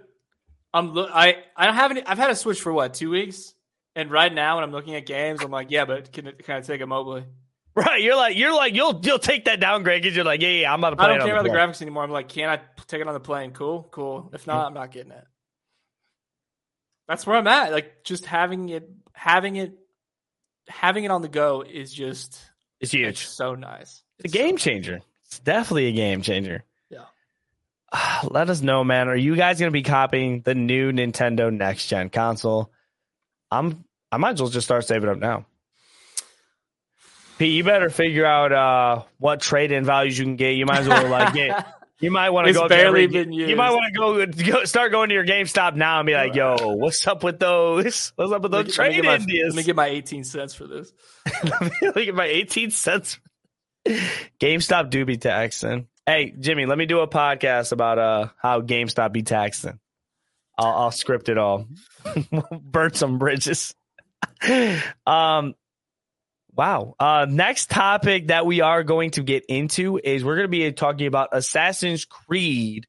I'm 0.73 0.93
lo- 0.93 1.09
I 1.11 1.37
I 1.55 1.71
haven't 1.71 2.03
I've 2.07 2.17
had 2.17 2.29
a 2.29 2.35
Switch 2.35 2.61
for 2.61 2.71
what 2.71 2.93
two 2.93 3.09
weeks, 3.09 3.53
and 3.95 4.11
right 4.11 4.31
now 4.33 4.55
when 4.55 4.63
I'm 4.63 4.71
looking 4.71 4.95
at 4.95 5.05
games, 5.05 5.41
I'm 5.41 5.49
like, 5.51 5.71
yeah, 5.71 5.85
but 5.85 6.11
can 6.11 6.27
it, 6.27 6.43
can 6.43 6.55
I 6.57 6.61
take 6.61 6.81
it 6.81 6.87
mobily? 6.87 7.23
Right? 7.75 8.01
You're 8.01 8.15
like 8.15 8.35
you're 8.35 8.55
like 8.55 8.73
you'll 8.73 8.99
you'll 9.03 9.19
take 9.19 9.45
that 9.45 9.59
downgrade 9.59 10.01
because 10.01 10.15
you're 10.15 10.25
like, 10.25 10.41
yeah, 10.41 10.49
yeah, 10.49 10.73
I'm 10.73 10.81
not. 10.81 10.99
I 10.99 11.07
don't 11.07 11.17
it 11.17 11.21
on 11.21 11.27
care 11.27 11.35
about 11.35 11.43
the 11.43 11.49
plane. 11.51 11.69
graphics 11.69 11.81
anymore. 11.83 12.03
I'm 12.03 12.09
like, 12.09 12.27
can 12.27 12.49
I 12.49 12.59
take 12.87 13.01
it 13.01 13.07
on 13.07 13.13
the 13.13 13.19
plane? 13.19 13.51
Cool, 13.51 13.87
cool. 13.91 14.31
If 14.33 14.47
not, 14.47 14.65
I'm 14.65 14.73
not 14.73 14.91
getting 14.91 15.11
it. 15.11 15.23
That's 17.07 17.25
where 17.27 17.37
I'm 17.37 17.45
at. 17.47 17.71
Like 17.71 18.03
just 18.03 18.25
having 18.25 18.69
it, 18.69 18.89
having 19.13 19.55
it, 19.57 19.77
having 20.67 21.03
it 21.03 21.11
on 21.11 21.21
the 21.21 21.27
go 21.29 21.61
is 21.67 21.93
just 21.93 22.33
It's 22.79 22.91
it's 22.93 22.93
huge. 22.93 23.27
so 23.27 23.53
nice. 23.55 24.01
It's 24.19 24.33
a 24.33 24.37
game 24.37 24.57
changer. 24.57 25.01
It's 25.25 25.39
definitely 25.39 25.85
a 25.87 25.91
game 25.91 26.21
changer. 26.23 26.63
Let 28.29 28.49
us 28.49 28.61
know, 28.61 28.83
man. 28.83 29.07
Are 29.07 29.15
you 29.15 29.35
guys 29.35 29.59
gonna 29.59 29.71
be 29.71 29.83
copying 29.83 30.41
the 30.41 30.55
new 30.55 30.91
Nintendo 30.91 31.53
next 31.53 31.87
gen 31.87 32.09
console? 32.09 32.71
I'm 33.51 33.83
I 34.11 34.17
might 34.17 34.33
as 34.33 34.41
well 34.41 34.49
just 34.51 34.65
start 34.67 34.85
saving 34.85 35.09
up 35.09 35.17
now. 35.19 35.45
Pete, 37.37 37.53
you 37.53 37.63
better 37.63 37.89
figure 37.89 38.25
out 38.25 38.51
uh, 38.51 39.03
what 39.19 39.41
trade 39.41 39.71
in 39.71 39.85
values 39.85 40.17
you 40.17 40.25
can 40.25 40.37
get. 40.37 40.55
You 40.55 40.65
might 40.65 40.79
as 40.79 40.87
well 40.87 41.07
like 41.07 41.33
get 41.33 41.65
You 41.99 42.11
might 42.11 42.29
want 42.29 42.45
to 42.47 42.53
go. 42.53 42.67
barely 42.67 43.07
to 43.07 43.17
every- 43.19 43.23
been 43.25 43.31
You 43.33 43.55
might 43.55 43.71
want 43.71 43.91
to 43.91 43.99
go, 43.99 44.25
go 44.51 44.65
start 44.65 44.91
going 44.91 45.09
to 45.09 45.15
your 45.15 45.25
GameStop 45.25 45.75
now 45.75 45.99
and 45.99 46.05
be 46.05 46.13
like, 46.13 46.35
"Yo, 46.35 46.55
what's 46.61 47.05
up 47.07 47.23
with 47.23 47.39
those? 47.39 48.11
What's 48.15 48.31
up 48.31 48.43
with 48.43 48.53
Let 48.53 48.59
me 48.59 48.63
those 48.65 48.65
get- 48.67 48.75
trade 48.75 48.95
get 48.95 49.05
my- 49.05 49.17
Let 49.45 49.55
me 49.55 49.63
get 49.63 49.75
my 49.75 49.87
18 49.87 50.23
cents 50.23 50.53
for 50.53 50.67
this. 50.67 50.93
Look 51.81 51.97
at 52.07 52.13
my 52.15 52.25
18 52.25 52.69
cents. 52.71 53.19
GameStop 54.39 54.89
do 54.91 55.05
be 55.05 55.17
taxing. 55.17 55.87
Hey, 56.07 56.33
Jimmy, 56.39 56.65
let 56.65 56.77
me 56.77 56.85
do 56.85 57.01
a 57.01 57.07
podcast 57.07 57.73
about 57.73 57.99
uh 57.99 58.27
how 58.41 58.61
GameStop 58.61 59.11
be 59.11 59.23
taxing. 59.23 59.77
I'll, 60.57 60.73
I'll 60.73 60.91
script 60.91 61.27
it 61.27 61.37
all. 61.37 61.67
Burn 62.61 62.93
some 62.93 63.19
bridges. 63.19 63.75
um, 65.05 65.53
wow. 66.55 66.95
Uh, 66.97 67.27
next 67.29 67.69
topic 67.69 68.27
that 68.27 68.45
we 68.45 68.61
are 68.61 68.83
going 68.83 69.11
to 69.11 69.21
get 69.21 69.43
into 69.49 69.99
is 70.01 70.23
we're 70.23 70.37
going 70.37 70.45
to 70.45 70.49
be 70.49 70.71
talking 70.71 71.07
about 71.07 71.29
Assassin's 71.33 72.05
Creed, 72.05 72.87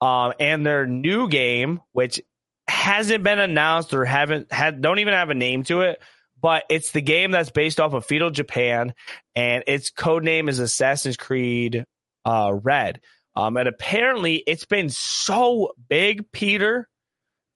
um, 0.00 0.32
and 0.38 0.64
their 0.64 0.86
new 0.86 1.28
game, 1.28 1.80
which 1.90 2.22
hasn't 2.68 3.24
been 3.24 3.40
announced 3.40 3.92
or 3.94 4.04
haven't 4.04 4.52
had 4.52 4.80
don't 4.80 5.00
even 5.00 5.12
have 5.12 5.30
a 5.30 5.34
name 5.34 5.64
to 5.64 5.80
it 5.80 6.00
but 6.40 6.64
it's 6.70 6.92
the 6.92 7.02
game 7.02 7.32
that's 7.32 7.50
based 7.50 7.80
off 7.80 7.92
of 7.92 8.06
feudal 8.06 8.30
Japan, 8.30 8.94
and 9.34 9.62
its 9.66 9.90
code 9.90 10.24
name 10.24 10.48
is 10.48 10.58
Assassin's 10.58 11.18
Creed 11.18 11.84
uh, 12.24 12.52
Red. 12.62 13.00
Um, 13.36 13.56
and 13.56 13.68
apparently, 13.68 14.36
it's 14.46 14.64
been 14.64 14.90
so 14.90 15.72
big, 15.88 16.30
Pieter, 16.32 16.88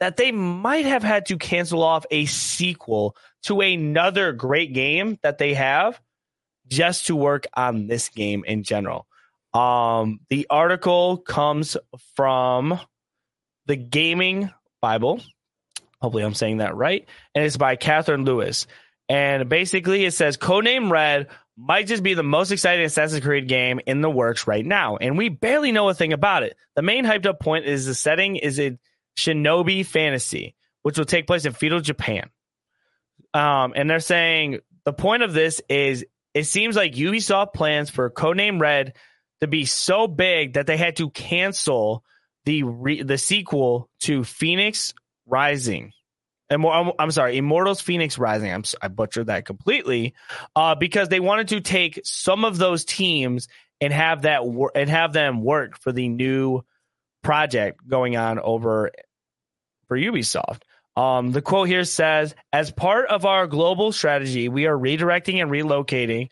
that 0.00 0.16
they 0.16 0.32
might 0.32 0.86
have 0.86 1.02
had 1.02 1.26
to 1.26 1.38
cancel 1.38 1.82
off 1.82 2.06
a 2.10 2.26
sequel 2.26 3.16
to 3.42 3.60
another 3.60 4.32
great 4.32 4.72
game 4.72 5.18
that 5.22 5.38
they 5.38 5.54
have 5.54 6.00
just 6.68 7.06
to 7.06 7.16
work 7.16 7.46
on 7.54 7.86
this 7.86 8.08
game 8.08 8.44
in 8.46 8.62
general. 8.62 9.06
Um, 9.52 10.20
the 10.30 10.46
article 10.50 11.18
comes 11.18 11.76
from 12.16 12.78
the 13.66 13.76
Gaming 13.76 14.50
Bible. 14.80 15.20
Hopefully, 16.00 16.24
I'm 16.24 16.34
saying 16.34 16.58
that 16.58 16.76
right. 16.76 17.06
And 17.34 17.44
it's 17.44 17.56
by 17.56 17.76
Catherine 17.76 18.24
Lewis. 18.24 18.66
And 19.08 19.48
basically, 19.48 20.04
it 20.04 20.12
says 20.12 20.36
Codename 20.36 20.90
Red 20.90 21.28
might 21.56 21.86
just 21.86 22.02
be 22.02 22.14
the 22.14 22.22
most 22.22 22.50
exciting 22.50 22.84
Assassin's 22.84 23.24
Creed 23.24 23.48
game 23.48 23.80
in 23.86 24.00
the 24.00 24.10
works 24.10 24.46
right 24.46 24.64
now. 24.64 24.96
And 24.96 25.16
we 25.16 25.28
barely 25.28 25.72
know 25.72 25.88
a 25.88 25.94
thing 25.94 26.12
about 26.12 26.42
it. 26.42 26.56
The 26.74 26.82
main 26.82 27.04
hyped 27.04 27.26
up 27.26 27.40
point 27.40 27.66
is 27.66 27.86
the 27.86 27.94
setting 27.94 28.36
is 28.36 28.58
a 28.58 28.76
shinobi 29.16 29.86
fantasy, 29.86 30.54
which 30.82 30.98
will 30.98 31.04
take 31.04 31.26
place 31.26 31.44
in 31.44 31.52
feudal 31.52 31.80
Japan. 31.80 32.30
Um, 33.32 33.72
and 33.76 33.88
they're 33.88 34.00
saying 34.00 34.60
the 34.84 34.92
point 34.92 35.22
of 35.22 35.32
this 35.32 35.60
is 35.68 36.04
it 36.34 36.44
seems 36.44 36.76
like 36.76 36.92
Ubisoft 36.94 37.54
plans 37.54 37.90
for 37.90 38.10
Codename 38.10 38.60
Red 38.60 38.94
to 39.40 39.46
be 39.46 39.64
so 39.64 40.06
big 40.06 40.54
that 40.54 40.66
they 40.66 40.76
had 40.76 40.96
to 40.96 41.10
cancel 41.10 42.04
the 42.44 42.64
re- 42.64 43.02
the 43.02 43.18
sequel 43.18 43.88
to 44.00 44.20
Fenyx 44.20 44.94
Rising. 45.26 45.92
Immor- 46.50 46.74
I'm, 46.74 46.92
I'm 46.98 47.10
sorry, 47.10 47.36
Immortals 47.38 47.82
Fenyx 47.82 48.18
Rising. 48.18 48.52
I'm 48.52 48.64
I 48.82 48.88
butchered 48.88 49.26
that 49.26 49.44
completely, 49.44 50.14
uh, 50.54 50.74
because 50.74 51.08
they 51.08 51.20
wanted 51.20 51.48
to 51.48 51.60
take 51.60 52.00
some 52.04 52.44
of 52.44 52.58
those 52.58 52.84
teams 52.84 53.48
and 53.80 53.92
have 53.92 54.22
that 54.22 54.46
wor- 54.46 54.72
and 54.74 54.88
have 54.88 55.12
them 55.12 55.42
work 55.42 55.78
for 55.78 55.92
the 55.92 56.08
new 56.08 56.62
project 57.22 57.86
going 57.88 58.16
on 58.16 58.38
over 58.38 58.90
for 59.88 59.96
Ubisoft. 59.96 60.62
Um, 60.96 61.32
the 61.32 61.42
quote 61.42 61.66
here 61.68 61.84
says, 61.84 62.34
"As 62.52 62.70
part 62.70 63.08
of 63.08 63.24
our 63.24 63.46
global 63.46 63.90
strategy, 63.90 64.48
we 64.48 64.66
are 64.66 64.78
redirecting 64.78 65.42
and 65.42 65.50
relocating 65.50 66.28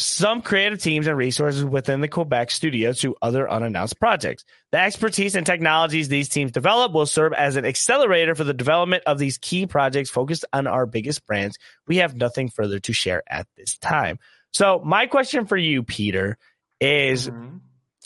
some 0.00 0.40
creative 0.40 0.80
teams 0.80 1.06
and 1.06 1.16
resources 1.16 1.64
within 1.64 2.00
the 2.00 2.08
Quebec 2.08 2.50
studio 2.50 2.92
to 2.94 3.14
other 3.20 3.50
unannounced 3.50 3.98
projects. 4.00 4.44
The 4.72 4.78
expertise 4.78 5.34
and 5.34 5.44
technologies 5.44 6.08
these 6.08 6.28
teams 6.28 6.52
develop 6.52 6.92
will 6.92 7.06
serve 7.06 7.32
as 7.32 7.56
an 7.56 7.64
accelerator 7.64 8.34
for 8.34 8.44
the 8.44 8.54
development 8.54 9.02
of 9.06 9.18
these 9.18 9.38
key 9.38 9.66
projects 9.66 10.08
focused 10.08 10.44
on 10.52 10.66
our 10.66 10.86
biggest 10.86 11.26
brands. 11.26 11.58
We 11.86 11.98
have 11.98 12.14
nothing 12.16 12.48
further 12.48 12.78
to 12.80 12.92
share 12.92 13.22
at 13.28 13.46
this 13.56 13.76
time. 13.78 14.18
So, 14.52 14.80
my 14.84 15.06
question 15.06 15.46
for 15.46 15.56
you, 15.56 15.82
Pieter, 15.82 16.38
is 16.80 17.28
Mhm. 17.28 17.60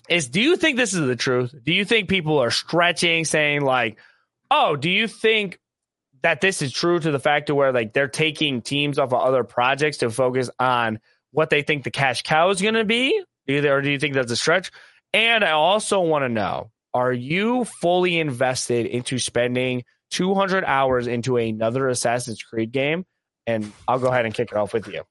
is 0.09 0.29
do 0.29 0.41
you 0.41 0.57
think 0.57 0.77
this 0.77 0.95
is 0.95 1.07
the 1.07 1.17
truth? 1.17 1.55
Do 1.63 1.73
you 1.73 1.85
think 1.85 2.09
people 2.09 2.39
are 2.39 2.51
stretching, 2.51 3.25
saying 3.25 3.63
like, 3.63 3.99
"Oh, 4.51 4.77
do 4.77 4.91
you 4.91 5.07
think 5.07 5.61
that 6.23 6.41
this 6.41 6.61
is 6.61 6.73
true 6.73 6.99
to 6.99 7.11
the 7.11 7.21
fact 7.21 7.47
to 7.47 7.55
where 7.55 7.73
like 7.73 7.93
they're 7.93 8.09
taking 8.09 8.63
teams 8.63 8.99
off 8.99 9.13
of 9.13 9.21
other 9.21 9.45
projects 9.45 9.99
to 9.99 10.11
focus 10.11 10.51
on 10.59 10.99
what 11.35 11.51
they 11.51 11.63
think 11.63 11.85
the 11.85 11.91
cash 11.91 12.23
cow 12.23 12.49
is 12.51 12.63
going 12.63 12.75
to 12.75 12.85
be? 12.85 13.23
Either 13.47 13.77
or 13.77 13.83
do 13.83 13.91
you 13.91 13.99
think 13.99 14.15
that's 14.15 14.33
a 14.33 14.37
stretch? 14.37 14.71
And 15.13 15.45
I 15.45 15.51
also 15.51 16.01
want 16.01 16.25
to 16.25 16.29
know: 16.29 16.71
Are 16.95 17.13
you 17.13 17.65
fully 17.65 18.19
invested 18.19 18.87
into 18.87 19.19
spending 19.19 19.85
200 20.13 20.65
hours 20.65 21.07
into 21.07 21.37
another 21.37 21.89
Assassin's 21.89 22.43
Creed 22.43 22.73
game? 22.73 23.05
And 23.47 23.71
I'll 23.87 23.99
go 23.99 24.09
ahead 24.09 24.25
and 24.25 24.33
kick 24.35 24.51
it 24.53 24.57
off 24.57 24.73
with 24.73 24.89
you 24.89 25.03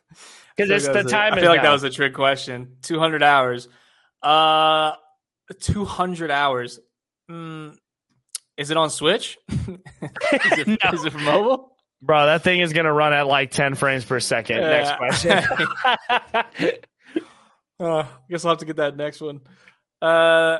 because 0.56 0.70
it's 0.70 0.86
the 0.86 0.92
like 0.92 0.94
that 0.94 1.04
was 1.04 1.12
a- 1.12 1.14
time. 1.14 1.32
I 1.34 1.40
feel 1.40 1.48
like 1.50 1.62
that 1.62 1.72
was 1.72 1.84
a 1.84 1.90
trick 1.90 2.14
question. 2.14 2.76
200 2.82 3.22
hours. 3.22 3.68
Uh, 4.22 4.92
200 5.60 6.30
hours. 6.30 6.80
Mm, 7.30 7.76
is 8.56 8.70
it 8.70 8.76
on 8.76 8.90
Switch? 8.90 9.38
is, 9.48 9.58
it, 10.58 10.66
No. 10.84 10.90
is 10.92 11.04
it 11.04 11.12
for 11.12 11.18
mobile? 11.18 11.71
Bro, 12.02 12.26
that 12.26 12.42
thing 12.42 12.60
is 12.60 12.72
gonna 12.72 12.92
run 12.92 13.12
at 13.12 13.26
like 13.26 13.52
10 13.52 13.76
frames 13.76 14.04
per 14.04 14.18
second. 14.20 14.60
Next 14.60 14.96
question. 14.96 15.42
Uh, 17.80 18.04
I 18.04 18.30
guess 18.30 18.44
I'll 18.44 18.52
have 18.52 18.58
to 18.58 18.64
get 18.64 18.76
that 18.76 18.96
next 18.96 19.20
one. 19.20 19.40
Uh, 20.00 20.58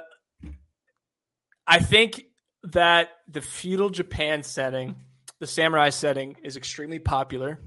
I 1.65 1.79
think 1.79 2.25
that 2.65 3.11
the 3.29 3.41
feudal 3.41 3.91
Japan 3.91 4.43
setting, 4.43 4.97
the 5.39 5.47
samurai 5.47 5.91
setting, 5.91 6.37
is 6.43 6.57
extremely 6.57 6.99
popular 6.99 7.61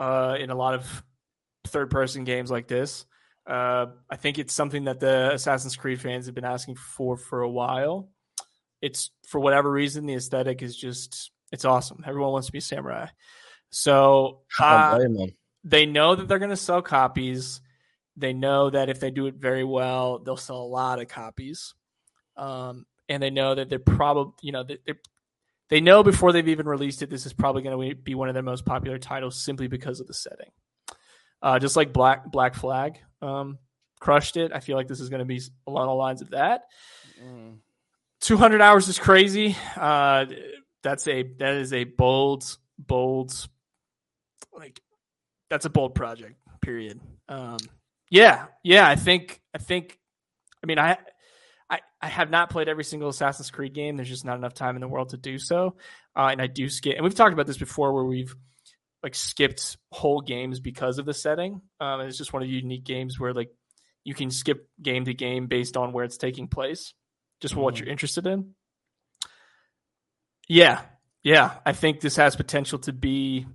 uh, 0.00 0.36
in 0.40 0.50
a 0.50 0.56
lot 0.56 0.74
of 0.74 1.04
third 1.68 1.90
person 1.90 2.24
games 2.24 2.50
like 2.50 2.66
this. 2.66 3.06
Uh, 3.46 3.86
I 4.10 4.16
think 4.16 4.40
it's 4.40 4.52
something 4.52 4.84
that 4.84 4.98
the 4.98 5.32
Assassin's 5.32 5.76
Creed 5.76 6.00
fans 6.00 6.26
have 6.26 6.34
been 6.34 6.44
asking 6.44 6.74
for 6.74 7.16
for 7.16 7.42
a 7.42 7.50
while. 7.50 8.10
It's 8.80 9.10
for 9.28 9.40
whatever 9.40 9.70
reason, 9.70 10.06
the 10.06 10.14
aesthetic 10.14 10.62
is 10.62 10.76
just 10.76 11.30
it's 11.52 11.64
awesome. 11.64 12.02
Everyone 12.06 12.32
wants 12.32 12.46
to 12.46 12.52
be 12.52 12.58
a 12.58 12.62
samurai. 12.62 13.06
So 13.70 14.40
uh, 14.58 14.90
Don't 14.90 14.98
blame 14.98 15.14
them. 15.28 15.36
they 15.64 15.86
know 15.86 16.14
that 16.14 16.26
they're 16.28 16.38
going 16.38 16.50
to 16.50 16.56
sell 16.56 16.82
copies. 16.82 17.60
They 18.16 18.32
know 18.32 18.68
that 18.70 18.88
if 18.88 19.00
they 19.00 19.10
do 19.10 19.26
it 19.26 19.34
very 19.36 19.64
well, 19.64 20.18
they'll 20.18 20.36
sell 20.36 20.56
a 20.60 20.64
lot 20.64 21.00
of 21.00 21.08
copies. 21.08 21.74
Um, 22.36 22.86
and 23.08 23.22
they 23.22 23.30
know 23.30 23.54
that 23.54 23.68
they're 23.68 23.78
probably, 23.78 24.32
you 24.42 24.52
know, 24.52 24.64
they 24.64 24.78
they 24.86 24.94
they 25.68 25.80
know 25.80 26.02
before 26.02 26.32
they've 26.32 26.48
even 26.48 26.66
released 26.66 27.02
it, 27.02 27.08
this 27.10 27.24
is 27.24 27.32
probably 27.32 27.62
going 27.62 27.90
to 27.90 27.94
be 27.94 28.14
one 28.14 28.28
of 28.28 28.34
their 28.34 28.42
most 28.42 28.64
popular 28.66 28.98
titles 28.98 29.42
simply 29.42 29.68
because 29.68 30.00
of 30.00 30.06
the 30.06 30.14
setting. 30.14 30.50
uh, 31.40 31.58
just 31.58 31.76
like 31.76 31.92
Black 31.92 32.30
Black 32.30 32.54
Flag 32.54 32.98
um, 33.22 33.58
crushed 34.00 34.36
it. 34.36 34.52
I 34.52 34.60
feel 34.60 34.76
like 34.76 34.88
this 34.88 35.00
is 35.00 35.08
going 35.08 35.20
to 35.20 35.24
be 35.24 35.40
along 35.66 35.86
the 35.86 35.94
lines 35.94 36.20
of 36.22 36.30
that. 36.30 36.62
Mm. 37.22 37.58
200 38.20 38.60
hours 38.60 38.88
is 38.88 38.98
crazy. 38.98 39.56
Uh, 39.76 40.26
that's 40.82 41.06
a 41.08 41.22
that 41.38 41.54
is 41.54 41.72
a 41.72 41.84
bold 41.84 42.56
bold 42.78 43.48
like 44.52 44.80
that's 45.50 45.64
a 45.64 45.70
bold 45.70 45.94
project. 45.94 46.36
Period. 46.60 47.00
Um, 47.28 47.58
yeah, 48.10 48.46
yeah. 48.62 48.88
I 48.88 48.96
think 48.96 49.40
I 49.54 49.58
think. 49.58 49.98
I 50.62 50.66
mean, 50.66 50.78
I 50.78 50.96
I, 51.68 51.80
I 52.00 52.08
have 52.08 52.30
not 52.30 52.50
played 52.50 52.68
every 52.68 52.84
single 52.84 53.08
Assassin's 53.08 53.50
Creed 53.50 53.72
game. 53.72 53.96
There's 53.96 54.08
just 54.08 54.24
not 54.24 54.36
enough 54.36 54.54
time 54.54 54.76
in 54.76 54.80
the 54.80 54.88
world 54.88 55.10
to 55.10 55.16
do 55.16 55.38
so. 55.38 55.76
Uh, 56.14 56.28
and 56.30 56.40
I 56.40 56.46
do 56.46 56.68
skip, 56.68 56.94
and 56.94 57.02
we've 57.02 57.14
talked 57.14 57.32
about 57.32 57.46
this 57.46 57.56
before, 57.56 57.92
where 57.92 58.04
we've 58.04 58.34
like 59.02 59.14
skipped 59.14 59.76
whole 59.90 60.20
games 60.20 60.60
because 60.60 60.98
of 60.98 61.06
the 61.06 61.14
setting. 61.14 61.62
Um, 61.80 62.02
it's 62.02 62.18
just 62.18 62.32
one 62.32 62.42
of 62.42 62.48
the 62.48 62.54
unique 62.54 62.84
games 62.84 63.18
where 63.18 63.32
like 63.32 63.50
you 64.04 64.14
can 64.14 64.30
skip 64.30 64.68
game 64.80 65.04
to 65.06 65.14
game 65.14 65.46
based 65.46 65.76
on 65.76 65.92
where 65.92 66.04
it's 66.04 66.18
taking 66.18 66.48
place, 66.48 66.94
just 67.40 67.54
mm-hmm. 67.54 67.62
what 67.62 67.78
you're 67.78 67.88
interested 67.88 68.26
in. 68.26 68.54
Yeah, 70.52 70.82
yeah, 71.22 71.54
I 71.64 71.72
think 71.72 72.00
this 72.00 72.16
has 72.16 72.36
potential 72.36 72.78
to 72.80 72.92
be 72.92 73.46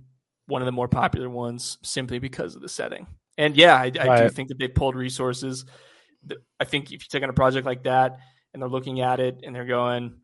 one 0.46 0.62
of 0.62 0.66
the 0.66 0.72
more 0.72 0.88
popular 0.88 1.28
ones 1.28 1.78
simply 1.82 2.18
because 2.18 2.56
of 2.56 2.62
the 2.62 2.68
setting. 2.68 3.06
And 3.36 3.56
yeah, 3.56 3.74
I, 3.74 3.92
I 4.00 4.06
right. 4.06 4.22
do 4.22 4.28
think 4.30 4.48
that 4.48 4.58
they 4.58 4.68
pulled 4.68 4.96
resources 4.96 5.64
I 6.60 6.64
think 6.64 6.86
if 6.86 6.92
you 6.92 7.06
take 7.10 7.22
on 7.22 7.30
a 7.30 7.34
project 7.34 7.66
like 7.66 7.84
that 7.84 8.18
and 8.52 8.62
they're 8.62 8.68
looking 8.68 9.00
at 9.00 9.20
it 9.20 9.40
and 9.42 9.54
they're 9.54 9.66
going, 9.66 10.14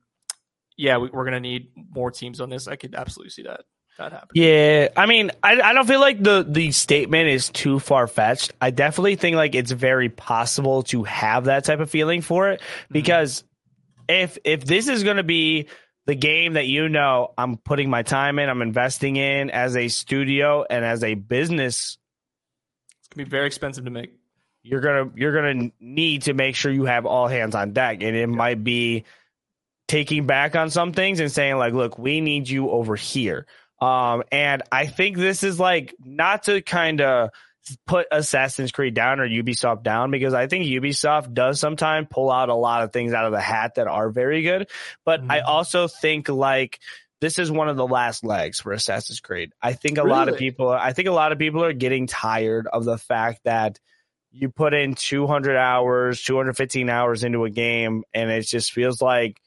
yeah, 0.77 0.99
we, 0.99 1.09
are 1.09 1.25
going 1.25 1.33
to 1.33 1.41
need 1.41 1.69
more 1.77 2.11
teams 2.11 2.41
on 2.41 2.51
this, 2.51 2.69
I 2.69 2.77
could 2.77 2.95
absolutely 2.95 3.31
see 3.31 3.43
that. 3.45 3.61
That 3.99 4.11
happen. 4.11 4.29
Yeah, 4.35 4.89
I 4.97 5.07
mean, 5.07 5.31
I, 5.41 5.61
I 5.61 5.73
don't 5.73 5.87
feel 5.87 6.01
like 6.01 6.21
the 6.21 6.45
the 6.49 6.73
statement 6.73 7.29
is 7.29 7.49
too 7.49 7.79
far 7.79 8.09
fetched. 8.09 8.53
I 8.61 8.73
definitely 8.73 9.15
think 9.15 9.37
like 9.37 9.55
it's 9.55 9.71
very 9.71 10.09
possible 10.09 10.83
to 10.85 11.05
have 11.05 11.45
that 11.45 11.65
type 11.65 11.79
of 11.79 11.91
feeling 11.91 12.21
for 12.21 12.49
it 12.49 12.61
mm-hmm. 12.61 12.93
because 12.93 13.45
mm-hmm. 14.09 14.15
if 14.25 14.39
if 14.43 14.65
this 14.65 14.89
is 14.89 15.05
going 15.05 15.19
to 15.19 15.23
be 15.23 15.69
the 16.07 16.15
game 16.15 16.55
that 16.55 16.67
you 16.67 16.89
know 16.89 17.33
I'm 17.37 17.57
putting 17.57 17.91
my 17.91 18.03
time 18.03 18.39
in, 18.39 18.49
I'm 18.49 18.63
investing 18.63 19.17
in 19.17 19.51
as 19.51 19.77
a 19.77 19.89
studio 19.89 20.65
and 20.69 20.85
as 20.85 21.03
a 21.03 21.15
business, 21.15 21.99
it's 22.99 23.09
gonna 23.09 23.25
be 23.25 23.31
very 23.31 23.47
expensive 23.47 23.85
to 23.85 23.91
make 23.91 24.15
you're 24.65 24.81
gonna 24.81 25.11
you're 25.15 25.33
gonna 25.33 25.71
need 25.79 26.23
to 26.23 26.33
make 26.33 26.57
sure 26.57 26.73
you 26.73 26.87
have 26.87 27.07
all 27.07 27.29
hands 27.29 27.55
on 27.55 27.73
deck, 27.73 27.99
and 28.03 28.17
it 28.17 28.21
yeah. 28.21 28.27
might 28.27 28.65
be 28.65 29.05
taking 29.87 30.27
back 30.27 30.57
on 30.57 30.71
some 30.71 30.93
things 30.93 31.21
and 31.21 31.31
saying 31.31 31.57
like, 31.57 31.75
look, 31.75 31.99
we 31.99 32.21
need 32.21 32.49
you 32.49 32.71
over 32.71 32.97
here. 32.97 33.47
Um, 33.81 34.23
and 34.33 34.63
I 34.73 34.87
think 34.87 35.19
this 35.19 35.43
is 35.43 35.61
like 35.61 35.95
not 36.03 36.45
to 36.45 36.63
kind 36.63 37.03
of 37.03 37.31
put 37.87 38.07
Assassin's 38.11 38.73
Creed 38.73 38.95
down 38.95 39.21
or 39.21 39.29
Ubisoft 39.29 39.83
down 39.83 40.11
because 40.11 40.35
I 40.35 40.47
think 40.47 40.67
Ubisoft 40.67 41.33
does 41.33 41.61
sometimes 41.61 42.09
pull 42.11 42.31
out 42.31 42.49
a 42.49 42.55
lot 42.55 42.83
of 42.83 42.93
things 42.93 43.13
out 43.13 43.27
of 43.27 43.33
the 43.33 43.41
hat 43.41 43.77
that 43.77 43.87
are 43.87 44.11
very 44.11 44.43
good. 44.43 44.69
But 45.05 45.21
mm-hmm. 45.21 45.31
I 45.31 45.41
also 45.41 45.89
think 45.89 46.29
like 46.29 46.81
this 47.21 47.39
is 47.39 47.51
one 47.51 47.69
of 47.69 47.77
the 47.77 47.87
last 47.87 48.25
legs 48.25 48.61
for 48.61 48.73
Assassin's 48.73 49.21
Creed. 49.21 49.53
I 49.63 49.73
think 49.73 49.99
a 49.99 50.03
really? 50.03 50.17
lot 50.17 50.29
of 50.29 50.37
people 50.37 50.69
I 50.69 50.93
think 50.93 51.09
a 51.09 51.13
lot 51.13 51.33
of 51.33 51.39
people 51.39 51.65
are 51.65 51.73
getting 51.73 52.07
tired 52.07 52.67
of 52.67 52.85
the 52.85 52.99
fact 52.99 53.41
that 53.45 53.79
you 54.35 54.51
put 54.51 54.75
in 54.75 54.95
200 54.95 55.57
hours, 55.57 56.21
215 56.23 56.91
hours 56.91 57.23
into 57.23 57.45
a 57.45 57.51
game, 57.51 58.03
and 58.13 58.31
it 58.31 58.43
just 58.43 58.73
feels 58.73 59.01
like 59.01 59.41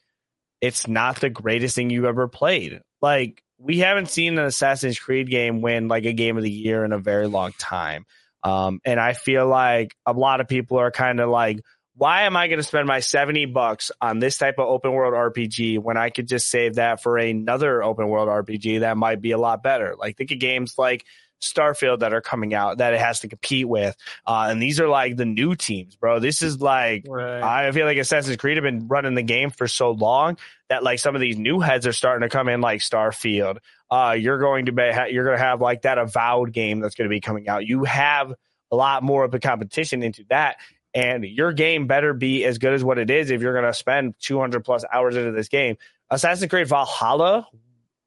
it's 0.60 0.88
not 0.88 1.20
the 1.20 1.30
greatest 1.30 1.76
thing 1.76 1.90
you've 1.90 2.06
ever 2.06 2.26
played. 2.26 2.80
Like, 3.02 3.42
we 3.58 3.78
haven't 3.78 4.08
seen 4.08 4.38
an 4.38 4.44
Assassin's 4.44 4.98
Creed 4.98 5.28
game 5.28 5.60
win 5.60 5.88
like 5.88 6.04
a 6.04 6.12
game 6.12 6.36
of 6.36 6.42
the 6.42 6.50
year 6.50 6.84
in 6.84 6.92
a 6.92 6.98
very 6.98 7.26
long 7.26 7.52
time. 7.58 8.06
Um, 8.42 8.80
and 8.84 9.00
I 9.00 9.14
feel 9.14 9.46
like 9.46 9.94
a 10.06 10.12
lot 10.12 10.40
of 10.40 10.48
people 10.48 10.78
are 10.78 10.92
kind 10.92 11.18
of 11.20 11.28
like, 11.28 11.60
why 11.96 12.22
am 12.22 12.36
I 12.36 12.46
going 12.46 12.60
to 12.60 12.64
spend 12.64 12.86
my 12.86 13.00
70 13.00 13.46
bucks 13.46 13.90
on 14.00 14.20
this 14.20 14.38
type 14.38 14.54
of 14.58 14.68
open 14.68 14.92
world 14.92 15.14
RPG 15.14 15.80
when 15.80 15.96
I 15.96 16.10
could 16.10 16.28
just 16.28 16.48
save 16.48 16.76
that 16.76 17.02
for 17.02 17.18
another 17.18 17.82
open 17.82 18.08
world 18.08 18.28
RPG 18.28 18.80
that 18.80 18.96
might 18.96 19.20
be 19.20 19.32
a 19.32 19.38
lot 19.38 19.64
better? 19.64 19.96
Like, 19.98 20.16
think 20.16 20.30
of 20.30 20.38
games 20.38 20.74
like 20.78 21.04
Starfield 21.40 22.00
that 22.00 22.12
are 22.12 22.20
coming 22.20 22.54
out 22.54 22.78
that 22.78 22.94
it 22.94 23.00
has 23.00 23.20
to 23.20 23.28
compete 23.28 23.68
with. 23.68 23.96
Uh, 24.26 24.48
and 24.50 24.60
these 24.60 24.80
are 24.80 24.88
like 24.88 25.16
the 25.16 25.24
new 25.24 25.54
teams, 25.54 25.96
bro. 25.96 26.18
This 26.18 26.42
is 26.42 26.60
like, 26.60 27.04
right. 27.08 27.42
I 27.42 27.70
feel 27.72 27.86
like 27.86 27.98
Assassin's 27.98 28.36
Creed 28.36 28.56
have 28.56 28.64
been 28.64 28.88
running 28.88 29.14
the 29.14 29.22
game 29.22 29.50
for 29.50 29.68
so 29.68 29.90
long 29.90 30.38
that 30.68 30.82
like 30.82 30.98
some 30.98 31.14
of 31.14 31.20
these 31.20 31.36
new 31.36 31.60
heads 31.60 31.86
are 31.86 31.92
starting 31.92 32.28
to 32.28 32.32
come 32.32 32.48
in 32.48 32.60
like 32.60 32.80
Starfield. 32.80 33.58
Uh, 33.90 34.16
you're 34.18 34.38
going 34.38 34.66
to 34.66 34.72
be, 34.72 34.90
you're 35.10 35.24
going 35.24 35.36
to 35.36 35.42
have 35.42 35.60
like 35.60 35.82
that 35.82 35.98
Avowed 35.98 36.52
game 36.52 36.80
that's 36.80 36.94
going 36.94 37.08
to 37.08 37.14
be 37.14 37.20
coming 37.20 37.48
out. 37.48 37.66
You 37.66 37.84
have 37.84 38.34
a 38.70 38.76
lot 38.76 39.02
more 39.02 39.24
of 39.24 39.30
the 39.30 39.40
competition 39.40 40.02
into 40.02 40.24
that. 40.28 40.56
And 40.94 41.24
your 41.24 41.52
game 41.52 41.86
better 41.86 42.12
be 42.12 42.44
as 42.44 42.58
good 42.58 42.72
as 42.72 42.82
what 42.82 42.98
it 42.98 43.10
is 43.10 43.30
if 43.30 43.40
you're 43.40 43.52
going 43.52 43.64
to 43.64 43.74
spend 43.74 44.14
200 44.20 44.64
plus 44.64 44.84
hours 44.92 45.16
into 45.16 45.32
this 45.32 45.48
game. 45.48 45.76
Assassin's 46.10 46.50
Creed 46.50 46.66
Valhalla 46.66 47.46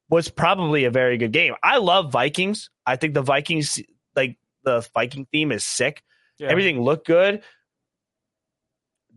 was 0.08 0.28
probably 0.28 0.84
a 0.84 0.90
very 0.90 1.16
good 1.16 1.32
game. 1.32 1.54
I 1.62 1.78
love 1.78 2.12
Vikings. 2.12 2.68
I 2.86 2.96
think 2.96 3.14
the 3.14 3.22
Vikings, 3.22 3.80
like 4.14 4.38
the 4.64 4.86
Viking 4.94 5.26
theme, 5.30 5.52
is 5.52 5.64
sick. 5.64 6.02
Yeah. 6.38 6.48
Everything 6.48 6.80
looked 6.80 7.06
good. 7.06 7.42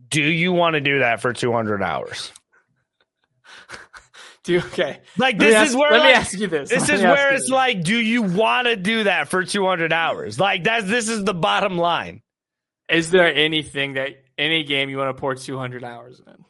Do 0.08 0.22
you 0.22 0.52
want 0.52 0.74
to 0.74 0.80
do 0.80 1.00
that 1.00 1.20
for 1.20 1.32
200 1.32 1.82
hours? 1.82 2.32
do 4.44 4.58
okay. 4.58 5.00
Like 5.18 5.38
this 5.38 5.54
ask, 5.54 5.70
is 5.70 5.76
where 5.76 5.90
let 5.90 5.98
like, 6.00 6.08
me 6.08 6.12
ask 6.14 6.38
you 6.38 6.46
this. 6.46 6.70
This 6.70 6.88
let 6.88 6.98
is 6.98 7.02
where 7.02 7.34
it's 7.34 7.44
this. 7.44 7.50
like, 7.50 7.82
do 7.82 7.96
you 7.96 8.22
want 8.22 8.68
to 8.68 8.76
do 8.76 9.04
that 9.04 9.28
for 9.28 9.44
200 9.44 9.92
hours? 9.92 10.38
Like 10.38 10.64
that's 10.64 10.86
this 10.86 11.08
is 11.08 11.24
the 11.24 11.34
bottom 11.34 11.76
line. 11.76 12.22
Is 12.88 13.10
there 13.10 13.32
anything 13.34 13.94
that 13.94 14.10
any 14.38 14.62
game 14.62 14.88
you 14.88 14.98
want 14.98 15.16
to 15.16 15.20
pour 15.20 15.34
200 15.34 15.82
hours 15.82 16.20
in? 16.24 16.44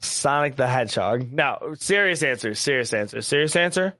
Sonic 0.00 0.56
the 0.56 0.66
Hedgehog. 0.66 1.30
No, 1.30 1.74
serious 1.78 2.22
answer. 2.22 2.54
Serious 2.54 2.92
answer. 2.92 3.20
Serious 3.22 3.54
answer. 3.54 3.96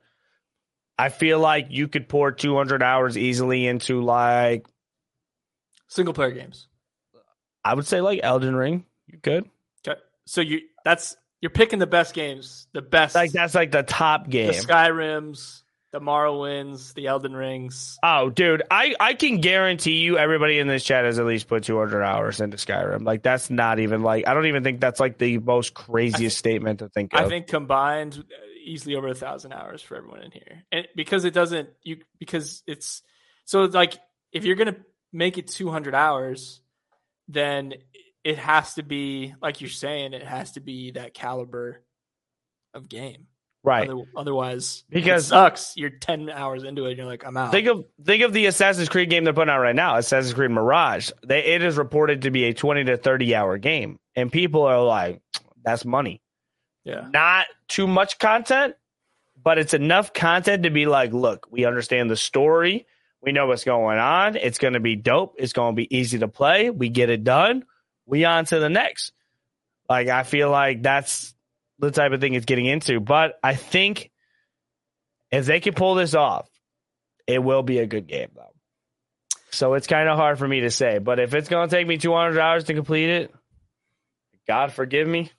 I 0.97 1.09
feel 1.09 1.39
like 1.39 1.67
you 1.69 1.87
could 1.87 2.07
pour 2.07 2.31
200 2.31 2.83
hours 2.83 3.17
easily 3.17 3.67
into 3.67 4.01
like 4.01 4.65
single 5.87 6.13
player 6.13 6.31
games. 6.31 6.67
I 7.63 7.73
would 7.73 7.85
say 7.85 8.01
like 8.01 8.19
Elden 8.23 8.55
Ring. 8.55 8.85
You 9.07 9.19
could. 9.19 9.49
Okay. 9.87 9.99
So 10.25 10.41
you 10.41 10.61
that's 10.83 11.15
you're 11.41 11.49
picking 11.49 11.79
the 11.79 11.87
best 11.87 12.13
games, 12.13 12.67
the 12.73 12.81
best. 12.81 13.15
Like 13.15 13.31
that's 13.31 13.55
like 13.55 13.71
the 13.71 13.83
top 13.83 14.29
game. 14.29 14.47
The 14.47 14.53
Skyrims, 14.53 15.63
the 15.91 15.99
Morrowinds, 15.99 16.93
the 16.93 17.07
Elden 17.07 17.33
Rings. 17.33 17.97
Oh, 18.03 18.29
dude, 18.29 18.63
I 18.71 18.95
I 18.99 19.13
can 19.13 19.41
guarantee 19.41 19.97
you 20.01 20.17
everybody 20.17 20.59
in 20.59 20.67
this 20.67 20.83
chat 20.83 21.05
has 21.05 21.19
at 21.19 21.25
least 21.25 21.47
put 21.47 21.63
200 21.63 22.03
hours 22.03 22.41
into 22.41 22.57
Skyrim. 22.57 23.03
Like 23.03 23.23
that's 23.23 23.49
not 23.49 23.79
even 23.79 24.01
like 24.01 24.27
I 24.27 24.33
don't 24.33 24.45
even 24.45 24.63
think 24.63 24.79
that's 24.79 24.99
like 24.99 25.17
the 25.17 25.39
most 25.39 25.73
craziest 25.73 26.37
statement 26.37 26.79
to 26.79 26.89
think 26.89 27.13
of. 27.13 27.25
I 27.25 27.27
think 27.27 27.47
combined 27.47 28.23
easily 28.63 28.95
over 28.95 29.07
a 29.07 29.15
thousand 29.15 29.53
hours 29.53 29.81
for 29.81 29.95
everyone 29.97 30.21
in 30.23 30.31
here, 30.31 30.63
and 30.71 30.87
because 30.95 31.25
it 31.25 31.33
doesn't 31.33 31.69
you 31.83 31.97
because 32.19 32.63
it's 32.67 33.01
so 33.45 33.63
like 33.63 33.97
if 34.31 34.45
you're 34.45 34.55
gonna 34.55 34.77
make 35.13 35.37
it 35.37 35.47
200 35.47 35.93
hours, 35.93 36.61
then 37.27 37.73
it 38.23 38.37
has 38.37 38.75
to 38.75 38.83
be 38.83 39.33
like 39.41 39.61
you're 39.61 39.69
saying 39.69 40.13
it 40.13 40.23
has 40.25 40.53
to 40.53 40.59
be 40.59 40.91
that 40.91 41.13
caliber 41.13 41.81
of 42.73 42.87
game. 42.87 43.27
Right. 43.63 43.87
Other, 43.89 44.01
otherwise, 44.15 44.83
because 44.89 45.27
sucks. 45.27 45.73
You're 45.77 45.91
ten 45.91 46.29
hours 46.31 46.63
into 46.63 46.85
it. 46.85 46.91
and 46.91 46.97
You're 46.97 47.05
like, 47.05 47.23
I'm 47.25 47.37
out. 47.37 47.51
Think 47.51 47.67
of 47.67 47.85
think 48.03 48.23
of 48.23 48.33
the 48.33 48.47
Assassin's 48.47 48.89
Creed 48.89 49.11
game 49.11 49.23
they're 49.23 49.33
putting 49.33 49.53
out 49.53 49.59
right 49.59 49.75
now, 49.75 49.97
Assassin's 49.97 50.33
Creed 50.33 50.49
Mirage. 50.49 51.11
They 51.23 51.43
it 51.43 51.61
is 51.61 51.77
reported 51.77 52.23
to 52.23 52.31
be 52.31 52.45
a 52.45 52.53
20 52.53 52.85
to 52.85 52.97
30 52.97 53.35
hour 53.35 53.59
game, 53.59 53.99
and 54.15 54.31
people 54.31 54.63
are 54.63 54.83
like, 54.83 55.21
that's 55.63 55.85
money. 55.85 56.21
Yeah. 56.83 57.07
Not 57.11 57.47
too 57.67 57.87
much 57.87 58.19
content, 58.19 58.75
but 59.41 59.57
it's 59.57 59.73
enough 59.73 60.13
content 60.13 60.63
to 60.63 60.69
be 60.69 60.85
like, 60.85 61.13
look, 61.13 61.47
we 61.51 61.65
understand 61.65 62.09
the 62.09 62.17
story. 62.17 62.87
We 63.21 63.31
know 63.31 63.45
what's 63.45 63.63
going 63.63 63.99
on. 63.99 64.35
It's 64.35 64.57
going 64.57 64.73
to 64.73 64.79
be 64.79 64.95
dope. 64.95 65.35
It's 65.37 65.53
going 65.53 65.75
to 65.75 65.75
be 65.75 65.95
easy 65.95 66.19
to 66.19 66.27
play. 66.27 66.69
We 66.69 66.89
get 66.89 67.09
it 67.09 67.23
done. 67.23 67.65
We 68.05 68.25
on 68.25 68.45
to 68.45 68.59
the 68.59 68.69
next. 68.69 69.11
Like 69.87 70.07
I 70.07 70.23
feel 70.23 70.49
like 70.49 70.81
that's 70.81 71.33
the 71.77 71.91
type 71.91 72.13
of 72.13 72.21
thing 72.21 72.33
it's 72.33 72.45
getting 72.45 72.65
into. 72.65 72.99
But 72.99 73.39
I 73.43 73.55
think 73.55 74.11
if 75.31 75.45
they 75.45 75.59
can 75.59 75.73
pull 75.73 75.95
this 75.95 76.15
off, 76.15 76.49
it 77.27 77.43
will 77.43 77.63
be 77.63 77.79
a 77.79 77.85
good 77.85 78.07
game, 78.07 78.29
though. 78.35 78.53
So 79.51 79.73
it's 79.73 79.87
kind 79.87 80.09
of 80.09 80.17
hard 80.17 80.39
for 80.39 80.47
me 80.47 80.61
to 80.61 80.71
say. 80.71 80.99
But 80.99 81.19
if 81.19 81.33
it's 81.33 81.49
going 81.49 81.69
to 81.69 81.75
take 81.75 81.87
me 81.87 81.97
200 81.97 82.39
hours 82.39 82.63
to 82.65 82.73
complete 82.73 83.09
it, 83.09 83.35
God 84.47 84.71
forgive 84.71 85.07
me. 85.07 85.31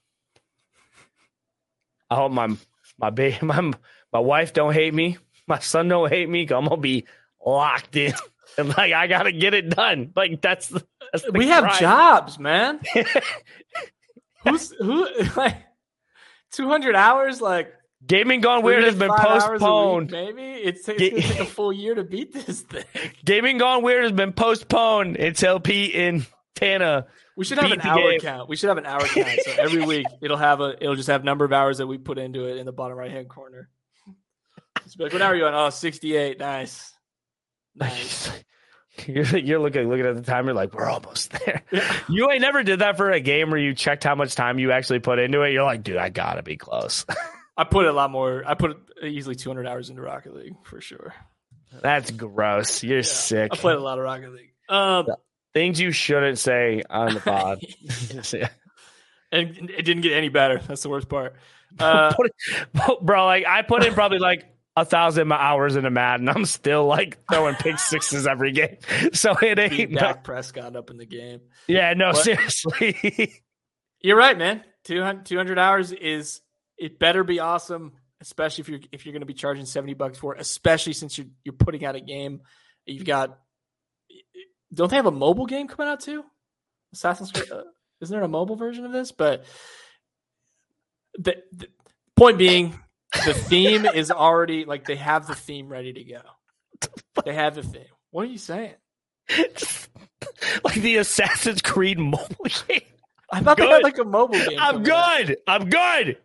I 2.12 2.14
hope 2.14 2.32
my 2.32 2.54
my 2.98 3.10
baby, 3.10 3.38
my 3.42 3.72
my 4.12 4.18
wife 4.18 4.52
don't 4.52 4.74
hate 4.74 4.92
me. 4.92 5.16
My 5.46 5.58
son 5.58 5.88
don't 5.88 6.10
hate 6.10 6.28
me. 6.28 6.42
I'm 6.42 6.66
gonna 6.66 6.76
be 6.76 7.06
locked 7.44 7.96
in, 7.96 8.12
and 8.58 8.68
like 8.68 8.92
I 8.92 9.06
gotta 9.06 9.32
get 9.32 9.54
it 9.54 9.70
done. 9.70 10.12
Like 10.14 10.40
that's, 10.42 10.68
that's 11.12 11.30
we 11.32 11.48
have 11.48 11.78
jobs, 11.78 12.38
man. 12.38 12.80
Who's 14.44 14.72
who? 14.72 15.06
Like 15.36 15.56
200 16.50 16.96
hours 16.96 17.40
like 17.40 17.72
Gaming 18.04 18.40
Gone 18.40 18.62
Weird 18.62 18.82
has 18.82 18.96
been 18.96 19.12
postponed. 19.16 20.10
Maybe 20.10 20.42
it's, 20.42 20.88
it's 20.88 20.98
to 20.98 21.10
take 21.10 21.40
a 21.40 21.44
full 21.44 21.72
year 21.72 21.94
to 21.94 22.02
beat 22.02 22.32
this 22.32 22.62
thing. 22.62 22.84
Gaming 23.24 23.58
Gone 23.58 23.84
Weird 23.84 24.02
has 24.02 24.12
been 24.12 24.32
postponed 24.32 25.16
until 25.16 25.60
Pete 25.60 25.94
and 25.94 26.26
Tana. 26.56 27.06
We 27.37 27.45
should 27.45 27.59
have 27.59 27.72
an 27.72 27.80
hour 27.80 28.11
game. 28.11 28.20
count. 28.20 28.49
We 28.49 28.57
should 28.57 28.68
have 28.68 28.78
an 28.78 28.87
hour 28.87 29.01
count. 29.01 29.41
So 29.45 29.53
every 29.59 29.83
week 29.87 30.07
it'll 30.20 30.37
have 30.37 30.61
a 30.61 30.76
it'll 30.80 30.97
just 30.97 31.09
have 31.09 31.24
number 31.24 31.45
of 31.45 31.53
hours 31.53 31.78
that 31.78 31.87
we 31.87 31.99
put 31.99 32.18
into 32.18 32.47
it 32.47 32.59
in 32.59 32.66
the 32.66 32.72
bottom 32.72 32.97
right 32.97 33.11
hand 33.11 33.28
corner. 33.28 33.68
Just 34.85 34.99
like, 34.99 35.12
what 35.12 35.22
hour 35.22 35.33
are 35.33 35.37
you 35.37 35.47
on? 35.47 35.55
Oh, 35.55 35.70
68. 35.70 36.39
Nice. 36.39 36.93
Nice. 37.74 38.30
You're, 39.07 39.24
you're 39.39 39.59
looking 39.59 39.89
looking 39.89 40.05
at 40.05 40.16
the 40.16 40.22
timer 40.22 40.53
like 40.53 40.74
we're 40.74 40.87
almost 40.87 41.33
there. 41.33 41.62
Yeah. 41.72 41.97
You 42.11 42.30
ain't 42.30 42.43
never 42.43 42.62
did 42.62 42.80
that 42.80 42.99
for 42.99 43.11
a 43.11 43.20
game 43.20 43.51
where 43.51 43.59
you 43.59 43.74
checked 43.74 44.05
how 44.05 44.14
much 44.14 44.35
time 44.35 44.59
you 44.59 44.70
actually 44.70 44.99
put 44.99 45.18
into 45.18 45.41
it. 45.41 45.53
You're 45.53 45.64
like, 45.64 45.83
dude, 45.83 45.97
I 45.97 46.11
gotta 46.11 46.43
be 46.43 46.59
close. 46.59 47.07
I 47.57 47.64
put 47.64 47.87
a 47.87 47.93
lot 47.93 48.11
more. 48.11 48.43
I 48.47 48.53
put 48.53 48.76
easily 49.03 49.35
200 49.35 49.66
hours 49.66 49.89
into 49.89 50.03
Rocket 50.03 50.35
League 50.35 50.57
for 50.64 50.83
sure. 50.83 51.14
That's 51.80 52.11
gross. 52.11 52.83
You're 52.85 52.99
yeah, 52.99 53.03
sick. 53.03 53.53
I 53.53 53.57
played 53.57 53.76
a 53.76 53.80
lot 53.80 53.99
of 53.99 54.05
Rocket 54.05 54.30
League. 54.30 54.53
Um, 54.68 55.07
Things 55.55 55.80
you 55.80 55.92
shouldn't 55.92 56.38
say 56.38 56.82
on 56.88 57.14
the 57.14 57.20
pod. 57.20 57.61
yeah. 58.32 58.48
And 59.30 59.70
it 59.70 59.82
didn't 59.82 60.03
get 60.03 60.12
any 60.12 60.28
better. 60.28 60.61
That's 60.66 60.82
the 60.82 60.88
worst 60.88 61.09
part. 61.09 61.34
Uh, 61.78 62.12
bro, 63.00 63.24
like 63.24 63.46
I 63.46 63.62
put 63.62 63.82
in 63.82 63.94
probably 63.94 64.18
like 64.18 64.44
a 64.76 64.84
thousand 64.84 65.32
hours 65.32 65.74
into 65.74 65.88
Madden. 65.88 66.28
I'm 66.28 66.44
still 66.44 66.84
like 66.84 67.18
throwing 67.30 67.55
pick 67.55 67.78
sixes 67.78 68.26
every 68.26 68.53
game. 68.53 68.76
So 69.14 69.34
it 69.40 69.59
ain't 69.59 69.94
Dak 69.94 70.16
no. 70.16 70.20
Prescott 70.22 70.76
up 70.76 70.90
in 70.90 70.98
the 70.98 71.07
game. 71.07 71.40
Yeah, 71.66 71.94
no, 71.94 72.12
but, 72.12 72.24
seriously. 72.24 73.42
you're 74.03 74.18
right, 74.18 74.36
man. 74.36 74.62
200, 74.84 75.24
200 75.24 75.59
hours 75.59 75.92
is 75.92 76.42
it 76.76 76.98
better 76.98 77.24
be 77.24 77.40
awesome, 77.40 77.92
especially 78.20 78.62
if 78.62 78.68
you're 78.68 78.80
if 78.92 79.07
you're 79.07 79.12
going 79.12 79.20
to 79.20 79.26
be 79.26 79.32
charging 79.32 79.64
70 79.64 79.94
bucks 79.94 80.18
for 80.18 80.34
it, 80.34 80.40
especially 80.40 80.92
since 80.92 81.16
you're 81.16 81.28
you're 81.44 81.55
putting 81.55 81.84
out 81.84 81.96
a 81.96 82.00
game. 82.00 82.40
You've 82.86 83.05
got 83.05 83.38
don't 84.73 84.91
they 84.91 84.97
have 84.97 85.07
a 85.07 85.11
mobile 85.11 85.47
game 85.47 85.68
coming 85.68 85.91
out 85.91 86.01
too? 86.01 86.25
Assassin's 86.93 87.33
Creed 87.33 87.51
uh, 87.51 87.62
isn't 88.01 88.14
there 88.14 88.25
a 88.25 88.29
mobile 88.29 88.57
version 88.57 88.85
of 88.85 88.93
this? 88.93 89.12
But 89.12 89.45
the, 91.14 91.37
the 91.53 91.68
point 92.16 92.39
being 92.39 92.79
the 93.25 93.35
theme 93.35 93.87
is 93.87 94.11
already 94.11 94.64
like 94.64 94.87
they 94.87 94.97
have 94.97 95.27
the 95.27 95.35
theme 95.35 95.68
ready 95.68 95.93
to 95.93 96.05
go. 96.05 96.20
They 97.25 97.35
have 97.35 97.55
the 97.55 97.62
theme. 97.62 97.85
What 98.11 98.23
are 98.23 98.31
you 98.31 98.39
saying? 98.39 98.75
like 100.64 100.75
the 100.75 100.97
Assassin's 100.97 101.62
Creed 101.62 101.99
mobile 101.99 102.47
game. 102.68 102.81
I 103.31 103.41
thought 103.41 103.57
good. 103.57 103.68
they 103.68 103.73
had 103.73 103.83
like 103.83 103.99
a 103.99 104.05
mobile 104.05 104.39
game. 104.39 104.59
I'm 104.59 104.83
good. 104.83 105.37
I'm 105.47 105.70
good. 105.70 106.18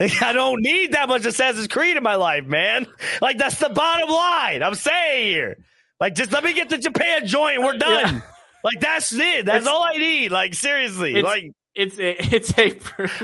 I 0.00 0.32
don't 0.32 0.60
need 0.60 0.92
that 0.92 1.08
much 1.08 1.24
Assassin's 1.24 1.68
Creed 1.68 1.96
in 1.96 2.02
my 2.02 2.16
life, 2.16 2.44
man. 2.44 2.86
Like 3.22 3.38
that's 3.38 3.58
the 3.58 3.70
bottom 3.70 4.08
line. 4.10 4.62
I'm 4.62 4.74
saying 4.74 5.32
here. 5.32 5.58
Like 6.04 6.14
just 6.14 6.32
let 6.32 6.44
me 6.44 6.52
get 6.52 6.68
the 6.68 6.76
Japan 6.76 7.26
joint. 7.26 7.62
We're 7.62 7.78
done. 7.78 8.16
Yeah. 8.16 8.20
Like 8.62 8.78
that's 8.78 9.10
it. 9.14 9.46
That's 9.46 9.64
it's, 9.64 9.66
all 9.66 9.82
I 9.82 9.92
need. 9.92 10.32
Like 10.32 10.52
seriously. 10.52 11.14
It's, 11.14 11.24
like 11.24 11.50
it's 11.74 11.98
a 11.98 12.10
it's 12.36 12.58
a 12.58 12.76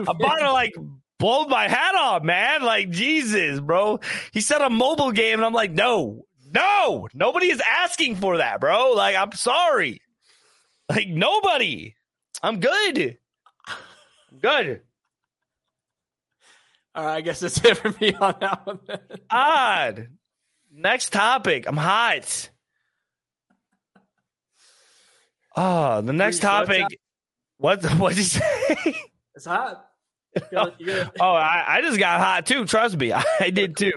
a 0.09 0.15
bottle 0.15 0.55
like 0.55 0.73
blow 1.19 1.45
my 1.45 1.69
hat 1.69 1.95
off, 1.95 2.25
man. 2.25 2.63
Like, 2.63 2.89
Jesus, 2.89 3.61
bro. 3.61 4.01
He 4.33 4.41
said 4.41 4.63
a 4.63 4.71
mobile 4.71 5.13
game, 5.13 5.35
and 5.35 5.45
I'm 5.45 5.53
like, 5.53 5.73
no, 5.73 6.25
no, 6.53 7.07
nobody 7.13 7.51
is 7.51 7.61
asking 7.65 8.17
for 8.17 8.39
that, 8.39 8.61
bro. 8.61 8.93
Like, 8.93 9.15
I'm 9.15 9.33
sorry. 9.33 10.01
Like, 10.89 11.09
nobody. 11.09 11.95
I'm 12.43 12.61
good. 12.61 13.19
I'm 13.69 14.39
good. 14.41 14.81
All 16.95 17.05
right, 17.05 17.17
I 17.17 17.21
guess 17.21 17.41
that's 17.41 17.63
it 17.65 17.77
for 17.77 17.95
me 18.01 18.15
on 18.15 18.37
that 18.41 18.67
one. 18.67 18.81
Then. 18.87 19.01
Odd. 19.31 20.09
Next 20.73 21.13
topic. 21.13 21.67
I'm 21.69 21.77
hot. 21.77 22.50
Oh, 25.63 26.01
the 26.01 26.15
next 26.15 26.39
topic. 26.39 26.87
What? 27.59 27.85
What 27.99 28.11
did 28.11 28.19
you 28.19 28.25
say? 28.25 28.97
It's 29.35 29.45
hot. 29.45 29.87
oh, 30.55 30.73
I, 31.21 31.65
I, 31.67 31.81
just 31.83 31.99
got 31.99 32.19
hot 32.19 32.47
too. 32.47 32.65
Trust 32.65 32.97
me, 32.97 33.13
I 33.41 33.51
did 33.51 33.77
too. 33.77 33.93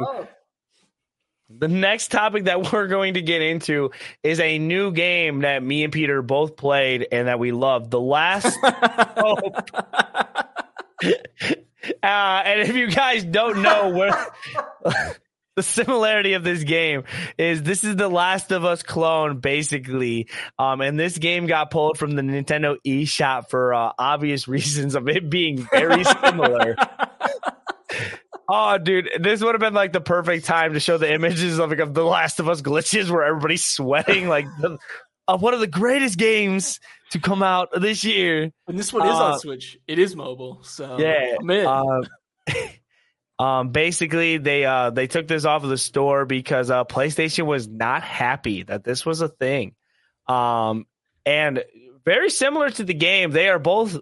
The 1.50 1.70
next 1.70 2.12
topic 2.12 2.46
that 2.46 2.74
we're 2.74 2.88
going 2.88 3.14
to 3.14 3.22
get 3.22 3.42
into 3.42 3.92
is 4.24 4.42
a 4.42 4.60
new 4.60 4.92
game 4.92 5.42
that 5.42 5.64
me 5.64 5.86
and 5.86 5.94
Pieter 5.94 6.22
both 6.22 6.58
played 6.58 7.08
and 7.12 7.28
that 7.28 7.40
we 7.40 7.52
loved. 7.54 7.92
The 7.92 8.02
Last 8.02 8.58
Hope. 8.62 9.70
Uh, 12.02 12.42
and 12.46 12.62
if 12.62 12.76
you 12.76 12.90
guys 12.90 13.24
don't 13.24 13.62
know 13.62 13.90
where 13.90 14.28
the 15.56 15.64
similarity 15.64 16.34
of 16.34 16.44
this 16.44 16.64
game 16.64 17.04
is 17.38 17.62
this 17.62 17.84
is 17.84 17.96
the 17.96 18.10
Last 18.10 18.52
of 18.52 18.66
Us 18.66 18.82
clone, 18.82 19.40
basically. 19.40 20.28
Um, 20.58 20.82
and 20.82 21.00
this 21.00 21.18
game 21.18 21.46
got 21.46 21.70
pulled 21.70 21.98
from 21.98 22.16
the 22.16 22.24
Nintendo 22.24 22.78
eShop 22.86 23.50
for 23.50 23.74
uh, 23.74 23.92
obvious 24.00 24.48
reasons 24.48 24.96
of 24.96 25.08
it 25.08 25.30
being 25.30 25.68
very 25.72 26.04
similar. 26.04 26.76
oh, 28.50 28.78
dude, 28.80 29.10
this 29.20 29.44
would 29.44 29.54
have 29.54 29.62
been 29.62 29.76
like 29.76 29.94
the 29.94 30.02
perfect 30.02 30.46
time 30.46 30.74
to 30.74 30.80
show 30.80 30.98
the 30.98 31.12
images 31.14 31.60
of, 31.60 31.70
like, 31.70 31.80
of 31.80 31.94
the 31.94 32.04
Last 32.04 32.40
of 32.40 32.50
Us 32.50 32.62
glitches 32.62 33.12
where 33.12 33.24
everybody's 33.24 33.64
sweating, 33.64 34.28
like 34.28 34.46
the, 34.60 34.80
of 35.28 35.42
one 35.44 35.54
of 35.54 35.60
the 35.60 35.68
greatest 35.68 36.18
games 36.18 36.80
to 37.12 37.20
come 37.20 37.44
out 37.44 37.70
this 37.80 38.04
year. 38.04 38.52
And 38.68 38.80
this 38.80 38.92
one 38.92 39.08
is 39.08 39.14
uh, 39.14 39.24
on 39.34 39.40
Switch. 39.40 39.78
It 39.88 40.00
is 40.00 40.16
mobile, 40.16 40.64
so 40.64 40.98
yeah. 40.98 41.36
Um, 43.40 43.70
basically, 43.70 44.38
they 44.38 44.66
uh, 44.66 44.92
they 44.92 45.08
took 45.08 45.28
this 45.28 45.46
off 45.46 45.64
of 45.64 45.70
the 45.70 45.78
store 45.78 46.26
because 46.26 46.70
uh, 46.70 46.86
PlayStation 46.86 47.46
was 47.46 47.68
not 47.68 48.04
happy 48.04 48.64
that 48.64 48.84
this 48.84 49.06
was 49.06 49.22
a 49.22 49.28
thing. 49.28 49.76
Um, 50.28 50.86
and 51.26 51.64
very 52.06 52.30
similar 52.30 52.70
to 52.70 52.84
the 52.84 52.94
game, 52.94 53.32
they 53.32 53.50
are 53.50 53.60
both 53.60 53.98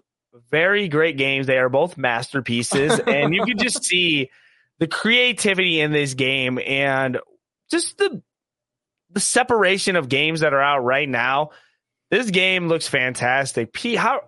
very 0.50 0.88
great 0.88 1.16
games. 1.16 1.46
They 1.46 1.58
are 1.58 1.68
both 1.68 1.96
masterpieces, 1.96 2.98
and 3.06 3.34
you 3.34 3.44
can 3.44 3.58
just 3.58 3.84
see 3.84 4.30
the 4.78 4.86
creativity 4.86 5.80
in 5.80 5.92
this 5.92 6.14
game 6.14 6.58
and 6.58 7.18
just 7.70 7.98
the 7.98 8.22
the 9.10 9.20
separation 9.20 9.96
of 9.96 10.08
games 10.08 10.40
that 10.40 10.54
are 10.54 10.62
out 10.62 10.80
right 10.80 11.08
now. 11.08 11.50
This 12.10 12.30
game 12.30 12.68
looks 12.68 12.88
fantastic. 12.88 13.72
P, 13.72 13.94
how 13.94 14.22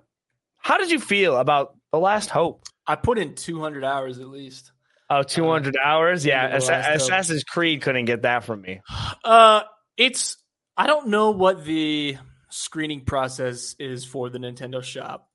how 0.57 0.79
did 0.79 0.91
you 0.91 0.99
feel 0.99 1.37
about 1.37 1.77
The 1.93 1.99
Last 1.99 2.31
Hope? 2.31 2.65
I 2.87 2.97
put 2.97 3.19
in 3.19 3.35
200 3.35 3.85
hours 3.85 4.19
at 4.19 4.29
least. 4.29 4.73
Oh, 5.11 5.23
200 5.23 5.77
uh, 5.77 5.79
hours? 5.85 6.25
Yeah. 6.25 6.45
Ass- 6.47 6.69
Assassin's 6.69 7.45
Creed 7.45 7.83
couldn't 7.83 8.07
get 8.07 8.23
that 8.23 8.45
from 8.45 8.63
me. 8.63 8.81
Uh, 9.25 9.63
it's, 9.97 10.37
I 10.77 10.87
don't 10.87 11.09
know 11.09 11.31
what 11.31 11.65
the 11.65 12.17
screening 12.51 13.05
process 13.05 13.75
is 13.79 14.05
for 14.05 14.31
the 14.31 14.39
Nintendo 14.39 14.83
shop. 14.83 15.29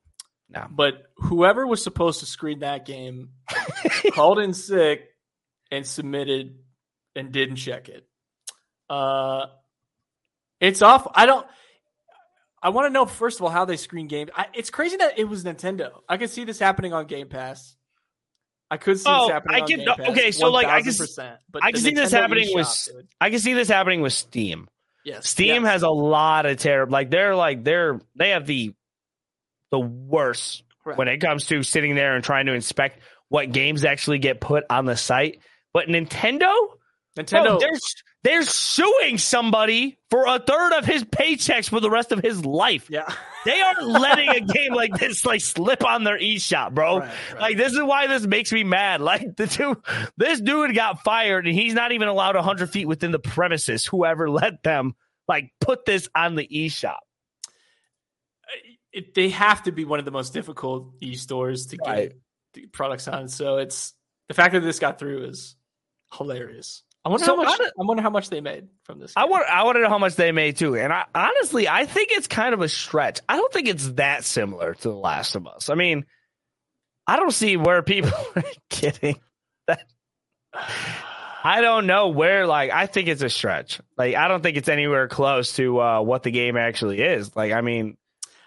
No. 0.50 0.66
But 0.70 1.04
whoever 1.18 1.68
was 1.68 1.84
supposed 1.84 2.22
to 2.22 2.26
screen 2.26 2.60
that 2.60 2.86
game 2.86 3.30
called 4.14 4.40
in 4.40 4.54
sick 4.54 5.08
and 5.72 5.86
submitted 5.86 6.58
and 7.16 7.32
didn't 7.32 7.58
check 7.58 7.90
it. 7.90 8.08
Uh, 8.90 9.46
it's 10.60 10.82
off. 10.82 11.08
I 11.14 11.26
don't. 11.26 11.46
I 12.62 12.70
want 12.70 12.88
to 12.88 12.90
know 12.90 13.06
first 13.06 13.40
of 13.40 13.44
all 13.44 13.50
how 13.50 13.66
they 13.66 13.78
screen 13.78 14.08
games. 14.08 14.32
I, 14.36 14.48
it's 14.54 14.70
crazy 14.70 14.98
that 14.98 15.18
it 15.18 15.26
was 15.26 15.44
Nintendo. 15.44 15.92
I 16.10 16.18
can 16.18 16.28
see 16.28 16.44
this 16.44 16.60
happening 16.60 16.92
on 16.94 17.06
Game 17.06 17.30
Pass. 17.30 17.76
I 18.72 18.78
could 18.78 19.00
see 19.00 19.06
oh, 19.08 19.28
this 19.28 19.34
happening. 19.34 19.64
I 19.64 19.66
can. 19.66 20.10
Okay, 20.12 20.32
so 20.32 20.50
like 20.50 20.68
I 20.68 20.82
can. 20.82 20.94
But 21.52 21.64
I 21.64 21.72
can 21.72 21.82
see 21.82 21.94
this 21.94 22.12
happening 22.12 22.50
with. 22.54 22.90
I 23.20 23.30
can 23.30 23.40
see 23.40 23.54
this 23.54 23.68
happening 23.68 24.02
with 24.02 24.14
Steam. 24.14 24.68
Yes, 25.04 25.28
Steam 25.28 25.64
yes. 25.64 25.72
has 25.72 25.84
a 25.84 25.90
lot 25.90 26.46
of 26.46 26.58
terrible. 26.58 26.92
Like 26.92 27.10
they're 27.10 27.36
like 27.36 27.64
they're 27.64 28.00
they 28.16 28.32
have 28.32 28.46
the 28.46 28.74
the 29.72 29.80
worst 29.80 30.64
when 30.84 31.08
it 31.08 31.20
comes 31.20 31.46
to 31.48 31.64
sitting 31.64 31.96
there 31.96 32.16
and 32.16 32.24
trying 32.24 32.46
to 32.48 32.54
inspect 32.54 33.00
what 33.28 33.52
games 33.52 33.86
actually 33.86 34.20
get 34.20 34.40
put 34.40 34.66
on 34.70 34.86
the 34.86 34.98
site. 34.98 35.40
But 35.74 35.88
Nintendo, 35.88 36.54
Nintendo, 37.18 37.60
they're 37.60 37.78
they're 38.24 38.44
suing 38.44 39.18
somebody 39.18 39.98
for 40.10 40.26
a 40.28 40.40
third 40.40 40.74
of 40.74 40.86
his 40.86 41.04
paychecks 41.04 41.70
for 41.70 41.80
the 41.80 41.90
rest 41.90 42.12
of 42.12 42.20
his 42.20 42.46
life. 42.46 42.88
Yeah. 42.90 43.12
They 43.46 43.62
aren't 43.62 43.88
letting 43.88 44.30
a 44.30 44.40
game 44.42 44.74
like 44.74 44.98
this 44.98 45.26
like 45.26 45.42
slip 45.42 45.86
on 45.86 46.04
their 46.04 46.20
eShop, 46.20 46.74
bro. 46.74 47.00
Right, 47.00 47.12
right. 47.32 47.42
Like 47.42 47.58
this 47.58 47.74
is 47.74 47.82
why 47.82 48.08
this 48.08 48.26
makes 48.26 48.52
me 48.52 48.64
mad. 48.64 49.02
Like 49.02 49.36
the 49.38 49.48
two, 49.48 49.82
this 50.18 50.42
dude 50.42 50.76
got 50.76 51.04
fired 51.04 51.48
and 51.48 51.56
he's 51.56 51.74
not 51.74 51.92
even 51.92 52.08
allowed 52.08 52.36
hundred 52.36 52.70
feet 52.70 52.88
within 52.88 53.12
the 53.12 53.20
premises. 53.20 53.86
Whoever 53.86 54.30
let 54.30 54.64
them 54.64 54.96
like 55.28 55.52
put 55.62 55.86
this 55.86 56.10
on 56.16 56.36
the 56.36 56.48
eShop. 56.48 56.98
Uh, 58.46 58.74
it, 58.92 59.14
they 59.14 59.30
have 59.30 59.64
to 59.64 59.72
be 59.72 59.86
one 59.86 60.00
of 60.00 60.06
the 60.06 60.12
most 60.12 60.34
difficult 60.34 60.94
e-stores 61.00 61.68
to 61.68 61.78
right. 61.86 62.14
get 62.54 62.72
products 62.72 63.08
on. 63.08 63.28
So 63.30 63.58
it's 63.58 63.94
the 64.28 64.34
fact 64.34 64.54
that 64.54 64.62
this 64.62 64.80
got 64.80 65.00
through 65.00 65.26
is 65.26 65.56
hilarious. 66.14 66.84
I 67.06 67.10
wonder 67.10 67.26
so 67.26 67.36
how 67.36 67.44
much. 67.44 67.60
I 67.60 67.70
wonder 67.78 68.04
how 68.04 68.10
much 68.10 68.30
they 68.30 68.42
made 68.42 68.68
from 68.84 69.00
this. 69.00 69.14
Game. 69.14 69.24
I 69.24 69.26
want. 69.26 69.50
I 69.50 69.64
want 69.64 69.78
to 69.78 69.82
know 69.82 69.90
how 69.90 69.98
much 69.98 70.16
they 70.16 70.32
made 70.32 70.58
too. 70.58 70.76
And 70.76 70.92
I 70.92 71.06
honestly, 71.16 71.68
I 71.68 71.86
think 71.86 72.10
it's 72.12 72.28
kind 72.28 72.54
of 72.54 72.62
a 72.62 72.68
stretch. 72.68 73.22
I 73.30 73.38
don't 73.38 73.52
think 73.54 73.68
it's 73.68 73.88
that 73.94 74.26
similar 74.26 74.74
to 74.74 74.90
The 74.90 74.96
Last 74.96 75.36
of 75.36 75.48
Us. 75.48 75.70
I 75.70 75.76
mean, 75.76 76.06
I 77.08 77.16
don't 77.16 77.32
see 77.32 77.58
where 77.58 77.82
people 77.82 78.12
are 78.36 78.44
getting 78.70 79.18
that. 79.68 79.86
I 81.42 81.62
don't 81.62 81.88
know 81.88 82.10
where. 82.10 82.46
Like, 82.46 82.72
I 82.72 82.86
think 82.86 83.08
it's 83.08 83.22
a 83.22 83.30
stretch. 83.30 83.80
Like, 83.98 84.16
I 84.16 84.28
don't 84.28 84.44
think 84.44 84.58
it's 84.58 84.68
anywhere 84.68 85.08
close 85.08 85.54
to 85.56 85.80
uh, 85.80 86.02
what 86.02 86.24
the 86.24 86.32
game 86.32 86.58
actually 86.58 87.02
is. 87.02 87.34
Like, 87.34 87.54
I 87.54 87.62
mean, 87.62 87.98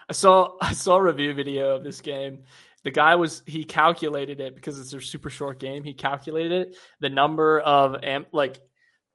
I 0.07 0.13
saw 0.13 0.57
I 0.61 0.73
saw 0.73 0.97
a 0.97 1.01
review 1.01 1.33
video 1.33 1.75
of 1.75 1.83
this 1.83 2.01
game. 2.01 2.43
The 2.83 2.91
guy 2.91 3.15
was 3.15 3.43
he 3.45 3.63
calculated 3.63 4.41
it 4.41 4.55
because 4.55 4.79
it's 4.79 4.93
a 4.93 5.01
super 5.01 5.29
short 5.29 5.59
game. 5.59 5.83
He 5.83 5.93
calculated 5.93 6.51
it 6.51 6.77
the 6.99 7.09
number 7.09 7.59
of 7.59 8.03
am, 8.03 8.25
like 8.31 8.59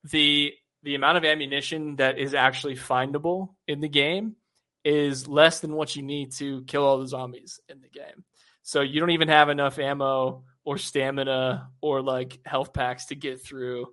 the 0.04 0.52
the 0.82 0.94
amount 0.94 1.18
of 1.18 1.24
ammunition 1.24 1.96
that 1.96 2.18
is 2.18 2.34
actually 2.34 2.76
findable 2.76 3.54
in 3.66 3.80
the 3.80 3.88
game 3.88 4.36
is 4.84 5.28
less 5.28 5.60
than 5.60 5.72
what 5.72 5.96
you 5.96 6.02
need 6.02 6.32
to 6.32 6.62
kill 6.64 6.84
all 6.84 6.98
the 6.98 7.08
zombies 7.08 7.60
in 7.68 7.80
the 7.80 7.88
game. 7.88 8.24
So 8.62 8.80
you 8.80 9.00
don't 9.00 9.10
even 9.10 9.28
have 9.28 9.48
enough 9.48 9.78
ammo 9.78 10.44
or 10.64 10.78
stamina 10.78 11.70
or 11.80 12.02
like 12.02 12.38
health 12.44 12.72
packs 12.72 13.06
to 13.06 13.14
get 13.14 13.42
through. 13.42 13.86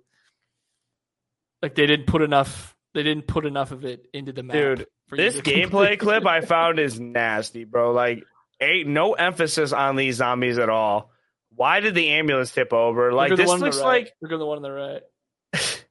Like 1.62 1.74
they 1.74 1.86
didn't 1.86 2.06
put 2.06 2.22
enough. 2.22 2.74
They 2.94 3.02
didn't 3.02 3.26
put 3.26 3.46
enough 3.46 3.72
of 3.72 3.84
it 3.84 4.06
into 4.12 4.32
the 4.32 4.42
map. 4.42 4.54
Dude, 4.54 4.86
this 5.10 5.36
gameplay 5.40 5.98
clip 5.98 6.26
I 6.26 6.40
found 6.40 6.78
is 6.78 7.00
nasty, 7.00 7.64
bro. 7.64 7.92
Like, 7.92 8.24
ain't 8.60 8.88
no 8.88 9.14
emphasis 9.14 9.72
on 9.72 9.96
these 9.96 10.16
zombies 10.16 10.58
at 10.58 10.68
all. 10.68 11.10
Why 11.54 11.80
did 11.80 11.94
the 11.94 12.10
ambulance 12.10 12.52
tip 12.52 12.72
over? 12.72 13.12
Like 13.12 13.34
this 13.34 13.48
looks 13.48 13.78
right. 13.78 13.84
like 13.84 14.12
look 14.20 14.32
at 14.32 14.38
the 14.38 14.46
one 14.46 14.58
on 14.58 14.62
the 14.62 14.70
right. 14.70 15.02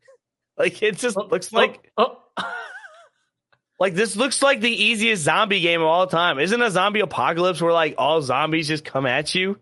like 0.58 0.82
it 0.84 0.98
just 0.98 1.18
oh, 1.18 1.26
looks 1.26 1.52
oh, 1.54 1.58
like 1.58 1.92
oh, 1.98 2.18
oh. 2.38 2.56
like 3.80 3.94
this 3.94 4.16
looks 4.16 4.42
like 4.42 4.62
the 4.62 4.70
easiest 4.70 5.24
zombie 5.24 5.62
game 5.62 5.82
of 5.82 5.88
all 5.88 6.08
time. 6.08 6.40
Isn't 6.40 6.62
a 6.62 6.70
zombie 6.70 7.00
apocalypse 7.00 7.62
where 7.62 7.74
like 7.74 7.96
all 7.98 8.22
zombies 8.22 8.68
just 8.68 8.86
come 8.86 9.06
at 9.06 9.34
you? 9.34 9.58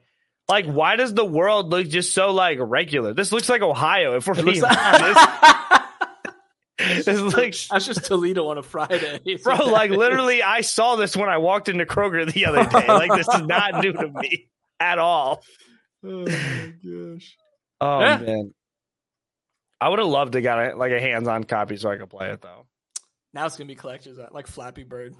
Like, 0.49 0.66
why 0.66 0.97
does 0.97 1.14
the 1.14 1.24
world 1.24 1.70
look 1.70 1.88
just 1.88 2.14
so 2.14 2.32
like 2.32 2.58
regular? 2.60 3.14
This 3.14 3.32
looks 3.32 3.47
like 3.47 3.62
Ohio. 3.62 4.18
If 4.18 4.28
we're 4.28 4.43
being 4.43 4.62
like- 4.62 4.78
honest. 4.78 5.80
this 6.78 7.07
looks 7.07 7.67
That's 7.67 7.86
just 7.86 8.05
Toledo 8.05 8.47
on 8.47 8.57
a 8.57 8.63
Friday, 8.63 9.19
bro. 9.43 9.55
Like 9.67 9.91
literally, 9.91 10.41
I 10.41 10.61
saw 10.61 10.95
this 10.95 11.15
when 11.15 11.30
I 11.30 11.38
walked 11.38 11.69
into 11.69 11.86
Kroger 11.86 12.32
the 12.32 12.45
other 12.45 12.65
day. 12.65 12.88
Like 12.88 13.11
this 13.13 13.28
is 13.28 13.41
not 13.41 13.84
new 13.84 13.93
to 13.93 14.07
me 14.09 14.49
at 14.80 14.99
all. 14.99 15.43
Oh 16.05 16.26
my 16.26 16.74
gosh. 16.84 17.38
Oh 17.80 17.99
Yeah. 18.01 18.17
man, 18.17 18.53
I 19.80 19.88
would 19.88 19.99
have 19.99 20.07
loved 20.09 20.34
to 20.34 20.41
get 20.41 20.57
a, 20.57 20.76
like 20.76 20.91
a 20.91 20.99
hands-on 20.99 21.45
copy 21.45 21.78
so 21.78 21.89
I 21.89 21.95
could 21.95 22.09
play 22.09 22.30
it 22.32 22.41
though. 22.41 22.65
Now 23.34 23.45
it's 23.45 23.55
gonna 23.55 23.69
be 23.69 23.76
collectors 23.76 24.19
like 24.32 24.47
Flappy 24.47 24.84
Bird. 24.84 25.15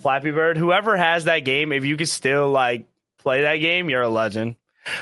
Flappy 0.00 0.30
Bird, 0.30 0.56
whoever 0.56 0.96
has 0.96 1.24
that 1.24 1.40
game, 1.40 1.72
if 1.72 1.84
you 1.84 1.96
could 1.96 2.08
still 2.08 2.48
like 2.50 2.86
play 3.18 3.42
that 3.42 3.56
game, 3.56 3.90
you're 3.90 4.02
a 4.02 4.08
legend. 4.08 4.54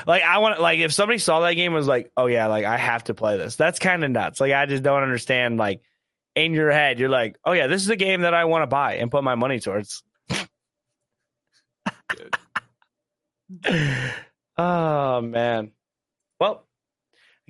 Like 0.05 0.23
I 0.23 0.39
want 0.39 0.59
like 0.61 0.79
if 0.79 0.93
somebody 0.93 1.19
saw 1.19 1.41
that 1.41 1.53
game 1.53 1.67
and 1.67 1.75
was 1.75 1.87
like, 1.87 2.11
"Oh 2.17 2.27
yeah, 2.27 2.47
like 2.47 2.65
I 2.65 2.77
have 2.77 3.05
to 3.05 3.13
play 3.13 3.37
this." 3.37 3.55
That's 3.55 3.79
kind 3.79 4.03
of 4.03 4.11
nuts. 4.11 4.39
Like 4.39 4.53
I 4.53 4.65
just 4.65 4.83
don't 4.83 5.03
understand 5.03 5.57
like 5.57 5.81
in 6.35 6.53
your 6.53 6.71
head, 6.71 6.99
you're 6.99 7.09
like, 7.09 7.37
"Oh 7.45 7.53
yeah, 7.53 7.67
this 7.67 7.81
is 7.81 7.89
a 7.89 7.95
game 7.95 8.21
that 8.21 8.33
I 8.33 8.45
want 8.45 8.63
to 8.63 8.67
buy 8.67 8.95
and 8.95 9.11
put 9.11 9.23
my 9.23 9.35
money 9.35 9.59
towards." 9.59 10.03
oh 14.57 15.21
man. 15.21 15.71
Well, 16.39 16.67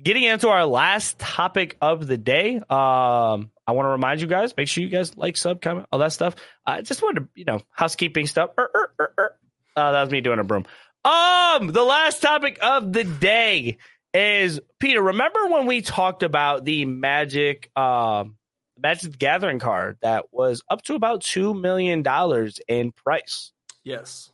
getting 0.02 0.22
into 0.22 0.48
our 0.48 0.64
last 0.64 1.18
topic 1.18 1.76
of 1.80 2.06
the 2.06 2.16
day, 2.16 2.56
um, 2.56 3.50
I 3.66 3.72
want 3.72 3.86
to 3.86 3.90
remind 3.90 4.20
you 4.20 4.26
guys, 4.26 4.56
make 4.56 4.68
sure 4.68 4.82
you 4.82 4.90
guys 4.90 5.16
like, 5.16 5.36
sub, 5.36 5.60
comment, 5.60 5.86
all 5.92 5.98
that 5.98 6.12
stuff. 6.12 6.36
I 6.64 6.82
just 6.82 7.02
wanted 7.02 7.20
to, 7.20 7.28
you 7.34 7.44
know, 7.44 7.60
housekeeping 7.70 8.26
stuff. 8.26 8.50
Er, 8.58 8.70
er, 8.74 9.12
er. 9.18 9.36
Uh, 9.76 9.92
that 9.92 10.00
was 10.02 10.10
me 10.10 10.20
doing 10.20 10.38
a 10.38 10.44
broom. 10.44 10.64
Um, 11.08 11.68
the 11.68 11.84
last 11.84 12.20
topic 12.20 12.58
of 12.60 12.92
the 12.92 13.04
day 13.04 13.78
is 14.12 14.60
Pieter. 14.78 15.02
Remember 15.02 15.46
when 15.46 15.64
we 15.64 15.80
talked 15.80 16.22
about 16.22 16.66
the 16.66 16.84
Magic, 16.84 17.70
um, 17.74 18.36
Magic 18.78 19.12
the 19.12 19.16
Gathering 19.16 19.58
card 19.58 19.96
that 20.02 20.26
was 20.32 20.62
up 20.68 20.82
to 20.82 20.94
about 20.94 21.22
two 21.22 21.54
million 21.54 22.02
dollars 22.02 22.60
in 22.68 22.92
price? 22.92 23.52
Yes. 23.84 24.30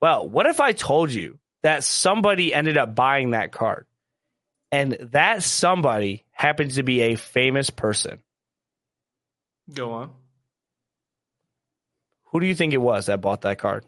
Well, 0.00 0.28
what 0.28 0.46
if 0.46 0.60
I 0.60 0.70
told 0.70 1.10
you 1.10 1.40
that 1.64 1.82
somebody 1.82 2.54
ended 2.54 2.76
up 2.76 2.94
buying 2.94 3.30
that 3.30 3.50
card, 3.50 3.86
and 4.70 4.92
that 5.12 5.42
somebody 5.42 6.24
happens 6.30 6.76
to 6.76 6.84
be 6.84 7.00
a 7.00 7.16
famous 7.16 7.70
person? 7.70 8.20
Go 9.74 9.94
on. 9.94 10.12
Who 12.26 12.38
do 12.38 12.46
you 12.46 12.54
think 12.54 12.72
it 12.72 12.76
was 12.76 13.06
that 13.06 13.20
bought 13.20 13.40
that 13.40 13.58
card? 13.58 13.84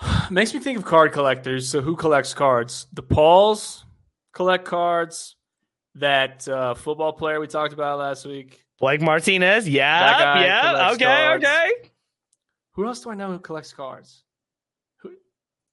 Makes 0.30 0.54
me 0.54 0.60
think 0.60 0.78
of 0.78 0.84
card 0.84 1.12
collectors. 1.12 1.68
So 1.68 1.80
who 1.80 1.96
collects 1.96 2.34
cards? 2.34 2.86
The 2.92 3.02
Pauls 3.02 3.84
collect 4.32 4.64
cards. 4.64 5.36
That 5.96 6.46
uh, 6.46 6.74
football 6.74 7.12
player 7.12 7.40
we 7.40 7.48
talked 7.48 7.72
about 7.72 7.98
last 7.98 8.24
week. 8.24 8.64
Blake 8.78 9.00
Martinez. 9.00 9.68
Yeah, 9.68 10.40
yeah. 10.40 10.90
Okay, 10.92 11.04
cards. 11.04 11.44
okay. 11.44 11.70
Who 12.74 12.86
else 12.86 13.00
do 13.00 13.10
I 13.10 13.14
know 13.14 13.32
who 13.32 13.40
collects 13.40 13.72
cards? 13.72 14.22
Who? 15.02 15.10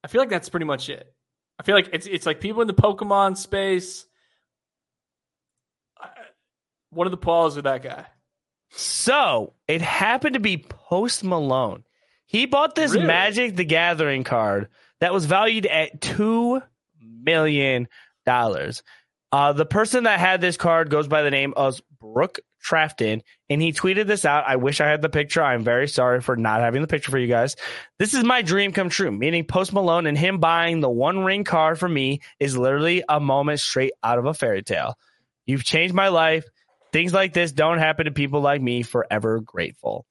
I 0.04 0.08
feel 0.08 0.20
like 0.20 0.30
that's 0.30 0.50
pretty 0.50 0.66
much 0.66 0.90
it. 0.90 1.14
I 1.60 1.64
feel 1.64 1.76
like 1.76 1.90
it's 1.94 2.08
it's 2.08 2.26
like 2.26 2.42
people 2.42 2.62
in 2.62 2.68
the 2.68 2.74
Pokemon 2.74 3.38
space. 3.38 4.06
One 6.90 7.06
of 7.06 7.12
the 7.12 7.18
Pauls 7.18 7.58
or 7.58 7.62
that 7.62 7.84
guy. 7.84 8.06
So 8.72 9.54
it 9.68 9.82
happened 9.82 10.34
to 10.34 10.40
be 10.40 10.58
Post 10.58 11.24
Malone. 11.24 11.84
He 12.28 12.46
bought 12.46 12.76
this 12.76 12.94
Really? 12.94 13.08
Magic 13.08 13.56
the 13.56 13.66
Gathering 13.66 14.24
card 14.24 14.68
that 15.00 15.14
was 15.14 15.26
valued 15.26 15.66
at 15.66 16.00
two 16.02 16.62
million 17.02 17.88
dollars. 18.26 18.84
Uh, 19.32 19.54
the 19.54 19.66
person 19.66 20.04
that 20.04 20.20
had 20.20 20.40
this 20.40 20.58
card 20.58 20.90
goes 20.90 21.08
by 21.08 21.22
the 21.22 21.32
name 21.32 21.54
of 21.58 21.82
Brook 22.00 22.40
Trafton, 22.62 23.24
and 23.50 23.62
he 23.62 23.72
tweeted 23.74 24.08
this 24.08 24.26
out. 24.26 24.46
I 24.48 24.56
wish 24.58 24.82
I 24.82 24.88
had 24.88 25.02
the 25.02 25.10
picture. 25.10 25.44
I'm 25.44 25.64
very 25.64 25.88
sorry 25.88 26.22
for 26.22 26.36
not 26.36 26.60
having 26.62 26.82
the 26.82 26.88
picture 26.88 27.12
for 27.12 27.18
you 27.18 27.28
guys. 27.28 27.56
This 28.00 28.14
is 28.14 28.24
my 28.24 28.42
dream 28.42 28.72
come 28.72 28.90
true. 28.90 29.12
Meaning 29.12 29.46
Post 29.46 29.74
Malone 29.74 30.06
and 30.08 30.18
him 30.18 30.40
buying 30.40 30.80
the 30.80 30.90
One 30.90 31.24
Ring 31.24 31.44
card 31.44 31.80
for 31.80 31.90
me 31.90 32.22
is 32.40 32.58
literally 32.58 33.04
a 33.08 33.20
moment 33.20 33.60
straight 33.60 33.94
out 34.04 34.18
of 34.18 34.26
a 34.26 34.34
fairy 34.34 34.64
tale. 34.64 34.96
You've 35.46 35.64
changed 35.64 35.96
my 35.96 36.10
life. 36.10 36.46
Things 36.92 37.14
like 37.14 37.34
this 37.34 37.52
don't 37.52 37.80
happen 37.80 38.06
to 38.06 38.12
people 38.12 38.42
like 38.42 38.62
me. 38.62 38.84
Forever 38.84 39.40
grateful. 39.40 40.06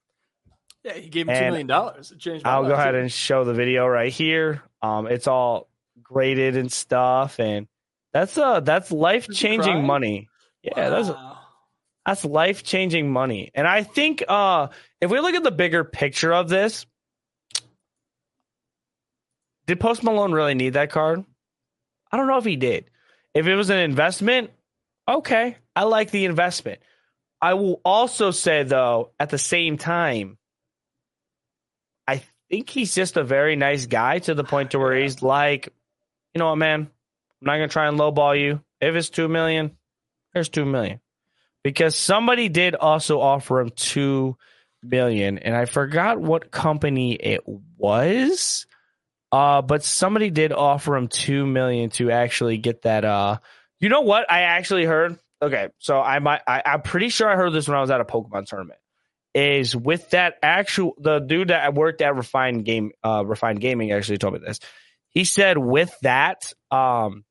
Yeah, 0.87 0.93
he 0.95 1.09
gave 1.09 1.27
him 1.29 1.35
two 1.35 1.39
And 1.39 1.47
million 1.47 1.67
dollars. 1.67 2.13
It 2.13 2.19
changed. 2.21 2.45
My 2.45 2.53
I'll 2.53 2.65
go 2.65 2.75
ahead 2.75 2.95
too. 2.95 3.01
and 3.01 3.11
show 3.13 3.43
the 3.43 3.55
video 3.55 3.89
right 3.89 4.13
here. 4.13 4.63
Um, 4.83 5.09
it's 5.09 5.27
all 5.27 5.69
graded 6.01 6.57
and 6.57 6.71
stuff, 6.71 7.41
and 7.41 7.67
that's 8.13 8.39
uh 8.39 8.61
that's 8.61 8.93
life 8.93 9.27
changing 9.29 9.85
money. 9.85 10.29
Yeah, 10.63 10.89
that's 10.91 11.09
Wow. 11.09 11.39
that's 12.07 12.25
life 12.25 12.63
changing 12.63 13.11
money. 13.11 13.51
And 13.53 13.67
I 13.67 13.83
think 13.83 14.23
uh 14.29 14.69
if 15.01 15.11
we 15.11 15.19
look 15.19 15.35
at 15.35 15.43
the 15.43 15.51
bigger 15.51 15.83
picture 15.83 16.33
of 16.33 16.49
this, 16.49 16.87
did 19.67 19.81
Post 19.81 20.05
Malone 20.05 20.31
really 20.33 20.55
need 20.55 20.75
that 20.75 20.91
card? 20.91 21.25
I 22.13 22.17
don't 22.17 22.29
know 22.29 22.39
if 22.39 22.45
he 22.45 22.55
did. 22.57 22.85
If 23.35 23.47
it 23.49 23.57
was 23.57 23.71
an 23.71 23.79
investment, 23.79 24.51
okay, 25.09 25.57
I 25.75 25.83
like 25.83 26.13
the 26.13 26.27
investment. 26.27 26.81
I 27.43 27.55
will 27.55 27.81
also 27.85 28.31
say 28.31 28.63
though, 28.63 29.11
at 29.19 29.31
the 29.31 29.39
same 29.39 29.77
time, 29.79 30.39
think 32.51 32.71
he's 32.71 32.95
just 32.95 33.17
a 33.17 33.25
very 33.25 33.57
nice 33.57 33.87
guy 33.87 34.19
to 34.21 34.35
the 34.35 34.45
point 34.45 34.73
to 34.73 34.79
where 34.79 34.97
he's 34.97 35.23
like, 35.23 35.73
you 36.35 36.39
know 36.39 36.51
what, 36.51 36.57
man, 36.57 36.81
I'm 36.81 37.47
not 37.47 37.55
gonna 37.55 37.69
try 37.69 37.89
and 37.89 37.99
lowball 37.99 38.39
you. 38.39 38.61
If 38.81 38.95
it's 38.95 39.11
two 39.11 39.29
million, 39.29 39.77
here's 40.35 40.49
two 40.49 40.65
million. 40.65 41.01
Because 41.63 41.97
somebody 41.97 42.49
did 42.49 42.75
also 42.75 43.21
offer 43.21 43.61
him 43.61 43.71
two 43.71 44.37
million, 44.83 45.39
and 45.39 45.55
I 45.55 45.65
forgot 45.65 46.21
what 46.21 46.51
company 46.51 47.15
it 47.15 47.43
was. 47.77 48.67
Uh, 49.33 49.61
but 49.63 49.83
somebody 49.83 50.31
did 50.31 50.53
offer 50.53 50.97
him 50.97 51.09
two 51.09 51.47
million 51.47 51.91
to 51.91 52.11
actually 52.11 52.59
get 52.59 52.83
that. 52.83 53.05
Uh, 53.05 53.39
you 53.81 53.89
know 53.89 54.03
what? 54.03 54.31
I 54.31 54.43
actually 54.43 54.85
heard. 54.85 55.19
Okay, 55.43 55.69
so 55.79 56.01
I 56.01 56.21
might. 56.21 56.41
I, 56.47 56.63
I'm 56.65 56.83
pretty 56.83 57.09
sure 57.09 57.29
I 57.29 57.37
heard 57.37 57.53
this 57.53 57.69
when 57.69 57.77
I 57.77 57.81
was 57.81 57.91
at 57.91 58.01
a 58.01 58.05
Pokemon 58.05 58.47
tournament. 58.47 58.79
Is 59.37 59.77
with 59.77 60.09
that 60.11 60.37
actual 60.43 60.95
the 60.97 61.19
dude 61.19 61.49
that 61.49 61.75
worked 61.75 62.01
at 62.01 62.17
Refined 62.17 62.65
Game, 62.65 62.93
uh, 63.05 63.23
Refined 63.27 63.61
Gaming 63.61 63.93
actually 63.93 64.17
told 64.17 64.33
me 64.33 64.41
this. 64.41 64.61
He 65.11 65.25
said 65.25 65.59
with 65.59 65.95
that, 66.01 66.55
um, 66.71 67.27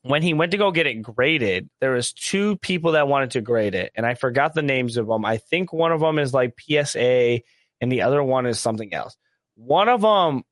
when 0.00 0.22
he 0.22 0.32
went 0.32 0.52
to 0.52 0.56
go 0.58 0.70
get 0.70 0.86
it 0.86 1.02
graded, 1.02 1.68
there 1.82 1.92
was 1.92 2.14
two 2.14 2.56
people 2.56 2.92
that 2.92 3.08
wanted 3.08 3.32
to 3.32 3.42
grade 3.42 3.74
it, 3.74 3.92
and 3.94 4.06
I 4.06 4.14
forgot 4.14 4.54
the 4.54 4.62
names 4.62 4.96
of 4.96 5.06
them. 5.06 5.26
I 5.26 5.36
think 5.36 5.70
one 5.70 5.92
of 5.92 6.00
them 6.00 6.18
is 6.18 6.32
like 6.32 6.58
PSA, 6.58 7.40
and 7.78 7.92
the 7.92 8.00
other 8.00 8.22
one 8.22 8.46
is 8.46 8.58
something 8.58 8.94
else. 8.94 9.14
One 9.54 9.90
of 9.90 10.00
them 10.00 10.44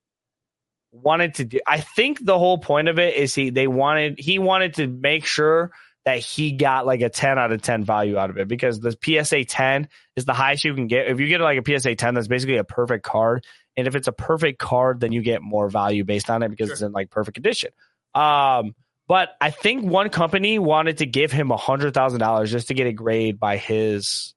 wanted 0.93 1.37
to 1.37 1.47
do. 1.47 1.61
I 1.67 1.81
think 1.81 2.23
the 2.23 2.39
whole 2.39 2.59
point 2.59 2.89
of 2.89 2.99
it 2.99 3.15
is 3.15 3.35
he 3.35 3.49
they 3.49 3.67
wanted 3.67 4.21
he 4.21 4.39
wanted 4.39 4.75
to 4.75 4.87
make 4.87 5.25
sure 5.25 5.73
that 6.05 6.19
he 6.19 6.53
got 6.53 6.85
like 6.87 7.01
a 7.01 7.09
10 7.09 7.39
out 7.39 7.53
of 7.53 7.63
10 7.63 7.85
value 7.85 8.19
out 8.19 8.31
of 8.31 8.39
it 8.39 8.49
because 8.49 8.81
the 8.81 8.97
PSA 9.05 9.45
10 9.45 9.89
is 10.17 10.25
the 10.25 10.33
highest 10.35 10.65
you 10.65 10.75
can 10.75 10.89
get. 10.89 11.07
If 11.07 11.21
you 11.21 11.29
get 11.29 11.41
like 11.41 11.59
a 11.59 11.79
PSA 11.79 11.95
10, 11.95 12.15
that's 12.15 12.29
basically 12.29 12.57
a 12.57 12.65
perfect 12.65 13.05
card. 13.05 13.45
And 13.77 13.87
if 13.87 13.95
it's 13.95 14.09
a 14.09 14.13
perfect 14.13 14.59
card, 14.59 15.01
then 15.01 15.13
you 15.13 15.23
get 15.23 15.43
more 15.43 15.69
value 15.69 16.05
based 16.05 16.29
on 16.29 16.43
it 16.43 16.49
because 16.49 16.69
Sure. 16.69 16.73
it's 16.75 16.83
in 16.83 16.93
like 16.93 17.11
perfect 17.11 17.37
condition. 17.37 17.71
Um, 18.15 18.75
but 19.09 19.31
I 19.41 19.51
think 19.51 19.85
one 19.85 20.09
company 20.11 20.59
wanted 20.59 20.99
to 20.99 21.07
give 21.07 21.33
him 21.33 21.51
a 21.51 21.57
hundred 21.57 21.95
thousand 21.95 22.21
dollars 22.21 22.51
just 22.51 22.69
to 22.69 22.75
get 22.75 22.87
a 22.87 22.93
grade 22.93 23.39
by 23.39 23.57
his 23.57 24.35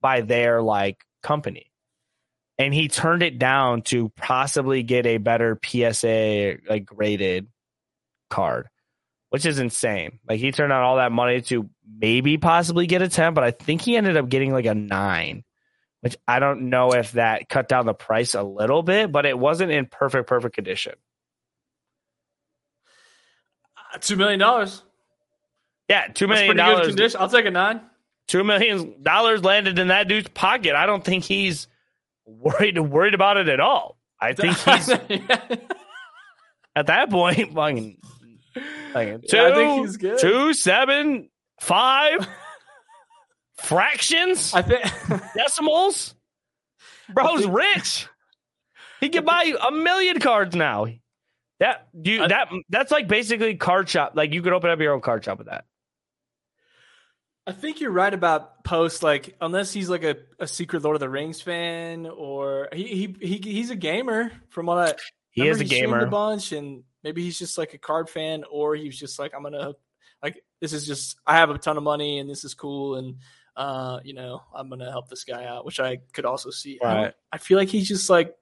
by 0.00 0.20
their 0.22 0.62
like 0.62 0.98
company. 1.22 1.70
And 2.58 2.72
he 2.74 2.88
turned 2.88 3.22
it 3.22 3.38
down 3.38 3.82
to 3.82 4.10
possibly 4.10 4.82
get 4.82 5.06
a 5.06 5.18
better 5.18 5.58
PSA 5.64 6.58
like 6.68 6.84
graded 6.84 7.48
card, 8.30 8.68
which 9.32 9.46
is 9.46 9.58
insane. 9.58 10.18
Like 10.28 10.40
he 10.40 10.52
turned 10.52 10.74
out 10.74 10.82
all 10.82 10.96
that 10.96 11.10
money 11.10 11.40
to 11.40 11.70
maybe 11.90 12.36
possibly 12.36 12.86
get 12.86 13.00
a 13.00 13.08
10, 13.08 13.32
but 13.32 13.42
I 13.42 13.50
think 13.50 13.80
he 13.80 13.96
ended 13.96 14.18
up 14.18 14.28
getting 14.28 14.52
like 14.52 14.66
a 14.66 14.74
9, 14.74 15.42
which 16.02 16.18
I 16.28 16.38
don't 16.38 16.68
know 16.68 16.92
if 16.92 17.12
that 17.12 17.48
cut 17.48 17.66
down 17.66 17.86
the 17.86 17.94
price 17.94 18.34
a 18.34 18.42
little 18.42 18.82
bit, 18.82 19.10
but 19.10 19.24
it 19.24 19.38
wasn't 19.38 19.70
in 19.72 19.86
perfect 19.86 20.28
perfect 20.28 20.54
condition. 20.54 20.92
Uh, 23.94 23.98
Two 24.02 24.16
million 24.16 24.38
dollars. 24.38 24.82
Yeah, 25.88 26.08
2 26.08 26.26
That's 26.26 26.40
pretty 26.40 26.48
good 26.48 26.56
dollars. 26.58 26.86
condition. 26.88 27.18
I'll 27.18 27.30
take 27.30 27.46
a 27.46 27.50
nine. 27.50 27.80
2 28.28 28.44
million 28.44 29.02
dollars 29.02 29.42
landed 29.42 29.78
in 29.78 29.88
that 29.88 30.08
dude's 30.08 30.28
pocket. 30.28 30.74
I 30.74 30.84
don't 30.84 31.02
think 31.02 31.24
he's 31.24 31.68
worried 32.26 32.78
worried 32.78 33.14
about 33.14 33.38
it 33.38 33.48
at 33.48 33.60
all. 33.60 33.96
I 34.20 34.34
think 34.34 34.56
he's 34.58 34.90
at 34.90 36.86
that 36.86 37.08
point 37.10 37.54
fucking 37.54 37.96
Like, 38.94 39.22
two, 39.26 39.38
I 39.38 39.54
think 39.54 39.86
he's 39.86 39.96
good. 39.96 40.18
two, 40.18 40.52
seven, 40.54 41.28
five 41.60 42.26
fractions, 43.58 44.52
I 44.54 44.62
think 44.62 44.82
decimals. 45.36 46.14
Bro's 47.12 47.46
rich. 47.46 48.06
He 49.00 49.08
can 49.08 49.24
buy 49.24 49.52
a 49.68 49.72
million 49.72 50.20
cards 50.20 50.54
now. 50.56 50.86
That 51.60 51.88
you 51.92 52.22
I- 52.24 52.28
that 52.28 52.48
that's 52.70 52.90
like 52.92 53.08
basically 53.08 53.56
card 53.56 53.88
shop. 53.88 54.12
Like 54.14 54.32
you 54.32 54.42
could 54.42 54.52
open 54.52 54.70
up 54.70 54.80
your 54.80 54.94
own 54.94 55.00
card 55.00 55.24
shop 55.24 55.38
with 55.38 55.48
that. 55.48 55.64
I 57.46 57.52
think 57.52 57.80
you're 57.80 57.90
right 57.90 58.12
about 58.14 58.62
Post. 58.62 59.02
Like, 59.02 59.34
unless 59.40 59.72
he's 59.72 59.90
like 59.90 60.04
a, 60.04 60.16
a 60.38 60.46
secret 60.46 60.82
Lord 60.84 60.94
of 60.94 61.00
the 61.00 61.08
Rings 61.08 61.40
fan, 61.40 62.06
or 62.06 62.68
he 62.72 62.84
he, 62.86 63.16
he 63.20 63.36
he's 63.52 63.70
a 63.70 63.76
gamer. 63.76 64.30
From 64.50 64.66
what 64.66 64.78
I 64.78 64.94
He 65.30 65.46
is 65.48 65.60
a 65.60 65.64
gamer. 65.64 66.04
a 66.04 66.08
bunch, 66.08 66.52
and 66.52 66.84
maybe 67.04 67.22
he's 67.22 67.38
just 67.38 67.58
like 67.58 67.74
a 67.74 67.78
card 67.78 68.08
fan, 68.10 68.44
or 68.50 68.74
he's 68.74 68.98
just 68.98 69.18
like 69.18 69.32
I'm 69.34 69.42
gonna 69.42 69.72
like 70.22 70.42
this 70.60 70.72
is 70.72 70.86
just 70.86 71.16
I 71.26 71.36
have 71.36 71.50
a 71.50 71.58
ton 71.58 71.76
of 71.76 71.82
money 71.82 72.18
and 72.18 72.28
this 72.30 72.44
is 72.44 72.54
cool, 72.54 72.96
and 72.96 73.16
uh 73.56 74.00
you 74.04 74.14
know 74.14 74.42
I'm 74.54 74.68
gonna 74.70 74.90
help 74.90 75.08
this 75.08 75.24
guy 75.24 75.44
out, 75.44 75.64
which 75.64 75.80
I 75.80 75.98
could 76.12 76.24
also 76.24 76.50
see. 76.50 76.78
I, 76.82 76.86
Right. 76.94 77.14
I 77.32 77.38
feel 77.38 77.58
like 77.58 77.68
he's 77.68 77.88
just 77.88 78.08
like 78.10 78.34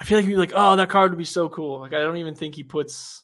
I 0.00 0.04
feel 0.04 0.18
like 0.18 0.24
he'd 0.24 0.32
be 0.32 0.36
like, 0.36 0.52
oh, 0.54 0.74
that 0.76 0.88
card 0.88 1.12
would 1.12 1.18
be 1.18 1.24
so 1.24 1.48
cool. 1.48 1.80
Like 1.80 1.92
I 1.92 2.00
don't 2.00 2.16
even 2.16 2.34
think 2.34 2.54
he 2.56 2.64
puts. 2.64 3.22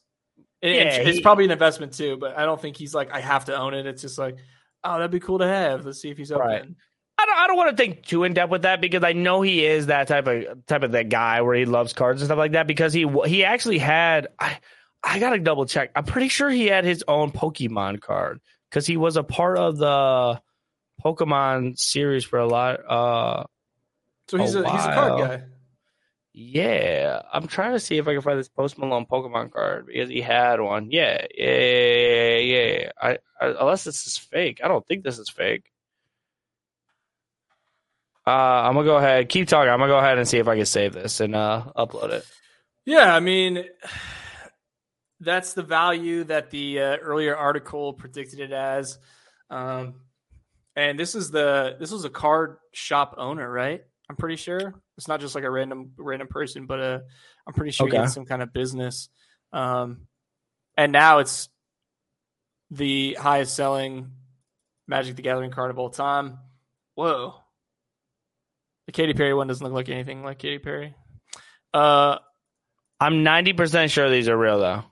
and- 0.61 0.71
and 0.73 1.07
it's 1.07 1.17
he- 1.17 1.23
probably 1.23 1.45
an 1.45 1.51
investment 1.51 1.93
too, 1.93 2.17
but 2.17 2.37
I 2.37 2.45
don't 2.45 2.61
think 2.61 2.77
he's 2.77 2.93
like 2.95 3.11
I 3.11 3.19
have 3.19 3.45
to 3.45 3.57
own 3.57 3.73
it. 3.73 3.85
It's 3.85 4.01
just 4.01 4.17
like, 4.17 4.37
oh, 4.83 4.93
that'd 4.93 5.11
be 5.11 5.19
cool 5.19 5.39
to 5.39 5.47
have. 5.47 5.85
Let's 5.85 5.99
see 6.01 6.09
if 6.11 6.17
he's 6.17 6.31
open. 6.31 6.47
Right. 6.47 6.65
I 7.21 7.25
don't, 7.25 7.37
I 7.37 7.47
don't 7.47 7.57
want 7.57 7.69
to 7.71 7.75
think 7.77 8.05
too 8.05 8.23
in 8.23 8.33
depth 8.33 8.51
with 8.51 8.61
that 8.63 8.81
because 8.81 9.03
I 9.03 9.13
know 9.13 9.41
he 9.41 9.65
is 9.65 9.87
that 9.87 10.07
type 10.07 10.27
of 10.27 10.65
type 10.65 10.83
of 10.83 10.91
that 10.93 11.09
guy 11.09 11.41
where 11.41 11.55
he 11.55 11.65
loves 11.65 11.93
cards 11.93 12.21
and 12.21 12.27
stuff 12.27 12.37
like 12.37 12.53
that 12.53 12.67
because 12.67 12.93
he 12.93 13.07
he 13.25 13.43
actually 13.45 13.77
had 13.77 14.27
I 14.39 14.57
I 15.03 15.19
gotta 15.19 15.39
double 15.39 15.65
check. 15.65 15.91
I'm 15.95 16.03
pretty 16.05 16.27
sure 16.29 16.49
he 16.49 16.67
had 16.67 16.85
his 16.85 17.03
own 17.07 17.31
Pokemon 17.31 18.01
card 18.01 18.39
because 18.69 18.85
he 18.87 18.97
was 18.97 19.17
a 19.17 19.23
part 19.23 19.57
of 19.57 19.77
the 19.77 20.41
Pokemon 21.03 21.77
series 21.79 22.23
for 22.23 22.39
a 22.39 22.47
lot. 22.47 22.79
Uh, 22.87 23.43
So 24.27 24.37
he's 24.37 24.55
A 24.55 24.61
a 24.63 24.71
he's 24.71 24.85
a 24.85 24.93
card 24.93 25.19
guy. 25.19 25.43
yeah, 26.33 27.21
I'm 27.33 27.47
trying 27.47 27.73
to 27.73 27.79
see 27.79 27.97
if 27.97 28.07
I 28.07 28.13
can 28.13 28.21
find 28.21 28.39
this 28.39 28.47
Post 28.49 28.77
Malone 28.77 29.05
Pokemon 29.05 29.51
card 29.51 29.87
because 29.87 30.09
he 30.09 30.21
had 30.21 30.61
one. 30.61 30.89
Yeah, 30.91 31.25
yeah, 31.35 31.47
yeah, 31.49 32.37
yeah. 32.37 32.65
yeah. 32.79 32.91
I, 33.01 33.17
I 33.41 33.47
unless 33.59 33.83
this 33.83 34.07
is 34.07 34.17
fake, 34.17 34.61
I 34.63 34.67
don't 34.67 34.85
think 34.87 35.03
this 35.03 35.19
is 35.19 35.29
fake. 35.29 35.65
Uh, 38.31 38.63
I'm 38.63 38.75
gonna 38.75 38.85
go 38.85 38.95
ahead. 38.95 39.27
Keep 39.27 39.49
talking. 39.49 39.69
I'm 39.69 39.79
gonna 39.79 39.91
go 39.91 39.97
ahead 39.97 40.17
and 40.17 40.25
see 40.25 40.37
if 40.37 40.47
I 40.47 40.55
can 40.55 40.65
save 40.65 40.93
this 40.93 41.19
and 41.19 41.35
uh, 41.35 41.65
upload 41.75 42.11
it. 42.11 42.25
Yeah, 42.85 43.13
I 43.13 43.19
mean, 43.19 43.65
that's 45.19 45.51
the 45.51 45.63
value 45.63 46.23
that 46.23 46.49
the 46.49 46.79
uh, 46.79 46.97
earlier 46.97 47.35
article 47.35 47.91
predicted 47.91 48.39
it 48.39 48.53
as. 48.53 48.99
Um, 49.49 49.95
and 50.77 50.97
this 50.97 51.13
is 51.13 51.29
the 51.29 51.75
this 51.77 51.91
was 51.91 52.05
a 52.05 52.09
card 52.09 52.55
shop 52.71 53.15
owner, 53.17 53.51
right? 53.51 53.83
I'm 54.09 54.15
pretty 54.15 54.37
sure 54.37 54.81
it's 54.97 55.09
not 55.09 55.19
just 55.19 55.35
like 55.35 55.43
a 55.43 55.51
random 55.51 55.91
random 55.97 56.29
person, 56.29 56.67
but 56.67 56.79
uh, 56.79 56.99
I'm 57.45 57.53
pretty 57.53 57.71
sure 57.71 57.89
he 57.89 57.97
had 57.97 58.11
some 58.11 58.25
kind 58.25 58.41
of 58.41 58.53
business. 58.53 59.09
Um, 59.51 60.07
and 60.77 60.93
now 60.93 61.19
it's 61.19 61.49
the 62.69 63.15
highest 63.15 63.55
selling 63.55 64.11
Magic 64.87 65.17
the 65.17 65.21
Gathering 65.21 65.51
card 65.51 65.69
of 65.69 65.79
all 65.79 65.89
time. 65.89 66.37
Whoa. 66.95 67.40
The 68.87 68.91
Katy 68.91 69.13
Perry 69.13 69.33
one 69.33 69.47
doesn't 69.47 69.63
look 69.63 69.73
like 69.73 69.89
anything 69.89 70.23
like 70.23 70.39
Katy 70.39 70.59
Perry. 70.59 70.95
Uh, 71.73 72.17
I'm 72.99 73.23
90 73.23 73.53
percent 73.53 73.91
sure 73.91 74.09
these 74.09 74.27
are 74.27 74.37
real 74.37 74.59
though. 74.59 74.83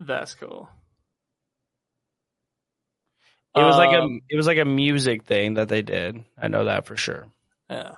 That's 0.00 0.34
cool. 0.34 0.68
It 3.56 3.62
was 3.62 3.76
like 3.76 3.92
a 3.92 4.00
Um, 4.00 4.20
it 4.28 4.36
was 4.36 4.46
like 4.46 4.58
a 4.58 4.64
music 4.64 5.24
thing 5.24 5.54
that 5.54 5.68
they 5.68 5.82
did. 5.82 6.24
I 6.40 6.48
know 6.48 6.64
that 6.66 6.86
for 6.86 6.96
sure. 6.96 7.26
yeah. 7.68 7.96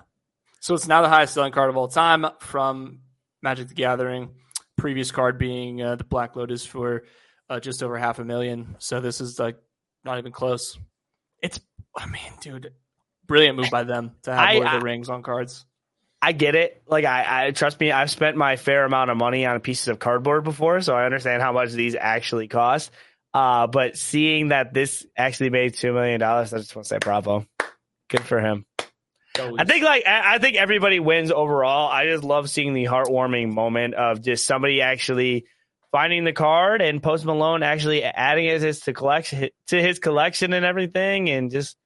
So 0.60 0.74
it's 0.74 0.86
now 0.86 1.02
the 1.02 1.08
highest 1.08 1.34
selling 1.34 1.52
card 1.52 1.70
of 1.70 1.76
all 1.76 1.88
time 1.88 2.24
from 2.40 3.00
Magic 3.42 3.68
the 3.68 3.74
Gathering. 3.74 4.30
Previous 4.78 5.10
card 5.10 5.36
being 5.38 5.82
uh, 5.82 5.96
the 5.96 6.04
Black 6.04 6.36
Lotus 6.36 6.64
for 6.64 7.02
uh, 7.50 7.58
just 7.60 7.82
over 7.82 7.98
half 7.98 8.18
a 8.20 8.24
million. 8.24 8.76
So 8.78 9.00
this 9.00 9.20
is 9.20 9.38
like 9.40 9.56
not 10.04 10.18
even 10.18 10.30
close. 10.32 10.78
It's, 11.42 11.60
I 11.96 12.06
mean, 12.06 12.32
dude, 12.40 12.72
brilliant 13.32 13.56
move 13.58 13.70
by 13.70 13.82
them 13.84 14.12
to 14.24 14.32
have 14.32 14.40
I- 14.40 14.54
Lord 14.54 14.66
of 14.66 14.72
the 14.80 14.84
Rings 14.84 15.08
on 15.08 15.22
cards. 15.22 15.64
I 16.24 16.30
get 16.30 16.54
it. 16.54 16.82
Like 16.86 17.04
I, 17.04 17.46
I 17.46 17.50
trust 17.50 17.80
me, 17.80 17.90
I've 17.90 18.10
spent 18.10 18.36
my 18.36 18.54
fair 18.54 18.84
amount 18.84 19.10
of 19.10 19.16
money 19.16 19.44
on 19.44 19.58
pieces 19.58 19.88
of 19.88 19.98
cardboard 19.98 20.44
before, 20.44 20.80
so 20.80 20.94
I 20.94 21.04
understand 21.04 21.42
how 21.42 21.52
much 21.52 21.72
these 21.72 21.96
actually 21.98 22.46
cost. 22.46 22.92
Uh, 23.34 23.66
but 23.66 23.96
seeing 23.96 24.48
that 24.48 24.72
this 24.72 25.04
actually 25.16 25.50
made 25.50 25.74
two 25.74 25.92
million 25.92 26.20
dollars, 26.20 26.54
I 26.54 26.58
just 26.58 26.76
want 26.76 26.84
to 26.84 26.88
say 26.90 26.98
bravo. 26.98 27.44
Good 28.08 28.22
for 28.22 28.38
him. 28.38 28.66
I 29.36 29.64
think 29.64 29.82
like 29.82 30.06
I 30.06 30.34
I 30.34 30.38
think 30.38 30.56
everybody 30.56 31.00
wins 31.00 31.32
overall. 31.32 31.90
I 31.90 32.06
just 32.06 32.22
love 32.22 32.48
seeing 32.50 32.74
the 32.74 32.84
heartwarming 32.84 33.50
moment 33.50 33.94
of 33.94 34.22
just 34.22 34.46
somebody 34.46 34.80
actually 34.82 35.46
finding 35.90 36.24
the 36.24 36.32
card 36.32 36.82
and 36.82 37.02
Post 37.02 37.24
Malone 37.24 37.62
actually 37.62 38.04
adding 38.04 38.46
it 38.46 38.60
to 38.60 38.66
his 38.66 38.80
to 38.80 38.92
collection 38.92 39.48
to 39.68 39.82
his 39.82 39.98
collection 39.98 40.52
and 40.52 40.64
everything, 40.64 41.30
and 41.30 41.50
just 41.50 41.76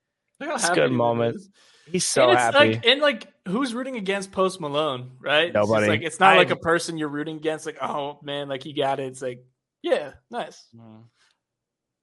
it's 0.41 0.69
a 0.69 0.75
good 0.75 0.93
moment. 0.93 1.37
is. 1.37 1.49
he's 1.91 2.05
so 2.05 2.25
and 2.25 2.33
it's 2.33 2.41
happy. 2.43 2.59
like 2.75 2.87
and 2.87 3.01
like 3.01 3.33
who's 3.49 3.75
rooting 3.75 3.97
against 3.97 4.33
Post 4.33 4.61
Malone, 4.61 5.13
right? 5.21 5.47
It's 5.47 5.55
Nobody. 5.55 5.87
like 5.89 6.03
it's 6.03 6.21
not 6.21 6.35
I- 6.35 6.37
like 6.39 6.51
a 6.51 6.57
person 6.57 6.99
you're 6.99 7.09
rooting 7.09 7.37
against. 7.37 7.67
Like 7.67 7.79
oh 7.83 8.19
man, 8.23 8.49
like 8.49 8.63
he 8.63 8.73
got 8.73 9.01
it. 9.01 9.05
It's 9.07 9.23
like 9.23 9.45
yeah, 9.83 10.13
nice. 10.31 10.65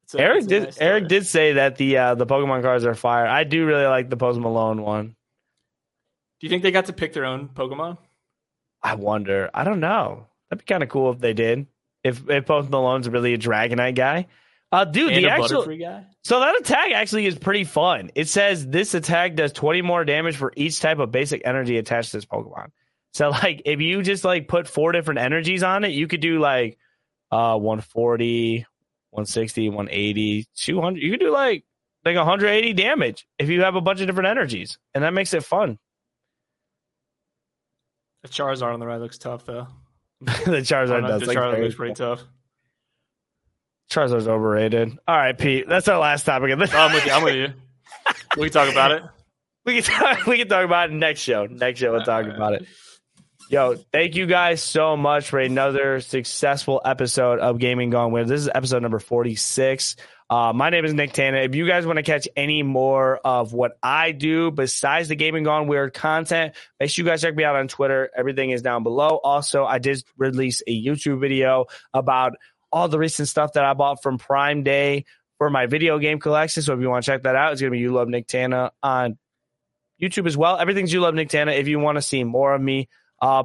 It's 0.05 0.15
a- 0.15 0.19
Eric 0.21 0.37
it's 0.39 0.47
did 0.47 0.63
nice 0.63 0.77
Eric 0.79 1.01
story. 1.01 1.07
did 1.09 1.27
say 1.27 1.53
that 1.53 1.75
the 1.77 1.97
uh, 1.97 2.15
the 2.15 2.25
Pokemon 2.25 2.61
cards 2.61 2.85
are 2.85 2.95
fire. 2.95 3.25
I 3.27 3.43
do 3.43 3.65
really 3.65 3.85
like 3.85 4.09
the 4.09 4.17
Post 4.17 4.39
Malone 4.39 4.81
one. 4.81 5.07
Do 6.39 6.47
you 6.47 6.49
think 6.49 6.63
they 6.63 6.71
got 6.71 6.85
to 6.85 6.93
pick 6.93 7.13
their 7.13 7.25
own 7.25 7.49
Pokemon? 7.49 7.97
I 8.81 8.95
wonder. 8.95 9.49
I 9.53 9.63
don't 9.63 9.79
know. 9.79 10.27
That'd 10.49 10.65
be 10.65 10.69
kind 10.71 10.83
of 10.83 10.89
cool 10.89 11.11
if 11.11 11.19
they 11.19 11.33
did. 11.33 11.67
If 12.03 12.29
if 12.29 12.45
Post 12.45 12.69
Malone's 12.69 13.07
really 13.07 13.33
a 13.33 13.37
Dragonite 13.37 13.95
guy. 13.95 14.27
Uh, 14.73 14.85
dude, 14.85 15.11
and 15.13 15.23
the 15.23 15.29
a 15.29 15.31
actual 15.31 15.63
Butterfree 15.63 15.79
guy? 15.81 16.03
so 16.23 16.39
that 16.39 16.59
attack 16.59 16.93
actually 16.93 17.27
is 17.27 17.37
pretty 17.37 17.63
fun. 17.63 18.09
It 18.15 18.27
says 18.27 18.65
this 18.65 18.95
attack 18.95 19.35
does 19.35 19.53
20 19.53 19.83
more 19.83 20.03
damage 20.03 20.35
for 20.35 20.51
each 20.55 20.79
type 20.79 20.97
of 20.97 21.11
basic 21.11 21.43
energy 21.45 21.77
attached 21.77 22.09
to 22.09 22.17
this 22.17 22.25
Pokemon. 22.25 22.71
So 23.13 23.29
like 23.43 23.61
if 23.65 23.81
you 23.81 24.01
just 24.01 24.23
like 24.23 24.47
put 24.47 24.67
four 24.67 24.91
different 24.91 25.19
energies 25.19 25.61
on 25.61 25.83
it, 25.83 25.89
you 25.89 26.07
could 26.07 26.21
do 26.21 26.39
like 26.39 26.79
uh 27.31 27.55
140, 27.55 28.65
160, 29.11 29.69
180, 29.69 30.47
200. 30.55 31.03
You 31.03 31.11
could 31.11 31.19
do 31.19 31.29
like 31.29 31.65
like 32.03 32.15
180 32.15 32.73
damage 32.73 33.27
if 33.37 33.49
you 33.49 33.61
have 33.61 33.75
a 33.75 33.81
bunch 33.81 34.01
of 34.01 34.07
different 34.07 34.29
energies, 34.29 34.79
and 34.95 35.03
that 35.03 35.13
makes 35.13 35.35
it 35.35 35.43
fun. 35.43 35.77
The 38.23 38.29
Charizard 38.29 38.73
on 38.73 38.79
the 38.79 38.87
right 38.87 38.99
looks 38.99 39.19
tough 39.19 39.45
though. 39.45 39.67
the 40.19 40.63
Charizard 40.63 41.07
does 41.07 41.21
the 41.21 41.27
like 41.27 41.37
Charizard 41.37 41.51
very 41.51 41.63
looks 41.65 41.75
pretty 41.75 41.93
tough. 41.93 42.23
Charizard's 43.91 44.27
overrated. 44.27 44.97
All 45.07 45.15
right, 45.15 45.37
Pete. 45.37 45.67
That's 45.67 45.87
our 45.87 45.99
last 45.99 46.25
topic 46.25 46.51
of 46.51 46.59
the 46.59 46.69
Oh, 46.73 46.77
I'm 46.79 46.93
with 46.93 47.05
you. 47.05 47.11
I'm 47.11 47.23
with 47.23 47.35
you. 47.35 47.47
We 48.37 48.49
can 48.49 48.53
talk 48.53 48.71
about 48.71 48.91
it. 48.91 49.03
we 49.65 49.81
can 49.81 49.83
talk, 49.83 50.25
we 50.25 50.37
can 50.39 50.47
talk 50.47 50.65
about 50.65 50.89
it 50.89 50.93
next 50.93 51.21
show. 51.21 51.45
Next 51.45 51.79
show 51.79 51.91
we'll 51.91 52.01
talk 52.03 52.25
about 52.25 52.53
it. 52.53 52.65
Yo, 53.49 53.75
thank 53.91 54.15
you 54.15 54.25
guys 54.25 54.61
so 54.63 54.97
much 54.97 55.29
for 55.29 55.39
another 55.39 55.99
successful 55.99 56.81
episode 56.83 57.39
of 57.39 57.59
Gaming 57.59 57.91
Gone 57.91 58.11
Weird. 58.11 58.27
This 58.27 58.41
is 58.41 58.49
episode 58.53 58.81
number 58.81 58.99
46. 58.99 59.95
Uh, 60.29 60.51
my 60.55 60.69
name 60.71 60.83
is 60.83 60.93
Nicktana. 60.93 61.45
If 61.45 61.53
you 61.53 61.67
guys 61.67 61.85
want 61.85 61.97
to 61.97 62.03
catch 62.03 62.27
any 62.35 62.63
more 62.63 63.17
of 63.17 63.53
what 63.53 63.73
I 63.83 64.11
do 64.13 64.49
besides 64.49 65.09
the 65.09 65.15
Gaming 65.15 65.43
Gone 65.43 65.67
Weird 65.67 65.93
content, 65.93 66.55
make 66.79 66.89
sure 66.89 67.05
you 67.05 67.11
guys 67.11 67.21
check 67.21 67.35
me 67.35 67.43
out 67.43 67.55
on 67.55 67.67
Twitter. 67.67 68.09
Everything 68.17 68.49
is 68.49 68.63
down 68.63 68.81
below. 68.81 69.19
Also, 69.23 69.63
I 69.65 69.77
did 69.77 70.03
release 70.17 70.63
a 70.65 70.71
YouTube 70.85 71.19
video 71.21 71.65
about 71.93 72.33
all 72.73 72.87
the 72.87 72.99
recent 72.99 73.29
stuff 73.29 73.53
that 73.53 73.63
I 73.63 73.73
bought 73.73 74.01
from 74.01 74.17
Prime 74.17 74.63
Day 74.63 75.05
for 75.37 75.49
my 75.49 75.67
video 75.67 75.99
game 75.99 76.19
collection. 76.19 76.63
So 76.63 76.73
if 76.73 76.81
you 76.81 76.89
want 76.89 77.05
to 77.05 77.11
check 77.11 77.23
that 77.23 77.35
out, 77.35 77.53
it's 77.53 77.61
going 77.61 77.71
to 77.71 77.75
be 77.75 77.79
You 77.79 77.93
Love 77.93 78.07
Nicktana 78.07 78.71
on 78.81 79.17
YouTube 80.01 80.25
as 80.25 80.35
well. 80.35 80.57
Everything's 80.57 80.91
You 80.91 80.99
Love 80.99 81.13
Nicktana. 81.13 81.57
If 81.57 81.67
you 81.67 81.79
want 81.79 81.97
to 81.97 82.01
see 82.01 82.23
more 82.23 82.53
of 82.53 82.61
me, 82.61 82.89
uh, 83.21 83.43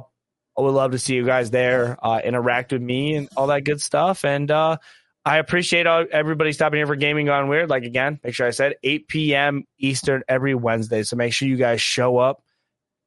I 0.57 0.61
would 0.61 0.71
love 0.71 0.91
to 0.91 0.99
see 0.99 1.13
you 1.13 1.25
guys 1.25 1.51
there, 1.51 1.97
uh, 2.01 2.19
interact 2.23 2.73
with 2.73 2.81
me 2.81 3.15
and 3.15 3.29
all 3.37 3.47
that 3.47 3.63
good 3.63 3.79
stuff. 3.79 4.25
And, 4.25 4.49
uh, 4.49 4.77
I 5.23 5.37
appreciate 5.37 5.85
all, 5.85 6.05
everybody 6.11 6.51
stopping 6.53 6.77
here 6.77 6.87
for 6.87 6.95
Gaming 6.95 7.27
Gone 7.27 7.49
Weird. 7.49 7.69
Like 7.69 7.83
again, 7.83 8.19
make 8.23 8.33
sure 8.33 8.47
I 8.47 8.51
said 8.51 8.75
8 8.81 9.07
p.m. 9.07 9.65
Eastern 9.77 10.23
every 10.27 10.55
Wednesday. 10.55 11.03
So 11.03 11.17
make 11.17 11.33
sure 11.33 11.47
you 11.47 11.57
guys 11.57 11.81
show 11.81 12.17
up, 12.17 12.41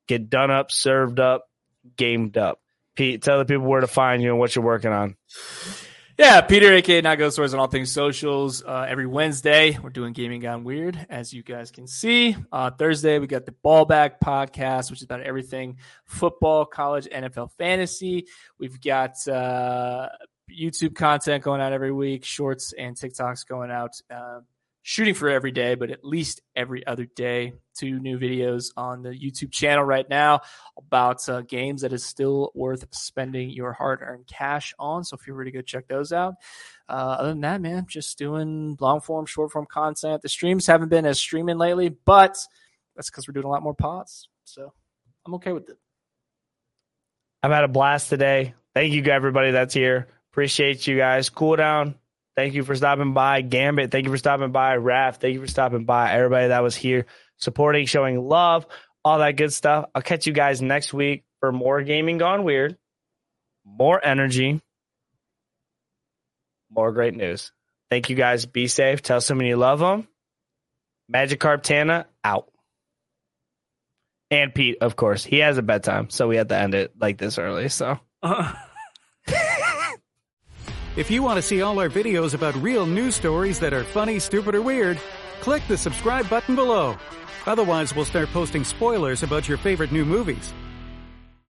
get 0.06 0.30
done 0.30 0.50
up, 0.50 0.70
served 0.70 1.18
up, 1.18 1.48
gamed 1.96 2.38
up. 2.38 2.60
Pete, 2.94 3.22
tell 3.22 3.38
the 3.38 3.44
people 3.44 3.66
where 3.66 3.80
to 3.80 3.86
find 3.86 4.22
you 4.22 4.30
and 4.30 4.38
what 4.38 4.54
you're 4.54 4.64
working 4.64 4.92
on. 4.92 5.16
Yeah, 6.22 6.40
Pieter, 6.40 6.72
aka 6.74 7.00
Not 7.00 7.18
Ghost 7.18 7.34
Stories 7.34 7.52
on 7.52 7.58
all 7.58 7.66
things 7.66 7.90
socials. 7.90 8.62
Uh, 8.62 8.86
every 8.88 9.08
Wednesday, 9.08 9.76
we're 9.82 9.90
doing 9.90 10.12
Gaming 10.12 10.40
Gone 10.40 10.62
Weird, 10.62 11.04
as 11.10 11.32
you 11.32 11.42
guys 11.42 11.72
can 11.72 11.88
see. 11.88 12.36
Uh, 12.52 12.70
Thursday, 12.70 13.18
we 13.18 13.26
got 13.26 13.44
the 13.44 13.50
Ball 13.50 13.86
Back 13.86 14.20
podcast, 14.20 14.88
which 14.88 15.00
is 15.00 15.02
about 15.02 15.22
everything 15.22 15.78
football, 16.04 16.64
college, 16.64 17.06
NFL 17.06 17.50
fantasy. 17.58 18.28
We've 18.56 18.80
got 18.80 19.16
uh, 19.26 20.10
YouTube 20.48 20.94
content 20.94 21.42
going 21.42 21.60
out 21.60 21.72
every 21.72 21.90
week, 21.90 22.24
shorts 22.24 22.72
and 22.72 22.96
TikToks 22.96 23.44
going 23.48 23.72
out, 23.72 24.00
uh, 24.08 24.42
shooting 24.82 25.14
for 25.14 25.28
every 25.28 25.52
day, 25.52 25.74
but 25.76 25.90
at 25.90 26.04
least 26.04 26.40
every 26.54 26.86
other 26.86 27.06
day. 27.06 27.54
Two 27.74 27.98
new 28.00 28.18
videos 28.18 28.72
on 28.76 29.02
the 29.02 29.10
YouTube 29.10 29.50
channel 29.50 29.84
right 29.84 30.08
now 30.08 30.40
about 30.76 31.26
uh, 31.28 31.40
games 31.40 31.82
that 31.82 31.92
is 31.92 32.04
still 32.04 32.50
worth 32.54 32.84
spending 32.90 33.50
your 33.50 33.72
hard 33.72 34.00
earned 34.02 34.26
cash 34.26 34.74
on. 34.78 35.04
So 35.04 35.16
feel 35.16 35.36
free 35.36 35.46
to 35.46 35.50
go 35.50 35.62
check 35.62 35.88
those 35.88 36.12
out. 36.12 36.34
Uh, 36.88 37.16
other 37.18 37.28
than 37.30 37.40
that, 37.42 37.60
man, 37.60 37.86
just 37.88 38.18
doing 38.18 38.76
long 38.80 39.00
form, 39.00 39.24
short 39.24 39.52
form 39.52 39.66
content. 39.66 40.20
The 40.20 40.28
streams 40.28 40.66
haven't 40.66 40.90
been 40.90 41.06
as 41.06 41.18
streaming 41.18 41.58
lately, 41.58 41.88
but 41.88 42.36
that's 42.94 43.08
because 43.08 43.26
we're 43.26 43.32
doing 43.32 43.46
a 43.46 43.50
lot 43.50 43.62
more 43.62 43.74
pods. 43.74 44.28
So 44.44 44.72
I'm 45.24 45.34
okay 45.34 45.52
with 45.52 45.70
it. 45.70 45.78
I've 47.42 47.52
had 47.52 47.64
a 47.64 47.68
blast 47.68 48.10
today. 48.10 48.54
Thank 48.74 48.92
you, 48.92 49.02
everybody 49.04 49.52
that's 49.52 49.74
here. 49.74 50.08
Appreciate 50.32 50.86
you 50.86 50.96
guys. 50.96 51.30
Cool 51.30 51.56
down. 51.56 51.94
Thank 52.34 52.54
you 52.54 52.64
for 52.64 52.74
stopping 52.74 53.12
by. 53.12 53.42
Gambit, 53.42 53.90
thank 53.90 54.06
you 54.06 54.10
for 54.10 54.18
stopping 54.18 54.52
by. 54.52 54.76
Raph, 54.76 55.16
thank 55.16 55.34
you 55.34 55.40
for 55.40 55.46
stopping 55.46 55.84
by. 55.84 56.12
Everybody 56.12 56.48
that 56.48 56.62
was 56.62 56.74
here 56.74 57.06
supporting, 57.36 57.86
showing 57.86 58.26
love, 58.26 58.66
all 59.04 59.18
that 59.18 59.36
good 59.36 59.52
stuff. 59.52 59.86
I'll 59.94 60.02
catch 60.02 60.26
you 60.26 60.32
guys 60.32 60.62
next 60.62 60.94
week 60.94 61.24
for 61.40 61.52
more 61.52 61.82
Gaming 61.82 62.18
Gone 62.18 62.44
Weird, 62.44 62.76
more 63.64 64.02
energy, 64.02 64.60
more 66.70 66.92
great 66.92 67.14
news. 67.14 67.52
Thank 67.90 68.08
you 68.08 68.16
guys. 68.16 68.46
Be 68.46 68.68
safe. 68.68 69.02
Tell 69.02 69.20
someone 69.20 69.46
you 69.46 69.56
love 69.56 69.78
them. 69.78 70.08
Magikarp 71.12 71.62
Tana 71.62 72.06
out. 72.24 72.48
And 74.30 74.54
Pete, 74.54 74.78
of 74.80 74.96
course. 74.96 75.22
He 75.22 75.40
has 75.40 75.58
a 75.58 75.62
bedtime, 75.62 76.08
so 76.08 76.26
we 76.26 76.36
had 76.36 76.48
to 76.48 76.56
end 76.56 76.74
it 76.74 76.92
like 76.98 77.18
this 77.18 77.36
early. 77.36 77.68
So. 77.68 77.98
If 80.94 81.10
you 81.10 81.22
want 81.22 81.38
to 81.38 81.42
see 81.42 81.62
all 81.62 81.78
our 81.78 81.88
videos 81.88 82.34
about 82.34 82.54
real 82.56 82.84
news 82.84 83.14
stories 83.14 83.58
that 83.60 83.72
are 83.72 83.82
funny, 83.82 84.18
stupid, 84.18 84.54
or 84.54 84.60
weird, 84.60 85.00
click 85.40 85.62
the 85.66 85.78
subscribe 85.78 86.28
button 86.28 86.54
below. 86.54 86.98
Otherwise, 87.46 87.96
we'll 87.96 88.04
start 88.04 88.28
posting 88.28 88.62
spoilers 88.62 89.22
about 89.22 89.48
your 89.48 89.56
favorite 89.56 89.90
new 89.90 90.04
movies. 90.04 90.52